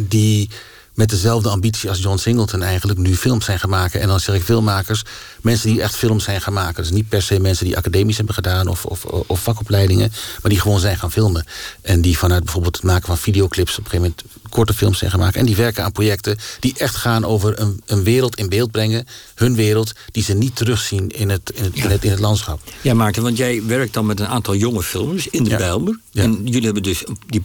die 0.00 0.50
met 0.96 1.10
dezelfde 1.10 1.48
ambitie 1.48 1.88
als 1.88 1.98
John 1.98 2.16
Singleton 2.16 2.62
eigenlijk 2.62 2.98
nu 2.98 3.16
films 3.16 3.44
zijn 3.44 3.58
gaan 3.58 3.70
maken. 3.70 4.00
En 4.00 4.08
dan 4.08 4.20
zeg 4.20 4.34
ik 4.34 4.42
filmmakers, 4.42 5.02
mensen 5.40 5.68
die 5.68 5.82
echt 5.82 5.96
films 5.96 6.24
zijn 6.24 6.40
gaan 6.40 6.52
maken. 6.52 6.82
Dus 6.82 6.92
niet 6.92 7.08
per 7.08 7.22
se 7.22 7.40
mensen 7.40 7.64
die 7.64 7.76
academisch 7.76 8.16
hebben 8.16 8.34
gedaan 8.34 8.68
of, 8.68 8.84
of, 8.84 9.04
of 9.04 9.40
vakopleidingen, 9.40 10.12
maar 10.42 10.50
die 10.50 10.60
gewoon 10.60 10.80
zijn 10.80 10.98
gaan 10.98 11.12
filmen. 11.12 11.46
En 11.82 12.00
die 12.00 12.18
vanuit 12.18 12.44
bijvoorbeeld 12.44 12.76
het 12.76 12.84
maken 12.84 13.06
van 13.06 13.18
videoclips 13.18 13.78
op 13.78 13.84
een 13.84 13.90
gegeven 13.90 14.14
moment 14.18 14.50
korte 14.50 14.74
films 14.74 14.98
zijn 14.98 15.18
maken. 15.18 15.40
En 15.40 15.46
die 15.46 15.56
werken 15.56 15.84
aan 15.84 15.92
projecten 15.92 16.36
die 16.60 16.74
echt 16.76 16.96
gaan 16.96 17.24
over 17.24 17.60
een, 17.60 17.80
een 17.86 18.02
wereld 18.02 18.36
in 18.36 18.48
beeld 18.48 18.70
brengen. 18.70 19.06
Hun 19.34 19.54
wereld, 19.54 19.92
die 20.10 20.22
ze 20.22 20.34
niet 20.34 20.56
terugzien 20.56 21.08
in 21.08 21.28
het, 21.28 21.52
in 21.54 21.64
het, 21.64 21.74
in 21.74 21.90
het, 21.90 22.04
in 22.04 22.10
het 22.10 22.20
landschap. 22.20 22.60
Ja, 22.80 22.94
Maarten, 22.94 23.22
want 23.22 23.36
jij 23.36 23.62
werkt 23.66 23.94
dan 23.94 24.06
met 24.06 24.20
een 24.20 24.26
aantal 24.26 24.54
jonge 24.54 24.82
films 24.82 25.28
in 25.28 25.44
de 25.44 25.50
Ja. 25.50 25.56
Bijlmer. 25.56 25.98
Ja. 26.10 26.22
En 26.22 26.40
jullie 26.44 26.64
hebben 26.64 26.82
dus, 26.82 27.04
die, 27.26 27.42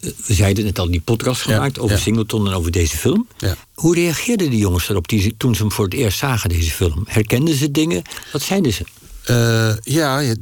we 0.00 0.34
zeiden 0.34 0.64
net 0.64 0.78
al, 0.78 0.90
die 0.90 1.00
podcast 1.00 1.42
gemaakt 1.42 1.78
over 1.78 1.96
ja. 1.96 2.02
Singleton 2.02 2.46
en 2.46 2.52
over 2.52 2.70
deze 2.70 2.96
film. 2.96 3.28
Ja. 3.38 3.56
Hoe 3.74 3.94
reageerden 3.94 4.50
die 4.50 4.58
jongens 4.58 4.88
erop 4.88 5.08
die, 5.08 5.34
toen 5.36 5.54
ze 5.54 5.62
hem 5.62 5.72
voor 5.72 5.84
het 5.84 5.94
eerst 5.94 6.18
zagen, 6.18 6.48
deze 6.48 6.70
film? 6.70 7.04
Herkenden 7.06 7.54
ze 7.54 7.70
dingen? 7.70 8.02
Wat 8.32 8.42
zeiden 8.42 8.72
ze? 8.72 8.84
Eh, 9.24 9.76
ja, 9.82 10.34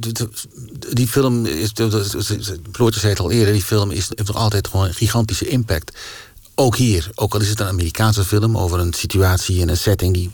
die 0.92 1.08
film 1.08 1.46
is. 1.46 1.72
Floortje 2.72 3.00
zei 3.00 3.12
het 3.12 3.20
al 3.20 3.30
eerder, 3.30 3.52
die 3.52 3.62
film 3.62 3.90
is, 3.90 4.08
heeft 4.14 4.28
nog 4.28 4.36
altijd 4.36 4.68
gewoon 4.68 4.86
een 4.86 4.94
gigantische 4.94 5.48
impact. 5.48 5.96
Ook 6.54 6.76
hier, 6.76 7.10
ook 7.14 7.34
al 7.34 7.40
is 7.40 7.48
het 7.48 7.60
een 7.60 7.66
Amerikaanse 7.66 8.24
film 8.24 8.56
over 8.56 8.78
een 8.78 8.92
situatie 8.92 9.60
en 9.60 9.68
een 9.68 9.76
setting 9.76 10.14
die 10.14 10.30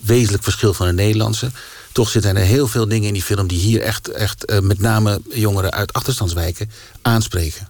wezenlijk 0.00 0.42
verschilt 0.42 0.76
van 0.76 0.86
de 0.86 0.92
Nederlandse. 0.92 1.50
Toch 1.92 2.08
zitten 2.08 2.36
er 2.36 2.44
heel 2.44 2.66
veel 2.66 2.88
dingen 2.88 3.06
in 3.06 3.12
die 3.12 3.22
film 3.22 3.46
die 3.46 3.58
hier 3.58 3.80
echt, 3.80 4.08
echt 4.08 4.44
eh, 4.44 4.60
met 4.60 4.78
name 4.78 5.20
jongeren 5.28 5.72
uit 5.72 5.92
achterstandswijken 5.92 6.70
aanspreken. 7.02 7.68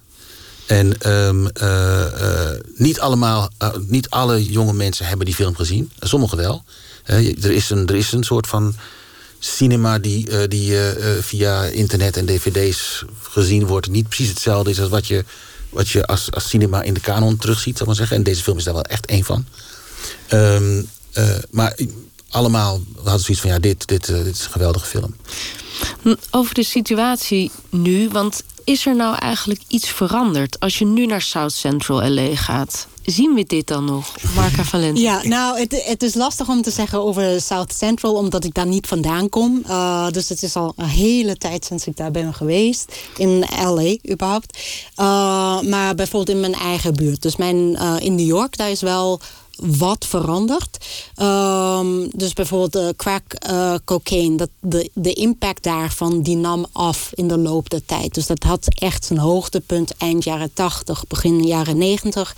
En 0.66 1.00
ehm, 1.00 1.46
eh, 1.46 2.52
eh, 2.52 2.60
niet, 2.76 3.00
allemaal, 3.00 3.50
eh, 3.58 3.68
niet 3.86 4.10
alle 4.10 4.44
jonge 4.44 4.72
mensen 4.72 5.06
hebben 5.06 5.26
die 5.26 5.34
film 5.34 5.54
gezien. 5.56 5.90
Sommigen 5.98 6.38
wel. 6.38 6.64
Er, 7.04 7.50
is 7.50 7.70
een, 7.70 7.86
er 7.86 7.94
is 7.94 8.12
een 8.12 8.24
soort 8.24 8.46
van 8.46 8.74
cinema 9.38 9.98
die, 9.98 10.48
die 10.48 10.76
via 11.20 11.64
internet 11.64 12.16
en 12.16 12.26
dvd's 12.26 13.04
gezien 13.22 13.66
wordt. 13.66 13.90
Niet 13.90 14.08
precies 14.08 14.28
hetzelfde 14.28 14.70
is 14.70 14.80
als 14.80 14.88
wat 14.88 15.06
je, 15.06 15.24
wat 15.70 15.88
je 15.88 16.06
als, 16.06 16.30
als 16.30 16.48
cinema 16.48 16.82
in 16.82 16.94
de 16.94 17.00
kanon 17.00 17.36
terugziet, 17.36 17.76
zal 17.76 17.86
maar 17.86 17.94
zeggen. 17.94 18.16
En 18.16 18.22
deze 18.22 18.42
film 18.42 18.58
is 18.58 18.64
daar 18.64 18.74
wel 18.74 18.82
echt 18.82 19.06
één 19.06 19.24
van. 19.24 19.46
Ehm, 20.26 20.82
eh, 21.12 21.36
maar 21.50 21.76
allemaal 22.28 22.82
hadden 22.94 23.20
zoiets 23.20 23.40
van, 23.40 23.50
ja, 23.50 23.58
dit, 23.58 23.86
dit, 23.88 24.06
dit 24.06 24.26
is 24.26 24.44
een 24.44 24.50
geweldige 24.50 24.86
film. 24.86 25.16
Hm, 26.02 26.14
Over 26.30 26.54
de 26.54 26.64
situatie 26.64 27.50
nu, 27.70 28.08
want 28.08 28.42
is 28.64 28.86
er 28.86 28.96
nou 28.96 29.16
eigenlijk 29.16 29.60
iets 29.68 29.88
veranderd 29.88 30.60
als 30.60 30.78
je 30.78 30.84
nu 30.84 31.06
naar 31.06 31.22
South 31.22 31.52
Central 31.52 32.08
LA 32.08 32.36
gaat? 32.36 32.86
Zien 33.04 33.34
we 33.34 33.44
dit 33.44 33.66
dan 33.66 33.84
nog, 33.84 34.14
Marca 34.34 34.64
Valente? 34.64 35.00
Ja, 35.00 35.22
nou, 35.22 35.58
het, 35.58 35.84
het 35.84 36.02
is 36.02 36.14
lastig 36.14 36.48
om 36.48 36.62
te 36.62 36.70
zeggen 36.70 37.02
over 37.02 37.40
South 37.40 37.72
Central, 37.72 38.14
omdat 38.14 38.44
ik 38.44 38.54
daar 38.54 38.66
niet 38.66 38.86
vandaan 38.86 39.28
kom. 39.28 39.62
Uh, 39.66 40.10
dus 40.10 40.28
het 40.28 40.42
is 40.42 40.56
al 40.56 40.72
een 40.76 40.88
hele 40.88 41.36
tijd 41.36 41.64
sinds 41.64 41.86
ik 41.86 41.96
daar 41.96 42.10
ben 42.10 42.34
geweest. 42.34 42.96
In 43.16 43.44
LA 43.64 43.96
überhaupt. 44.10 44.58
Uh, 45.00 45.60
maar 45.60 45.94
bijvoorbeeld 45.94 46.36
in 46.36 46.40
mijn 46.40 46.54
eigen 46.54 46.94
buurt. 46.94 47.22
Dus 47.22 47.36
mijn, 47.36 47.56
uh, 47.56 47.96
in 47.98 48.14
New 48.14 48.26
York, 48.26 48.56
daar 48.56 48.70
is 48.70 48.80
wel 48.80 49.20
wat 49.56 50.06
veranderd. 50.06 50.86
Um, 51.22 52.10
dus 52.16 52.32
bijvoorbeeld 52.32 52.76
uh, 52.76 52.88
crack 52.96 53.22
uh, 53.50 54.36
dat 54.36 54.48
de, 54.60 54.90
de 54.94 55.12
impact 55.12 55.62
daarvan 55.62 56.22
die 56.22 56.36
nam 56.36 56.66
af 56.72 57.10
in 57.14 57.28
de 57.28 57.38
loop 57.38 57.70
der 57.70 57.84
tijd. 57.84 58.14
Dus 58.14 58.26
dat 58.26 58.42
had 58.42 58.66
echt 58.74 59.04
zijn 59.04 59.18
hoogtepunt 59.18 59.96
eind 59.96 60.24
jaren 60.24 60.52
80, 60.52 61.06
begin 61.06 61.46
jaren 61.46 61.78
90. 61.78 62.36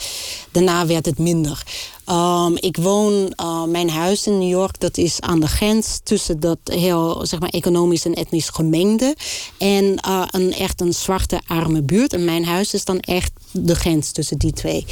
Daarna 0.50 0.87
werd 0.87 1.07
het 1.07 1.18
minder. 1.18 1.62
Um, 2.11 2.57
ik 2.57 2.77
woon, 2.77 3.33
uh, 3.40 3.64
mijn 3.64 3.90
huis 3.90 4.27
in 4.27 4.38
New 4.38 4.49
York, 4.49 4.81
dat 4.81 4.97
is 4.97 5.21
aan 5.21 5.40
de 5.40 5.49
grens 5.49 6.01
tussen 6.03 6.40
dat 6.40 6.59
heel 6.64 7.27
zeg 7.27 7.40
maar, 7.40 7.49
economisch 7.49 8.05
en 8.05 8.14
etnisch 8.14 8.49
gemengde 8.49 9.16
en 9.59 9.85
uh, 9.85 10.23
een 10.31 10.53
echt 10.53 10.81
een 10.81 10.95
zwarte 10.95 11.40
arme 11.47 11.83
buurt. 11.83 12.12
En 12.12 12.25
mijn 12.25 12.45
huis 12.45 12.75
is 12.75 12.85
dan 12.85 13.01
echt 13.01 13.33
de 13.51 13.75
grens 13.75 14.12
tussen 14.12 14.38
die 14.38 14.53
twee. 14.53 14.87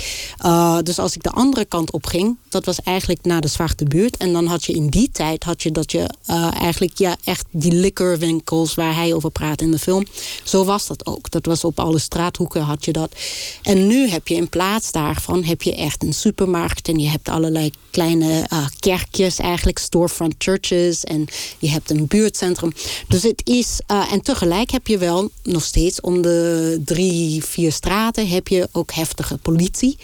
Uh, 0.44 0.79
dus 0.83 0.98
als 0.98 1.14
ik 1.14 1.22
de 1.22 1.31
andere 1.31 1.64
kant 1.64 1.92
op 1.92 2.07
ging, 2.07 2.37
dat 2.54 2.64
was 2.64 2.82
eigenlijk 2.84 3.24
naar 3.24 3.40
de 3.40 3.48
zwarte 3.48 3.84
buurt. 3.84 4.16
En 4.16 4.32
dan 4.32 4.46
had 4.46 4.64
je 4.64 4.72
in 4.72 4.88
die 4.88 5.10
tijd 5.12 5.44
had 5.44 5.62
je 5.62 5.70
dat 5.70 5.92
je 5.92 6.08
uh, 6.30 6.60
eigenlijk 6.60 6.98
ja, 6.98 7.16
echt 7.24 7.46
die 7.50 7.72
liquorwinkels 7.72 8.74
waar 8.74 8.94
hij 8.94 9.14
over 9.14 9.30
praat 9.30 9.60
in 9.60 9.70
de 9.70 9.78
film. 9.78 10.06
Zo 10.44 10.64
was 10.64 10.86
dat 10.86 11.06
ook. 11.06 11.30
Dat 11.30 11.46
was 11.46 11.64
op 11.64 11.80
alle 11.80 11.98
straathoeken 11.98 12.62
had 12.62 12.84
je 12.84 12.92
dat. 12.92 13.14
En 13.62 13.86
nu 13.86 14.08
heb 14.08 14.28
je 14.28 14.34
in 14.34 14.48
plaats 14.48 14.92
daarvan 14.92 15.44
heb 15.44 15.62
je 15.62 15.74
echt 15.74 16.02
een 16.02 16.14
supermarkt 16.14 16.88
en 16.88 16.98
je 16.98 17.08
hebt 17.08 17.28
allerlei 17.28 17.70
kleine 17.90 18.46
uh, 18.52 18.66
kerkjes, 18.78 19.38
eigenlijk 19.38 19.78
storefront 19.78 20.34
churches 20.38 21.04
en 21.04 21.26
je 21.58 21.68
hebt 21.68 21.90
een 21.90 22.06
buurtcentrum. 22.06 22.72
Dus 23.08 23.22
het 23.22 23.42
is 23.44 23.80
uh, 23.90 24.12
en 24.12 24.20
tegelijk 24.22 24.70
heb 24.70 24.86
je 24.86 24.98
wel 24.98 25.30
nog 25.42 25.64
steeds 25.64 26.00
om 26.00 26.22
de 26.22 26.80
drie, 26.84 27.44
vier 27.44 27.72
straten 27.72 28.28
heb 28.28 28.48
je 28.48 28.68
ook 28.72 28.92
heftige 28.92 29.36
politie. 29.36 29.96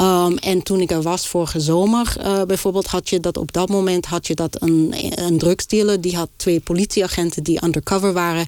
Um, 0.00 0.36
en 0.36 0.62
toen 0.62 0.80
ik 0.80 0.90
er 0.90 1.02
was 1.02 1.28
vorige 1.28 1.60
zomer, 1.60 2.16
uh, 2.18 2.42
bijvoorbeeld, 2.42 2.86
had 2.86 3.08
je 3.08 3.20
dat 3.20 3.36
op 3.36 3.52
dat 3.52 3.68
moment 3.68 4.06
had 4.06 4.26
je 4.26 4.34
dat 4.34 4.62
een, 4.62 4.94
een 5.14 6.00
die 6.00 6.16
had 6.16 6.28
twee 6.36 6.60
politieagenten 6.60 7.42
die 7.42 7.64
undercover 7.64 8.12
waren 8.12 8.46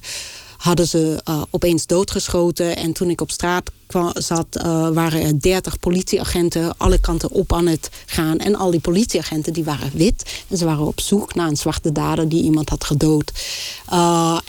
hadden 0.57 0.87
ze 0.87 1.21
uh, 1.29 1.41
opeens 1.49 1.85
doodgeschoten. 1.85 2.75
En 2.75 2.93
toen 2.93 3.09
ik 3.09 3.21
op 3.21 3.31
straat 3.31 3.71
kwam, 3.85 4.11
zat, 4.13 4.47
uh, 4.51 4.89
waren 4.89 5.21
er 5.21 5.41
30 5.41 5.79
politieagenten 5.79 6.77
alle 6.77 6.99
kanten 6.99 7.31
op 7.31 7.53
aan 7.53 7.67
het 7.67 7.89
gaan. 8.05 8.37
En 8.37 8.55
al 8.55 8.71
die 8.71 8.79
politieagenten 8.79 9.53
die 9.53 9.63
waren 9.63 9.91
wit. 9.93 10.43
En 10.47 10.57
ze 10.57 10.65
waren 10.65 10.87
op 10.87 10.99
zoek 10.99 11.35
naar 11.35 11.47
een 11.47 11.57
zwarte 11.57 11.91
dader 11.91 12.29
die 12.29 12.43
iemand 12.43 12.69
had 12.69 12.83
gedood. 12.83 13.31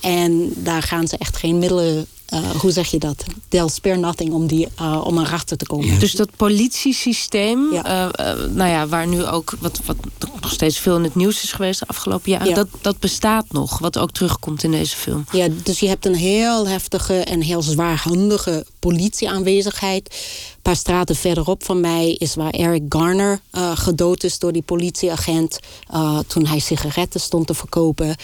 En 0.00 0.52
daar 0.56 0.82
gaan 0.82 1.08
ze 1.08 1.16
echt 1.18 1.37
geen 1.37 1.58
middelen 1.58 2.06
uh, 2.35 2.51
hoe 2.51 2.71
zeg 2.71 2.91
je 2.91 2.99
dat? 2.99 3.25
They'll 3.49 3.69
spare 3.69 3.97
nothing 3.97 4.33
om, 4.33 4.47
die, 4.47 4.69
uh, 4.81 5.01
om 5.05 5.19
erachter 5.19 5.57
te 5.57 5.67
komen. 5.67 5.87
Ja. 5.87 5.99
Dus 5.99 6.12
dat 6.12 6.29
politiesysteem, 6.37 7.73
ja. 7.73 8.11
Uh, 8.11 8.45
nou 8.55 8.71
ja, 8.71 8.87
waar 8.87 9.07
nu 9.07 9.27
ook 9.27 9.55
wat, 9.61 9.81
wat 9.85 9.97
nog 10.41 10.53
steeds 10.53 10.79
veel 10.79 10.97
in 10.97 11.05
het 11.05 11.14
nieuws 11.14 11.43
is 11.43 11.53
geweest 11.53 11.81
de 11.81 11.87
afgelopen 11.87 12.31
jaren, 12.31 12.49
ja. 12.49 12.55
dat, 12.55 12.69
dat 12.81 12.99
bestaat 12.99 13.45
nog, 13.51 13.79
wat 13.79 13.99
ook 13.99 14.11
terugkomt 14.11 14.62
in 14.62 14.71
deze 14.71 14.97
film. 14.97 15.25
Ja, 15.33 15.49
dus 15.62 15.81
je 15.81 15.88
hebt 15.88 16.07
een 16.07 16.14
heel 16.14 16.69
heftige 16.69 17.14
en 17.14 17.41
heel 17.41 17.62
zwaarhandige 17.62 18.67
politieaanwezigheid. 18.79 20.07
Een 20.09 20.62
paar 20.62 20.77
straten 20.77 21.17
verderop 21.17 21.64
van 21.64 21.81
mij 21.81 22.12
is 22.12 22.35
waar 22.35 22.51
Eric 22.51 22.83
Garner 22.88 23.41
uh, 23.53 23.77
gedood 23.77 24.25
is 24.25 24.38
door 24.38 24.53
die 24.53 24.62
politieagent 24.62 25.59
uh, 25.95 26.19
toen 26.27 26.47
hij 26.47 26.59
sigaretten 26.59 27.21
stond 27.21 27.47
te 27.47 27.55
verkopen. 27.55 28.17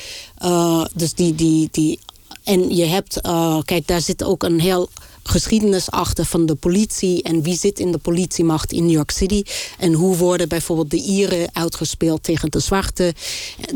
Uh, 0.44 0.84
dus 0.94 1.14
die, 1.14 1.34
die, 1.34 1.68
die 1.70 1.98
en 2.44 2.76
je 2.76 2.84
hebt, 2.84 3.26
uh, 3.26 3.58
kijk, 3.64 3.86
daar 3.86 4.00
zit 4.00 4.24
ook 4.24 4.42
een 4.42 4.60
heel 4.60 4.88
geschiedenis 5.28 5.90
achter 5.90 6.24
van 6.24 6.46
de 6.46 6.54
politie 6.54 7.22
en 7.22 7.42
wie 7.42 7.56
zit 7.56 7.78
in 7.78 7.92
de 7.92 7.98
politiemacht 7.98 8.72
in 8.72 8.84
New 8.84 8.94
York 8.94 9.10
City 9.10 9.42
en 9.78 9.92
hoe 9.92 10.16
worden 10.16 10.48
bijvoorbeeld 10.48 10.90
de 10.90 11.02
Ieren 11.02 11.48
uitgespeeld 11.52 12.22
tegen 12.22 12.50
de 12.50 12.60
zwarte. 12.60 13.14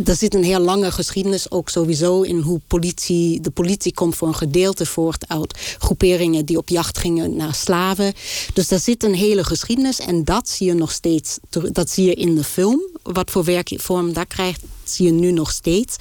Er 0.04 0.16
zit 0.16 0.34
een 0.34 0.44
heel 0.44 0.60
lange 0.60 0.92
geschiedenis 0.92 1.50
ook 1.50 1.68
sowieso 1.68 2.22
in 2.22 2.38
hoe 2.38 2.60
politie, 2.66 3.40
de 3.40 3.50
politie 3.50 3.94
komt 3.94 4.16
voor 4.16 4.28
een 4.28 4.34
gedeelte 4.34 4.86
voort 4.86 5.28
uit 5.28 5.76
groeperingen 5.78 6.44
die 6.44 6.58
op 6.58 6.68
jacht 6.68 6.98
gingen 6.98 7.36
naar 7.36 7.54
slaven. 7.54 8.14
Dus 8.52 8.68
daar 8.68 8.80
zit 8.80 9.04
een 9.04 9.14
hele 9.14 9.44
geschiedenis 9.44 10.00
en 10.00 10.24
dat 10.24 10.48
zie 10.48 10.66
je 10.66 10.74
nog 10.74 10.92
steeds, 10.92 11.38
dat 11.72 11.90
zie 11.90 12.04
je 12.06 12.14
in 12.14 12.34
de 12.34 12.44
film. 12.44 12.80
Wat 13.02 13.30
voor 13.30 13.44
werkvorm 13.44 14.12
dat 14.12 14.26
krijgt, 14.26 14.60
zie 14.84 15.06
je 15.06 15.12
nu 15.12 15.32
nog 15.32 15.50
steeds. 15.50 15.96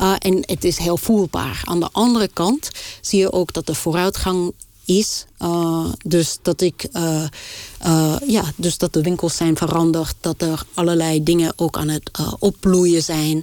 Uh, 0.00 0.14
en 0.18 0.42
het 0.46 0.64
is 0.64 0.78
heel 0.78 0.96
voelbaar. 0.96 1.62
Aan 1.64 1.80
de 1.80 1.88
andere 1.92 2.28
kant 2.28 2.70
zie 3.00 3.18
je 3.18 3.32
ook 3.32 3.52
dat 3.52 3.66
de 3.66 3.74
vooruitgang 3.74 4.52
is. 4.84 5.26
Uh, 5.42 5.84
dus 6.04 6.38
dat 6.42 6.60
ik 6.60 6.88
uh, 6.92 7.24
uh, 7.86 8.16
ja, 8.26 8.44
dus 8.56 8.78
dat 8.78 8.92
de 8.92 9.02
winkels 9.02 9.36
zijn 9.36 9.56
veranderd, 9.56 10.14
dat 10.20 10.42
er 10.42 10.62
allerlei 10.74 11.22
dingen 11.22 11.52
ook 11.56 11.78
aan 11.78 11.88
het 11.88 12.10
opbloeien 12.38 13.02
zijn. 13.02 13.42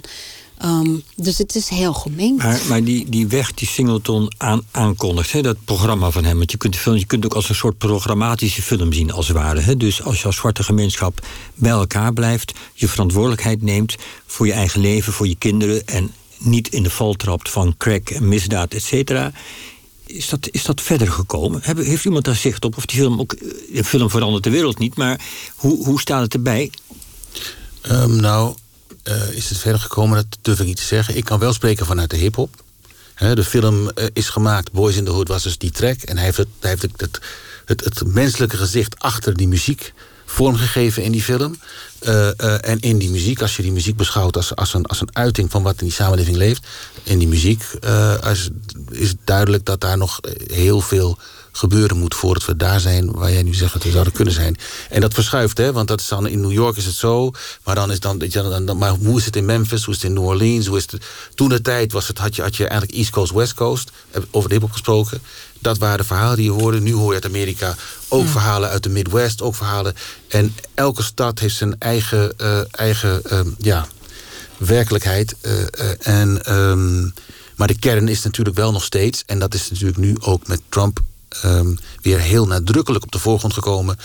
Um, 0.64 1.02
dus 1.16 1.38
het 1.38 1.54
is 1.54 1.68
heel 1.68 1.92
gemeen. 1.92 2.40
Maar, 2.68 2.84
die, 2.84 3.08
die 3.08 3.26
weg 3.26 3.54
die 3.54 3.68
Singleton 3.68 4.32
aan, 4.36 4.62
aankondigt, 4.70 5.32
hè, 5.32 5.42
dat 5.42 5.56
programma 5.64 6.10
van 6.10 6.24
hem. 6.24 6.36
Want 6.36 6.50
je 6.50 6.56
kunt, 6.56 6.76
film, 6.76 6.96
je 6.96 7.06
kunt 7.06 7.24
ook 7.24 7.34
als 7.34 7.48
een 7.48 7.54
soort 7.54 7.78
programmatische 7.78 8.62
film 8.62 8.92
zien, 8.92 9.12
als 9.12 9.28
het 9.28 9.36
ware. 9.36 9.60
Hè. 9.60 9.76
Dus 9.76 10.02
als 10.02 10.20
je 10.20 10.26
als 10.26 10.36
zwarte 10.36 10.62
gemeenschap 10.62 11.26
bij 11.54 11.70
elkaar 11.70 12.12
blijft, 12.12 12.52
je 12.74 12.88
verantwoordelijkheid 12.88 13.62
neemt 13.62 13.96
voor 14.26 14.46
je 14.46 14.52
eigen 14.52 14.80
leven, 14.80 15.12
voor 15.12 15.28
je 15.28 15.36
kinderen. 15.36 15.86
En 15.86 16.12
niet 16.38 16.68
in 16.68 16.82
de 16.82 16.90
val 16.90 17.14
trapt 17.14 17.50
van 17.50 17.74
crack 17.76 18.10
en 18.10 18.28
misdaad, 18.28 18.74
et 18.74 18.82
cetera. 18.82 19.32
Is 20.12 20.28
dat, 20.28 20.48
is 20.50 20.64
dat 20.64 20.80
verder 20.80 21.12
gekomen? 21.12 21.60
Heeft 21.62 22.04
iemand 22.04 22.24
daar 22.24 22.36
zicht 22.36 22.64
op? 22.64 22.76
Of 22.76 22.86
die 22.86 22.98
film 22.98 23.20
ook. 23.20 23.38
De 23.72 23.84
film 23.84 24.10
verandert 24.10 24.44
de 24.44 24.50
wereld 24.50 24.78
niet, 24.78 24.96
maar 24.96 25.20
hoe, 25.54 25.84
hoe 25.84 26.00
staat 26.00 26.22
het 26.22 26.34
erbij? 26.34 26.70
Um, 27.90 28.16
nou, 28.16 28.54
uh, 29.04 29.30
is 29.32 29.48
het 29.48 29.58
verder 29.58 29.80
gekomen? 29.80 30.16
Dat 30.16 30.38
durf 30.42 30.60
ik 30.60 30.66
niet 30.66 30.76
te 30.76 30.82
zeggen. 30.82 31.16
Ik 31.16 31.24
kan 31.24 31.38
wel 31.38 31.52
spreken 31.52 31.86
vanuit 31.86 32.10
de 32.10 32.16
hip-hop. 32.16 32.62
De 33.34 33.44
film 33.44 33.84
uh, 33.84 34.04
is 34.12 34.28
gemaakt, 34.28 34.72
Boys 34.72 34.96
in 34.96 35.04
the 35.04 35.10
Hood 35.10 35.28
was 35.28 35.42
dus 35.42 35.58
die 35.58 35.70
track. 35.70 36.00
En 36.00 36.16
hij 36.16 36.24
heeft 36.24 36.36
het, 36.36 36.48
hij 36.60 36.70
heeft 36.70 36.82
het, 36.82 37.20
het, 37.64 37.84
het 37.84 38.06
menselijke 38.06 38.56
gezicht 38.56 38.98
achter 38.98 39.36
die 39.36 39.48
muziek 39.48 39.92
vormgegeven 40.30 41.02
in 41.02 41.12
die 41.12 41.22
film. 41.22 41.58
Uh, 42.02 42.30
uh, 42.36 42.68
en 42.68 42.80
in 42.80 42.98
die 42.98 43.10
muziek, 43.10 43.42
als 43.42 43.56
je 43.56 43.62
die 43.62 43.72
muziek 43.72 43.96
beschouwt 43.96 44.36
als, 44.36 44.56
als, 44.56 44.74
een, 44.74 44.86
als 44.86 45.00
een 45.00 45.16
uiting 45.16 45.50
van 45.50 45.62
wat 45.62 45.80
in 45.80 45.86
die 45.86 45.94
samenleving 45.94 46.36
leeft. 46.36 46.66
In 47.02 47.18
die 47.18 47.28
muziek 47.28 47.64
uh, 47.84 48.14
is, 48.30 48.48
is 48.90 49.14
duidelijk 49.24 49.64
dat 49.64 49.80
daar 49.80 49.98
nog 49.98 50.20
heel 50.52 50.80
veel 50.80 51.18
gebeuren 51.52 51.96
moet 51.96 52.14
voordat 52.14 52.44
we 52.44 52.56
daar 52.56 52.80
zijn 52.80 53.12
waar 53.12 53.32
jij 53.32 53.42
nu 53.42 53.54
zegt 53.54 53.72
dat 53.72 53.82
we 53.82 53.90
zouden 53.90 54.12
kunnen 54.12 54.34
zijn. 54.34 54.56
En 54.90 55.00
dat 55.00 55.14
verschuift, 55.14 55.58
hè? 55.58 55.72
want 55.72 55.88
dat 55.88 56.00
is 56.00 56.08
dan 56.08 56.26
in 56.26 56.40
New 56.40 56.52
York 56.52 56.76
is 56.76 56.86
het 56.86 56.94
zo, 56.94 57.30
maar 57.64 57.74
dan 57.74 57.90
is 57.90 58.00
dan, 58.00 58.18
dan, 58.18 58.64
dan 58.64 58.78
maar 58.78 58.90
hoe 58.90 59.18
is 59.18 59.24
het 59.24 59.36
in 59.36 59.44
Memphis, 59.44 59.84
hoe 59.84 59.94
is 59.94 60.00
het 60.00 60.10
in 60.10 60.16
New 60.16 60.26
Orleans, 60.26 60.66
hoe 60.66 60.76
is 60.76 60.86
het 60.90 61.02
toen 61.34 61.48
de 61.48 61.60
tijd 61.60 61.92
was 61.92 62.08
het 62.08 62.18
had 62.18 62.36
je 62.36 62.42
had 62.42 62.56
je 62.56 62.66
eigenlijk 62.66 62.98
East 62.98 63.10
Coast 63.10 63.32
West 63.32 63.54
Coast 63.54 63.90
over 64.30 64.48
de 64.48 64.54
hip 64.54 64.72
gesproken. 64.72 65.22
Dat 65.58 65.78
waren 65.78 65.98
de 65.98 66.04
verhalen 66.04 66.36
die 66.36 66.44
je 66.44 66.50
hoorde. 66.50 66.80
Nu 66.80 66.92
hoor 66.92 67.08
je 67.08 67.14
uit 67.14 67.24
Amerika 67.24 67.74
ook 68.08 68.28
verhalen 68.28 68.68
uit 68.68 68.82
de 68.82 68.88
Midwest, 68.88 69.42
ook 69.42 69.54
verhalen. 69.54 69.94
En 70.28 70.54
elke 70.74 71.02
stad 71.02 71.38
heeft 71.38 71.56
zijn 71.56 71.78
eigen, 71.78 72.32
uh, 72.40 72.60
eigen 72.70 73.22
uh, 73.32 73.40
ja, 73.58 73.86
werkelijkheid. 74.56 75.36
Uh, 75.42 75.62
en, 76.00 76.54
um, 76.54 77.14
maar 77.56 77.68
de 77.68 77.78
kern 77.78 78.08
is 78.08 78.22
natuurlijk 78.22 78.56
wel 78.56 78.72
nog 78.72 78.84
steeds, 78.84 79.22
en 79.26 79.38
dat 79.38 79.54
is 79.54 79.70
natuurlijk 79.70 79.98
nu 79.98 80.16
ook 80.20 80.46
met 80.46 80.60
Trump 80.68 81.00
um, 81.44 81.78
weer 82.02 82.18
heel 82.18 82.46
nadrukkelijk 82.46 83.04
op 83.04 83.12
de 83.12 83.18
voorgrond 83.18 83.52
gekomen. 83.52 83.96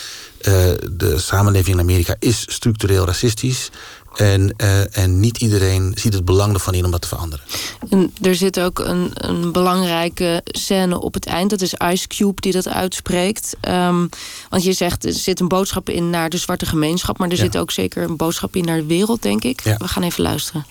Uh, 0.41 0.53
de 0.91 1.13
samenleving 1.17 1.75
in 1.75 1.81
Amerika 1.81 2.15
is 2.19 2.45
structureel 2.47 3.05
racistisch. 3.05 3.69
En, 4.15 4.53
uh, 4.57 4.97
en 4.97 5.19
niet 5.19 5.37
iedereen 5.37 5.91
ziet 5.95 6.13
het 6.13 6.25
belang 6.25 6.53
ervan 6.53 6.73
in 6.73 6.85
om 6.85 6.91
dat 6.91 7.01
te 7.01 7.07
veranderen. 7.07 7.45
En 7.89 8.13
er 8.21 8.35
zit 8.35 8.59
ook 8.59 8.79
een, 8.79 9.11
een 9.13 9.51
belangrijke 9.51 10.41
scène 10.45 11.01
op 11.01 11.13
het 11.13 11.25
eind. 11.25 11.49
Dat 11.49 11.61
is 11.61 11.73
Ice 11.73 12.07
Cube 12.07 12.41
die 12.41 12.51
dat 12.51 12.67
uitspreekt. 12.67 13.55
Um, 13.67 14.09
want 14.49 14.63
je 14.63 14.73
zegt, 14.73 15.05
er 15.05 15.13
zit 15.13 15.39
een 15.39 15.47
boodschap 15.47 15.89
in 15.89 16.09
naar 16.09 16.29
de 16.29 16.37
zwarte 16.37 16.65
gemeenschap... 16.65 17.17
maar 17.17 17.29
er 17.29 17.35
ja. 17.35 17.43
zit 17.43 17.57
ook 17.57 17.71
zeker 17.71 18.03
een 18.03 18.15
boodschap 18.15 18.55
in 18.55 18.65
naar 18.65 18.77
de 18.77 18.85
wereld, 18.85 19.21
denk 19.21 19.43
ik. 19.43 19.63
Ja. 19.63 19.77
We 19.77 19.87
gaan 19.87 20.03
even 20.03 20.23
luisteren. 20.23 20.65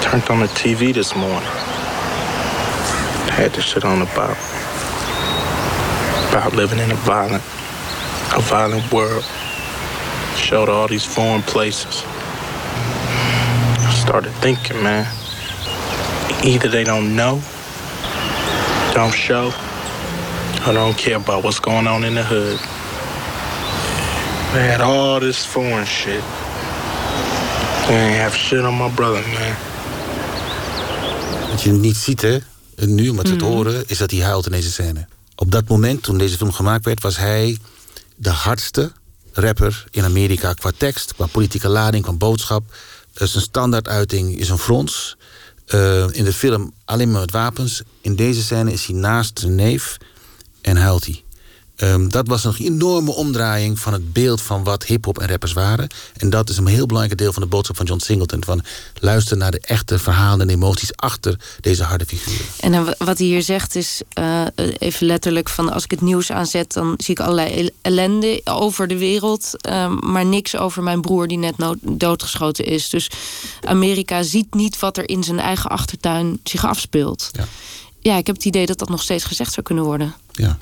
Turned 0.00 0.30
on 0.30 0.46
the 0.46 0.52
TV 0.52 0.92
this 0.92 1.14
morning. 1.14 1.52
I 3.28 3.42
had 3.42 3.52
this 3.52 3.68
shit 3.68 3.84
on 3.84 4.00
about... 4.00 4.36
about 6.30 6.54
living 6.54 6.78
in 6.78 6.90
a 6.90 6.96
violent... 6.96 7.42
a 8.34 8.40
violent 8.40 8.90
world. 8.92 9.24
showed 10.40 10.68
all 10.68 10.88
these 10.88 11.04
foreign 11.04 11.42
places. 11.42 12.02
I 13.86 13.92
started 13.94 14.32
thinking, 14.40 14.82
man, 14.82 15.06
either 16.42 16.68
they 16.68 16.82
don't 16.82 17.14
know, 17.14 17.40
don't 18.94 19.14
show, 19.14 19.52
or 20.66 20.72
don't 20.72 20.96
care 20.96 21.16
about 21.16 21.44
what's 21.44 21.60
going 21.60 21.86
on 21.86 22.04
in 22.04 22.14
the 22.14 22.24
hood. 22.24 22.58
They 24.52 24.66
had 24.66 24.80
all 24.80 25.20
this 25.20 25.46
foreign 25.46 25.86
shit. 25.86 26.24
They 27.86 27.94
ain't 27.94 28.16
have 28.16 28.34
shit 28.34 28.64
on 28.64 28.74
my 28.74 28.88
brother, 28.88 29.22
man. 29.22 29.56
Wat 31.50 31.62
je 31.62 31.72
niet 31.72 31.96
ziet, 31.96 32.22
hè, 32.22 32.38
nu 32.76 33.08
om 33.08 33.18
het 33.18 33.26
mm 33.26 33.32
-hmm. 33.32 33.38
te 33.38 33.44
horen, 33.44 33.84
is 33.86 33.98
dat 33.98 34.10
hij 34.10 34.20
huilt 34.20 34.46
in 34.46 34.52
deze 34.52 34.70
scène. 34.70 35.06
Op 35.40 35.50
dat 35.50 35.68
moment, 35.68 36.02
toen 36.02 36.18
deze 36.18 36.36
film 36.36 36.52
gemaakt 36.52 36.84
werd, 36.84 37.02
was 37.02 37.16
hij 37.16 37.58
de 38.16 38.30
hardste 38.30 38.92
rapper 39.32 39.84
in 39.90 40.04
Amerika 40.04 40.52
qua 40.52 40.70
tekst, 40.76 41.14
qua 41.14 41.26
politieke 41.26 41.68
lading, 41.68 42.04
qua 42.04 42.12
boodschap. 42.12 42.74
zijn 43.12 43.42
standaarduiting 43.42 44.38
is 44.38 44.48
een 44.48 44.58
frons. 44.58 45.16
Uh, 45.66 46.04
in 46.10 46.24
de 46.24 46.32
film 46.32 46.72
alleen 46.84 47.10
maar 47.10 47.20
met 47.20 47.30
wapens. 47.30 47.82
In 48.00 48.16
deze 48.16 48.42
scène 48.42 48.72
is 48.72 48.86
hij 48.86 48.96
naast 48.96 49.38
zijn 49.38 49.54
neef 49.54 49.96
en 50.60 50.76
huilt 50.76 51.04
hij. 51.04 51.24
Um, 51.82 52.10
dat 52.10 52.28
was 52.28 52.44
een 52.44 52.54
enorme 52.58 53.10
omdraaiing 53.10 53.78
van 53.78 53.92
het 53.92 54.12
beeld 54.12 54.40
van 54.40 54.64
wat 54.64 54.84
hip-hop 54.84 55.18
en 55.18 55.28
rappers 55.28 55.52
waren. 55.52 55.88
En 56.16 56.30
dat 56.30 56.48
is 56.48 56.56
een 56.56 56.66
heel 56.66 56.86
belangrijk 56.86 57.18
deel 57.18 57.32
van 57.32 57.42
de 57.42 57.48
boodschap 57.48 57.76
van 57.76 57.86
John 57.86 58.00
Singleton. 58.00 58.44
Van 58.44 58.62
luister 58.94 59.36
naar 59.36 59.50
de 59.50 59.60
echte 59.60 59.98
verhalen 59.98 60.48
en 60.48 60.54
emoties 60.54 60.96
achter 60.96 61.38
deze 61.60 61.84
harde 61.84 62.06
figuren. 62.06 62.46
En 62.60 62.72
uh, 62.72 62.88
wat 62.98 63.18
hij 63.18 63.26
hier 63.26 63.42
zegt 63.42 63.74
is 63.74 64.02
uh, 64.18 64.46
even 64.78 65.06
letterlijk 65.06 65.48
van 65.48 65.72
als 65.72 65.84
ik 65.84 65.90
het 65.90 66.00
nieuws 66.00 66.32
aanzet, 66.32 66.72
dan 66.72 66.94
zie 66.96 67.14
ik 67.14 67.20
allerlei 67.20 67.70
ellende 67.82 68.40
over 68.44 68.86
de 68.86 68.98
wereld. 68.98 69.50
Uh, 69.68 69.98
maar 70.00 70.26
niks 70.26 70.56
over 70.56 70.82
mijn 70.82 71.00
broer 71.00 71.28
die 71.28 71.38
net 71.38 71.54
doodgeschoten 71.80 72.64
is. 72.64 72.88
Dus 72.88 73.10
Amerika 73.64 74.22
ziet 74.22 74.54
niet 74.54 74.78
wat 74.78 74.96
er 74.96 75.08
in 75.08 75.24
zijn 75.24 75.38
eigen 75.38 75.70
achtertuin 75.70 76.40
zich 76.44 76.64
afspeelt. 76.64 77.28
Ja, 77.32 77.46
ja 78.00 78.16
ik 78.16 78.26
heb 78.26 78.36
het 78.36 78.44
idee 78.44 78.66
dat 78.66 78.78
dat 78.78 78.88
nog 78.88 79.02
steeds 79.02 79.24
gezegd 79.24 79.52
zou 79.52 79.66
kunnen 79.66 79.84
worden. 79.84 80.14
Ja. 80.32 80.58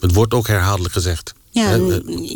Het 0.00 0.14
wordt 0.14 0.34
ook 0.34 0.46
herhaaldelijk 0.46 0.94
gezegd. 0.94 1.32
Ja, 1.50 1.78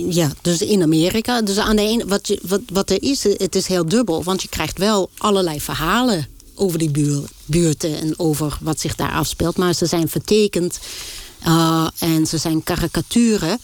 ja, 0.08 0.32
dus 0.40 0.60
in 0.62 0.82
Amerika. 0.82 1.42
Dus 1.42 1.58
aan 1.58 1.76
de 1.76 1.82
ene, 1.82 2.06
wat, 2.06 2.28
je, 2.28 2.40
wat, 2.42 2.60
wat 2.72 2.90
er 2.90 3.02
is, 3.02 3.22
het 3.22 3.54
is 3.54 3.66
heel 3.66 3.88
dubbel. 3.88 4.24
Want 4.24 4.42
je 4.42 4.48
krijgt 4.48 4.78
wel 4.78 5.10
allerlei 5.18 5.60
verhalen 5.60 6.26
over 6.54 6.78
die 6.78 6.90
buur, 6.90 7.22
buurten 7.44 8.00
en 8.00 8.18
over 8.18 8.58
wat 8.60 8.80
zich 8.80 8.94
daar 8.94 9.12
afspeelt. 9.12 9.56
Maar 9.56 9.74
ze 9.74 9.86
zijn 9.86 10.08
vertekend 10.08 10.78
uh, 11.46 11.88
en 11.98 12.26
ze 12.26 12.38
zijn 12.38 12.62
karikaturen. 12.62 13.58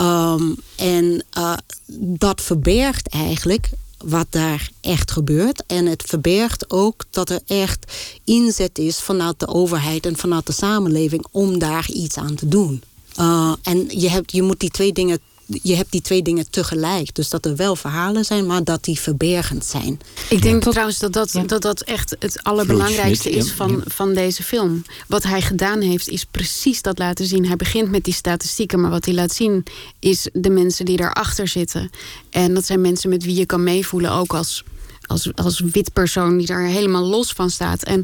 Um, 0.00 0.56
en 0.76 1.24
uh, 1.38 1.52
dat 1.98 2.40
verbergt 2.40 3.08
eigenlijk 3.08 3.70
wat 3.98 4.26
daar 4.30 4.70
echt 4.80 5.10
gebeurt. 5.10 5.62
En 5.66 5.86
het 5.86 6.02
verbergt 6.06 6.70
ook 6.70 7.04
dat 7.10 7.30
er 7.30 7.40
echt 7.46 7.92
inzet 8.24 8.78
is 8.78 8.98
vanuit 8.98 9.40
de 9.40 9.46
overheid 9.46 10.06
en 10.06 10.16
vanuit 10.16 10.46
de 10.46 10.52
samenleving 10.52 11.26
om 11.30 11.58
daar 11.58 11.90
iets 11.90 12.16
aan 12.16 12.34
te 12.34 12.48
doen. 12.48 12.82
Uh, 13.18 13.52
en 13.62 13.86
je, 13.88 14.10
hebt, 14.10 14.32
je 14.32 14.42
moet 14.42 14.60
die 14.60 14.70
twee 14.70 14.92
dingen 14.92 15.18
je 15.46 15.76
hebt 15.76 15.92
die 15.92 16.00
twee 16.00 16.22
dingen 16.22 16.50
tegelijk. 16.50 17.14
Dus 17.14 17.28
dat 17.28 17.44
er 17.44 17.56
wel 17.56 17.76
verhalen 17.76 18.24
zijn, 18.24 18.46
maar 18.46 18.64
dat 18.64 18.84
die 18.84 19.00
verbergend 19.00 19.64
zijn. 19.64 20.00
Ik 20.28 20.42
denk 20.42 20.64
ja. 20.64 20.70
trouwens 20.70 20.98
dat 20.98 21.12
dat, 21.12 21.40
dat 21.46 21.62
dat 21.62 21.80
echt 21.80 22.16
het 22.18 22.42
allerbelangrijkste 22.42 23.30
is 23.30 23.52
van, 23.52 23.82
van 23.86 24.14
deze 24.14 24.42
film. 24.42 24.82
Wat 25.08 25.22
hij 25.22 25.42
gedaan 25.42 25.80
heeft, 25.80 26.08
is 26.08 26.24
precies 26.24 26.82
dat 26.82 26.98
laten 26.98 27.26
zien. 27.26 27.46
Hij 27.46 27.56
begint 27.56 27.90
met 27.90 28.04
die 28.04 28.14
statistieken, 28.14 28.80
maar 28.80 28.90
wat 28.90 29.04
hij 29.04 29.14
laat 29.14 29.32
zien 29.32 29.62
is 29.98 30.28
de 30.32 30.50
mensen 30.50 30.84
die 30.84 30.96
daarachter 30.96 31.48
zitten. 31.48 31.90
En 32.30 32.54
dat 32.54 32.66
zijn 32.66 32.80
mensen 32.80 33.10
met 33.10 33.24
wie 33.24 33.36
je 33.36 33.46
kan 33.46 33.62
meevoelen, 33.62 34.12
ook 34.12 34.34
als 34.34 34.64
als, 35.06 35.30
als 35.34 35.60
wit 35.60 35.92
persoon 35.92 36.38
die 36.38 36.46
daar 36.46 36.64
helemaal 36.64 37.04
los 37.04 37.32
van 37.32 37.50
staat. 37.50 37.82
En 37.82 38.02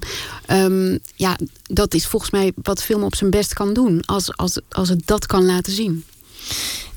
um, 0.50 0.98
ja, 1.14 1.38
dat 1.62 1.94
is 1.94 2.06
volgens 2.06 2.30
mij 2.30 2.52
wat 2.62 2.82
film 2.82 3.02
op 3.02 3.14
zijn 3.14 3.30
best 3.30 3.54
kan 3.54 3.74
doen. 3.74 4.02
Als, 4.04 4.36
als, 4.36 4.60
als 4.68 4.88
het 4.88 5.06
dat 5.06 5.26
kan 5.26 5.44
laten 5.44 5.72
zien. 5.72 6.04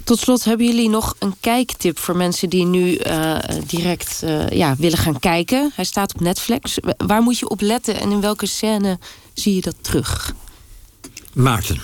Tot 0.03 0.19
slot, 0.19 0.43
hebben 0.43 0.65
jullie 0.65 0.89
nog 0.89 1.15
een 1.19 1.35
kijktip 1.39 1.99
voor 1.99 2.15
mensen 2.15 2.49
die 2.49 2.65
nu 2.65 2.97
uh, 2.97 3.37
direct 3.67 4.21
uh, 4.23 4.49
ja, 4.49 4.75
willen 4.77 4.97
gaan 4.97 5.19
kijken? 5.19 5.71
Hij 5.75 5.85
staat 5.85 6.13
op 6.13 6.19
Netflix. 6.19 6.77
Waar 6.97 7.21
moet 7.21 7.39
je 7.39 7.49
op 7.49 7.61
letten 7.61 7.99
en 7.99 8.11
in 8.11 8.21
welke 8.21 8.45
scène 8.45 8.99
zie 9.33 9.55
je 9.55 9.61
dat 9.61 9.75
terug? 9.81 10.33
Maarten. 11.33 11.79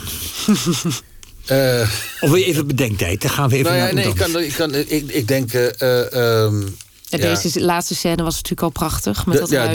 uh, 1.47 1.81
of 2.21 2.29
wil 2.29 2.35
je 2.35 2.45
even 2.45 2.67
bedenktijd? 2.67 3.21
Dan 3.21 3.31
gaan 3.31 3.49
we 3.49 3.55
even 3.55 3.71
nou 3.71 3.77
ja, 3.77 3.85
naar 3.85 3.93
nee, 3.93 4.07
ik, 4.07 4.15
kan, 4.15 4.39
ik, 4.39 4.53
kan, 4.53 4.75
ik, 4.75 5.11
ik 5.11 5.27
denk. 5.27 5.53
Um, 5.53 6.77
ja, 7.19 7.33
deze 7.33 7.61
laatste 7.61 7.95
scène 7.95 8.23
was 8.23 8.35
natuurlijk 8.35 8.61
al 8.61 8.69
prachtig. 8.69 9.25
Met 9.25 9.37
dat 9.37 9.49
ja, 9.49 9.73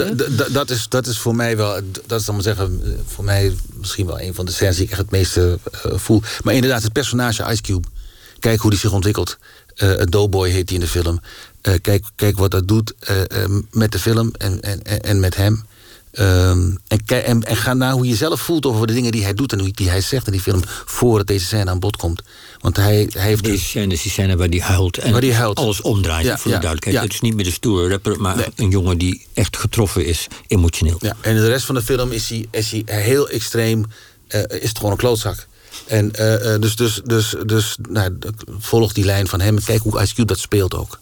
dat 0.53 0.71
is, 0.71 0.89
dat 0.89 1.07
is 1.07 1.19
voor 1.19 1.37
mij 1.37 1.57
wel, 1.57 1.81
dat 2.07 2.21
is 2.21 2.27
dan 2.27 2.35
maar 2.35 2.45
zeggen, 2.45 3.01
voor 3.07 3.25
mij 3.25 3.55
misschien 3.75 4.07
wel 4.07 4.21
een 4.21 4.35
van 4.35 4.47
de 4.47 4.53
scènes 4.53 4.77
die 4.77 4.85
ik 4.85 4.91
echt 4.91 5.01
het 5.01 5.11
meeste 5.11 5.59
uh, 5.87 5.93
voel. 5.99 6.23
Maar 6.43 6.55
inderdaad, 6.55 6.83
het 6.83 6.93
personage 6.93 7.51
Ice 7.53 7.63
Cube, 7.63 7.89
kijk 8.39 8.61
hoe 8.61 8.71
die 8.71 8.81
zich 8.81 8.93
ontwikkelt. 8.93 9.39
Uh, 9.77 10.03
Doughboy 10.05 10.51
heet 10.51 10.69
hij 10.69 10.79
in 10.79 10.85
de 10.85 10.91
film. 10.91 11.21
Uh, 11.63 11.75
kijk, 11.83 12.05
kijk 12.15 12.39
wat 12.39 12.51
dat 12.51 12.69
doet 12.69 12.95
met 13.71 13.93
de 13.93 13.99
film 13.99 14.31
en, 14.39 14.61
en, 14.61 14.83
en 15.03 15.21
met 15.21 15.37
hem. 15.37 15.65
Um, 16.21 16.79
en, 16.89 17.01
en, 17.07 17.43
en, 17.43 17.57
ga 17.57 17.75
naar 17.75 17.93
hoe 17.93 18.07
je 18.07 18.15
zelf 18.15 18.41
voelt 18.41 18.67
over 18.67 18.87
de 18.87 18.93
dingen 18.93 19.13
die 19.13 19.23
hij 19.23 19.35
doet 19.35 19.53
en 19.53 19.71
die 19.75 19.91
hij 19.91 20.01
zegt 20.01 20.27
in 20.27 20.33
die 20.33 20.41
film 20.41 20.61
voordat 20.85 21.27
deze 21.27 21.47
scène 21.47 21.71
aan 21.71 21.79
bod 21.79 21.97
komt. 21.97 22.23
Want 22.61 22.77
hij, 22.77 23.09
hij 23.11 23.23
heeft. 23.23 23.45
Deze 23.45 23.65
scène 23.65 23.93
is 23.93 24.03
die 24.03 24.11
scène 24.11 24.37
waar 24.37 24.49
hij 24.49 24.59
huilt 24.59 24.99
en 24.99 25.13
waar 25.13 25.21
die 25.21 25.35
huilt. 25.35 25.59
alles 25.59 25.81
omdraait. 25.81 26.27
Ja, 26.27 26.39
voor 26.39 26.51
de 26.51 26.59
duidelijkheid. 26.59 26.97
Ja. 26.97 27.03
Het 27.03 27.13
is 27.13 27.21
niet 27.21 27.35
meer 27.35 27.45
de 27.45 27.51
stoere 27.51 27.89
rapper, 27.89 28.21
maar 28.21 28.37
nee. 28.37 28.47
een 28.57 28.71
jongen 28.71 28.99
die 28.99 29.27
echt 29.35 29.57
getroffen 29.57 30.07
is, 30.07 30.27
emotioneel. 30.47 30.97
Ja, 30.99 31.17
en 31.21 31.37
in 31.37 31.43
de 31.43 31.49
rest 31.49 31.65
van 31.67 31.75
de 31.75 31.83
film 31.83 32.13
is 32.13 32.29
hij, 32.29 32.47
is 32.51 32.71
hij 32.71 32.83
heel 32.87 33.29
extreem. 33.29 33.85
Uh, 34.29 34.41
is 34.49 34.69
het 34.69 34.77
gewoon 34.77 34.93
een 34.93 34.99
klootzak. 34.99 35.47
En 35.87 36.05
uh, 36.05 36.61
dus, 36.61 36.77
dus, 36.77 37.01
dus, 37.05 37.35
dus 37.47 37.77
nou, 37.89 38.19
volg 38.59 38.93
die 38.93 39.05
lijn 39.05 39.29
van 39.29 39.41
hem. 39.41 39.65
Kijk 39.65 39.83
hoe 39.83 40.01
Ice 40.01 40.15
Cube 40.15 40.27
dat 40.27 40.39
speelt 40.39 40.75
ook. 40.75 41.01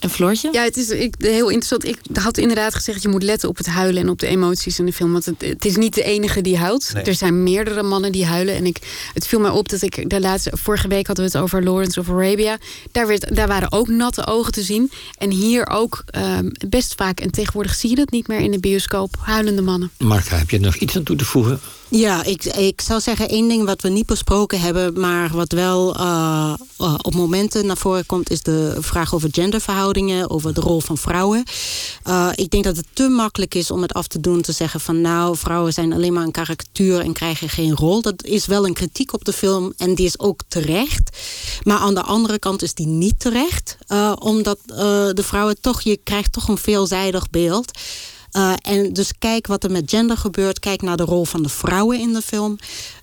En 0.00 0.10
Floortje? 0.10 0.48
Ja, 0.52 0.62
het 0.62 0.76
is 0.76 0.88
ik, 0.88 1.14
heel 1.18 1.48
interessant. 1.48 1.84
Ik 1.84 1.98
had 2.12 2.38
inderdaad 2.38 2.74
gezegd, 2.74 3.02
je 3.02 3.08
moet 3.08 3.22
letten 3.22 3.48
op 3.48 3.56
het 3.56 3.66
huilen 3.66 4.02
en 4.02 4.08
op 4.08 4.18
de 4.18 4.26
emoties 4.26 4.78
in 4.78 4.86
de 4.86 4.92
film. 4.92 5.12
Want 5.12 5.24
het, 5.24 5.42
het 5.42 5.64
is 5.64 5.76
niet 5.76 5.94
de 5.94 6.02
enige 6.02 6.40
die 6.40 6.56
huilt. 6.56 6.90
Nee. 6.94 7.02
Er 7.02 7.14
zijn 7.14 7.42
meerdere 7.42 7.82
mannen 7.82 8.12
die 8.12 8.26
huilen. 8.26 8.54
En 8.54 8.66
ik, 8.66 8.76
het 9.14 9.26
viel 9.26 9.40
mij 9.40 9.50
op 9.50 9.68
dat 9.68 9.82
ik 9.82 10.10
de 10.10 10.20
laatste, 10.20 10.50
vorige 10.54 10.88
week 10.88 11.06
hadden 11.06 11.24
we 11.24 11.30
het 11.30 11.40
over 11.40 11.64
Lawrence 11.64 12.00
of 12.00 12.08
Arabia. 12.08 12.58
Daar, 12.92 13.06
werd, 13.06 13.36
daar 13.36 13.48
waren 13.48 13.72
ook 13.72 13.88
natte 13.88 14.26
ogen 14.26 14.52
te 14.52 14.62
zien. 14.62 14.90
En 15.18 15.30
hier 15.30 15.68
ook 15.68 16.04
um, 16.16 16.52
best 16.68 16.94
vaak. 16.94 17.20
En 17.20 17.30
tegenwoordig 17.30 17.74
zie 17.74 17.90
je 17.90 17.96
dat 17.96 18.10
niet 18.10 18.28
meer 18.28 18.40
in 18.40 18.50
de 18.50 18.60
bioscoop. 18.60 19.14
Huilende 19.20 19.62
mannen. 19.62 19.90
Marka, 19.98 20.36
heb 20.36 20.50
je 20.50 20.56
er 20.56 20.62
nog 20.62 20.76
iets 20.76 20.96
aan 20.96 21.02
toe 21.02 21.16
te 21.16 21.24
voegen? 21.24 21.60
Ja, 21.90 22.24
ik, 22.24 22.44
ik 22.44 22.80
zou 22.80 23.00
zeggen 23.00 23.28
één 23.28 23.48
ding 23.48 23.64
wat 23.64 23.82
we 23.82 23.88
niet 23.88 24.06
besproken 24.06 24.60
hebben... 24.60 25.00
maar 25.00 25.30
wat 25.30 25.52
wel 25.52 25.96
uh, 25.96 26.54
uh, 26.80 26.94
op 27.02 27.14
momenten 27.14 27.66
naar 27.66 27.76
voren 27.76 28.06
komt... 28.06 28.30
is 28.30 28.42
de 28.42 28.76
vraag 28.78 29.14
over 29.14 29.28
genderverhoudingen, 29.32 30.30
over 30.30 30.54
de 30.54 30.60
rol 30.60 30.80
van 30.80 30.98
vrouwen. 30.98 31.44
Uh, 32.08 32.28
ik 32.34 32.50
denk 32.50 32.64
dat 32.64 32.76
het 32.76 32.86
te 32.92 33.08
makkelijk 33.08 33.54
is 33.54 33.70
om 33.70 33.82
het 33.82 33.92
af 33.92 34.06
te 34.06 34.20
doen... 34.20 34.42
te 34.42 34.52
zeggen 34.52 34.80
van 34.80 35.00
nou, 35.00 35.36
vrouwen 35.36 35.72
zijn 35.72 35.92
alleen 35.92 36.12
maar 36.12 36.24
een 36.24 36.30
karikatuur... 36.30 37.00
en 37.00 37.12
krijgen 37.12 37.48
geen 37.48 37.74
rol. 37.74 38.02
Dat 38.02 38.24
is 38.24 38.46
wel 38.46 38.66
een 38.66 38.74
kritiek 38.74 39.12
op 39.12 39.24
de 39.24 39.32
film 39.32 39.72
en 39.76 39.94
die 39.94 40.06
is 40.06 40.18
ook 40.18 40.40
terecht. 40.48 41.18
Maar 41.62 41.78
aan 41.78 41.94
de 41.94 42.02
andere 42.02 42.38
kant 42.38 42.62
is 42.62 42.74
die 42.74 42.86
niet 42.86 43.20
terecht. 43.20 43.76
omdat 44.18 44.58
de 44.66 45.22
vrouwen 45.22 45.60
toch, 45.60 45.80
je 45.80 46.00
krijgt 46.04 46.32
toch 46.32 46.48
een 46.48 46.58
veelzijdig 46.58 47.30
beeld... 47.30 47.70
Uh, 48.32 48.52
en 48.62 48.92
dus 48.92 49.12
kijk 49.18 49.46
wat 49.46 49.64
er 49.64 49.70
met 49.70 49.90
gender 49.90 50.16
gebeurt. 50.16 50.58
Kijk 50.58 50.82
naar 50.82 50.96
de 50.96 51.04
rol 51.04 51.24
van 51.24 51.42
de 51.42 51.48
vrouwen 51.48 51.98
in 51.98 52.12
de 52.12 52.22
film. 52.22 52.58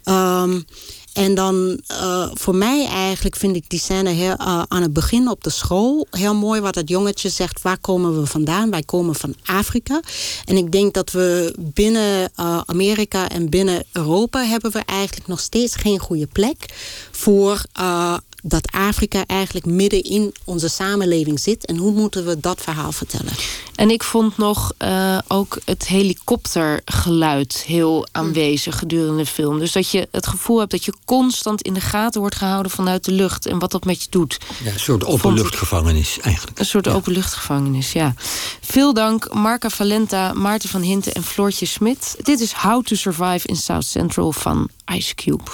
Um, 0.06 0.66
en 1.14 1.36
dan 1.36 1.82
uh, 1.92 2.28
voor 2.34 2.56
mij 2.56 2.86
eigenlijk 2.88 3.36
vind 3.36 3.56
ik 3.56 3.70
die 3.70 3.80
scène 3.80 4.14
uh, 4.14 4.64
aan 4.68 4.82
het 4.82 4.94
begin 4.94 5.30
op 5.30 5.44
de 5.44 5.50
school 5.50 6.08
heel 6.12 6.36
mooi. 6.36 6.62
Wat 6.62 6.74
dat 6.74 6.90
jongetje 6.90 7.30
zegt, 7.30 7.62
waar 7.62 7.78
komen 7.78 8.20
we 8.20 8.26
vandaan? 8.26 8.70
Wij 8.70 8.84
komen 8.84 9.16
van 9.16 9.36
Afrika. 9.46 10.02
En 10.46 10.58
ik 10.58 10.72
denk 10.72 10.94
dat 10.94 11.12
we 11.12 11.54
binnen 11.58 12.32
Amerika 12.66 13.30
en 13.30 13.50
binnen 13.50 13.84
Europa... 13.92 14.44
hebben 14.44 14.72
we 14.72 14.82
eigenlijk 14.86 15.28
nog 15.28 15.40
steeds 15.40 15.76
geen 15.76 16.00
goede 16.00 16.28
plek 16.28 16.74
voor 17.12 17.62
dat 18.48 18.72
Afrika 18.72 19.26
eigenlijk 19.26 19.66
midden 19.66 20.04
in 20.04 20.34
onze 20.44 20.68
samenleving 20.68 21.40
zit. 21.40 21.66
En 21.66 21.78
hoe 21.78 21.92
moeten 21.92 22.26
we 22.26 22.40
dat 22.40 22.62
verhaal 22.62 22.92
vertellen? 22.92 23.34
En 23.76 23.90
ik 23.90 24.04
vond 24.04 24.38
nog 24.38 24.74
uh, 24.80 25.18
ook 25.28 25.58
het 25.66 25.88
helikoptergeluid 25.88 27.64
heel 27.68 28.08
aanwezig 28.12 28.80
gedurende 28.80 29.18
de 29.18 29.26
film. 29.26 29.60
Dus 29.60 29.72
dat 29.72 29.92
je 29.92 30.08
het 30.12 30.28
gevoel 30.28 30.60
hebt 30.60 30.72
dat 30.72 30.86
je 30.86 30.94
constant 31.06 31.62
in 31.62 31.74
de 31.74 31.82
gaten 31.82 32.20
wordt 32.20 32.36
gehouden 32.36 32.72
vanuit 32.72 33.06
de 33.06 33.12
lucht. 33.12 33.46
En 33.46 33.60
wat 33.60 33.72
dat 33.72 33.86
met 33.86 34.02
je 34.02 34.08
doet. 34.10 34.38
Ja, 34.64 34.72
een 34.72 34.80
soort 34.80 35.06
openluchtgevangenis 35.06 36.20
eigenlijk. 36.20 36.60
Een 36.60 36.66
soort 36.66 36.86
ja. 36.86 36.92
openluchtgevangenis, 36.92 37.92
ja. 37.92 38.14
Veel 38.62 38.94
dank 38.94 39.34
Marca 39.34 39.70
Valenta, 39.70 40.34
Maarten 40.34 40.70
van 40.70 40.82
Hinten 40.82 41.14
en 41.14 41.24
Floortje 41.24 41.66
Smit. 41.66 42.16
Dit 42.22 42.40
is 42.40 42.52
How 42.52 42.84
to 42.84 42.96
Survive 42.96 43.48
in 43.48 43.56
South 43.56 43.86
Central 43.86 44.32
van 44.32 44.70
Ice 44.86 45.16
Cube. 45.16 45.52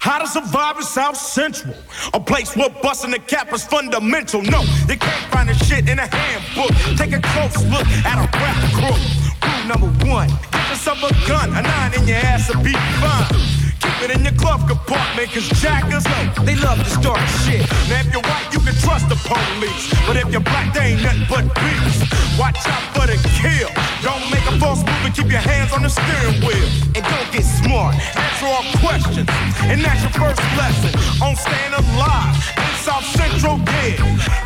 How 0.00 0.18
to 0.18 0.26
survive 0.26 0.78
in 0.78 0.82
South 0.82 1.16
Central, 1.16 1.74
a 2.14 2.20
place 2.20 2.56
where 2.56 2.70
busting 2.70 3.10
the 3.10 3.18
cap 3.18 3.52
is 3.52 3.62
fundamental. 3.64 4.40
No, 4.40 4.62
you 4.88 4.96
can't 4.96 5.30
find 5.30 5.46
the 5.46 5.54
shit 5.54 5.90
in 5.90 5.98
a 5.98 6.06
handbook. 6.06 6.74
Take 6.96 7.12
a 7.12 7.20
close 7.20 7.62
look 7.66 7.86
at 8.06 8.16
a 8.16 8.26
rap 8.38 8.72
crew. 8.72 8.96
Rule 9.44 9.68
number 9.68 10.06
one: 10.08 10.28
get 10.52 10.70
yourself 10.70 11.02
a 11.02 11.28
gun, 11.28 11.50
a 11.50 11.60
nine 11.60 11.94
in 12.00 12.08
your 12.08 12.16
ass 12.16 12.48
will 12.48 12.62
be 12.62 12.72
fine. 12.72 13.69
Keep 13.80 13.96
it 14.04 14.10
in 14.16 14.22
your 14.22 14.36
glove 14.36 14.66
compartment, 14.68 15.32
cause 15.32 15.48
jackers, 15.60 16.04
they 16.44 16.56
love 16.56 16.78
to 16.78 16.90
start 16.90 17.20
shit. 17.44 17.64
Now, 17.88 18.00
if 18.00 18.12
you're 18.12 18.22
white, 18.22 18.48
you 18.52 18.60
can 18.60 18.76
trust 18.84 19.08
the 19.08 19.16
police. 19.24 19.88
But 20.06 20.16
if 20.16 20.28
you're 20.32 20.44
black, 20.44 20.72
they 20.74 20.92
ain't 20.92 21.02
nothing 21.02 21.26
but 21.28 21.44
beast. 21.56 22.04
Watch 22.38 22.60
out 22.68 22.84
for 22.94 23.06
the 23.08 23.16
kill. 23.40 23.70
Don't 24.04 24.24
make 24.30 24.44
a 24.52 24.58
false 24.60 24.84
move 24.84 25.04
and 25.04 25.14
keep 25.14 25.30
your 25.30 25.40
hands 25.40 25.72
on 25.72 25.82
the 25.82 25.90
steering 25.90 26.40
wheel. 26.44 26.68
And 26.96 27.04
don't 27.04 27.30
get 27.32 27.44
smart, 27.44 27.94
answer 27.96 28.46
all 28.46 28.64
questions. 28.84 29.28
And 29.64 29.80
that's 29.80 30.02
your 30.04 30.14
first 30.16 30.40
lesson 30.60 30.92
on 31.24 31.36
staying 31.36 31.74
alive 31.74 32.36
in 32.56 32.72
South 32.84 33.06
Central, 33.16 33.58
yeah. 33.58 33.96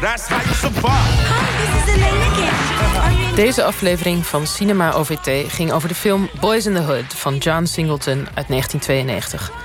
That's 0.00 0.26
how 0.26 0.42
you 0.42 0.54
survive. 0.54 1.10
Hi, 1.26 1.46
this 1.58 1.72
is 1.82 2.02
Elena. 2.02 2.24
Deze 3.34 3.64
aflevering 3.64 4.26
van 4.26 4.46
Cinema 4.46 4.92
OVT 4.92 5.52
ging 5.52 5.72
over 5.72 5.88
de 5.88 5.94
film 5.94 6.28
Boys 6.40 6.66
in 6.66 6.74
the 6.74 6.80
Hood 6.80 7.14
van 7.14 7.36
John 7.36 7.64
Singleton 7.64 8.26
uit 8.34 8.48
1992 8.48 9.23
echtig. 9.24 9.64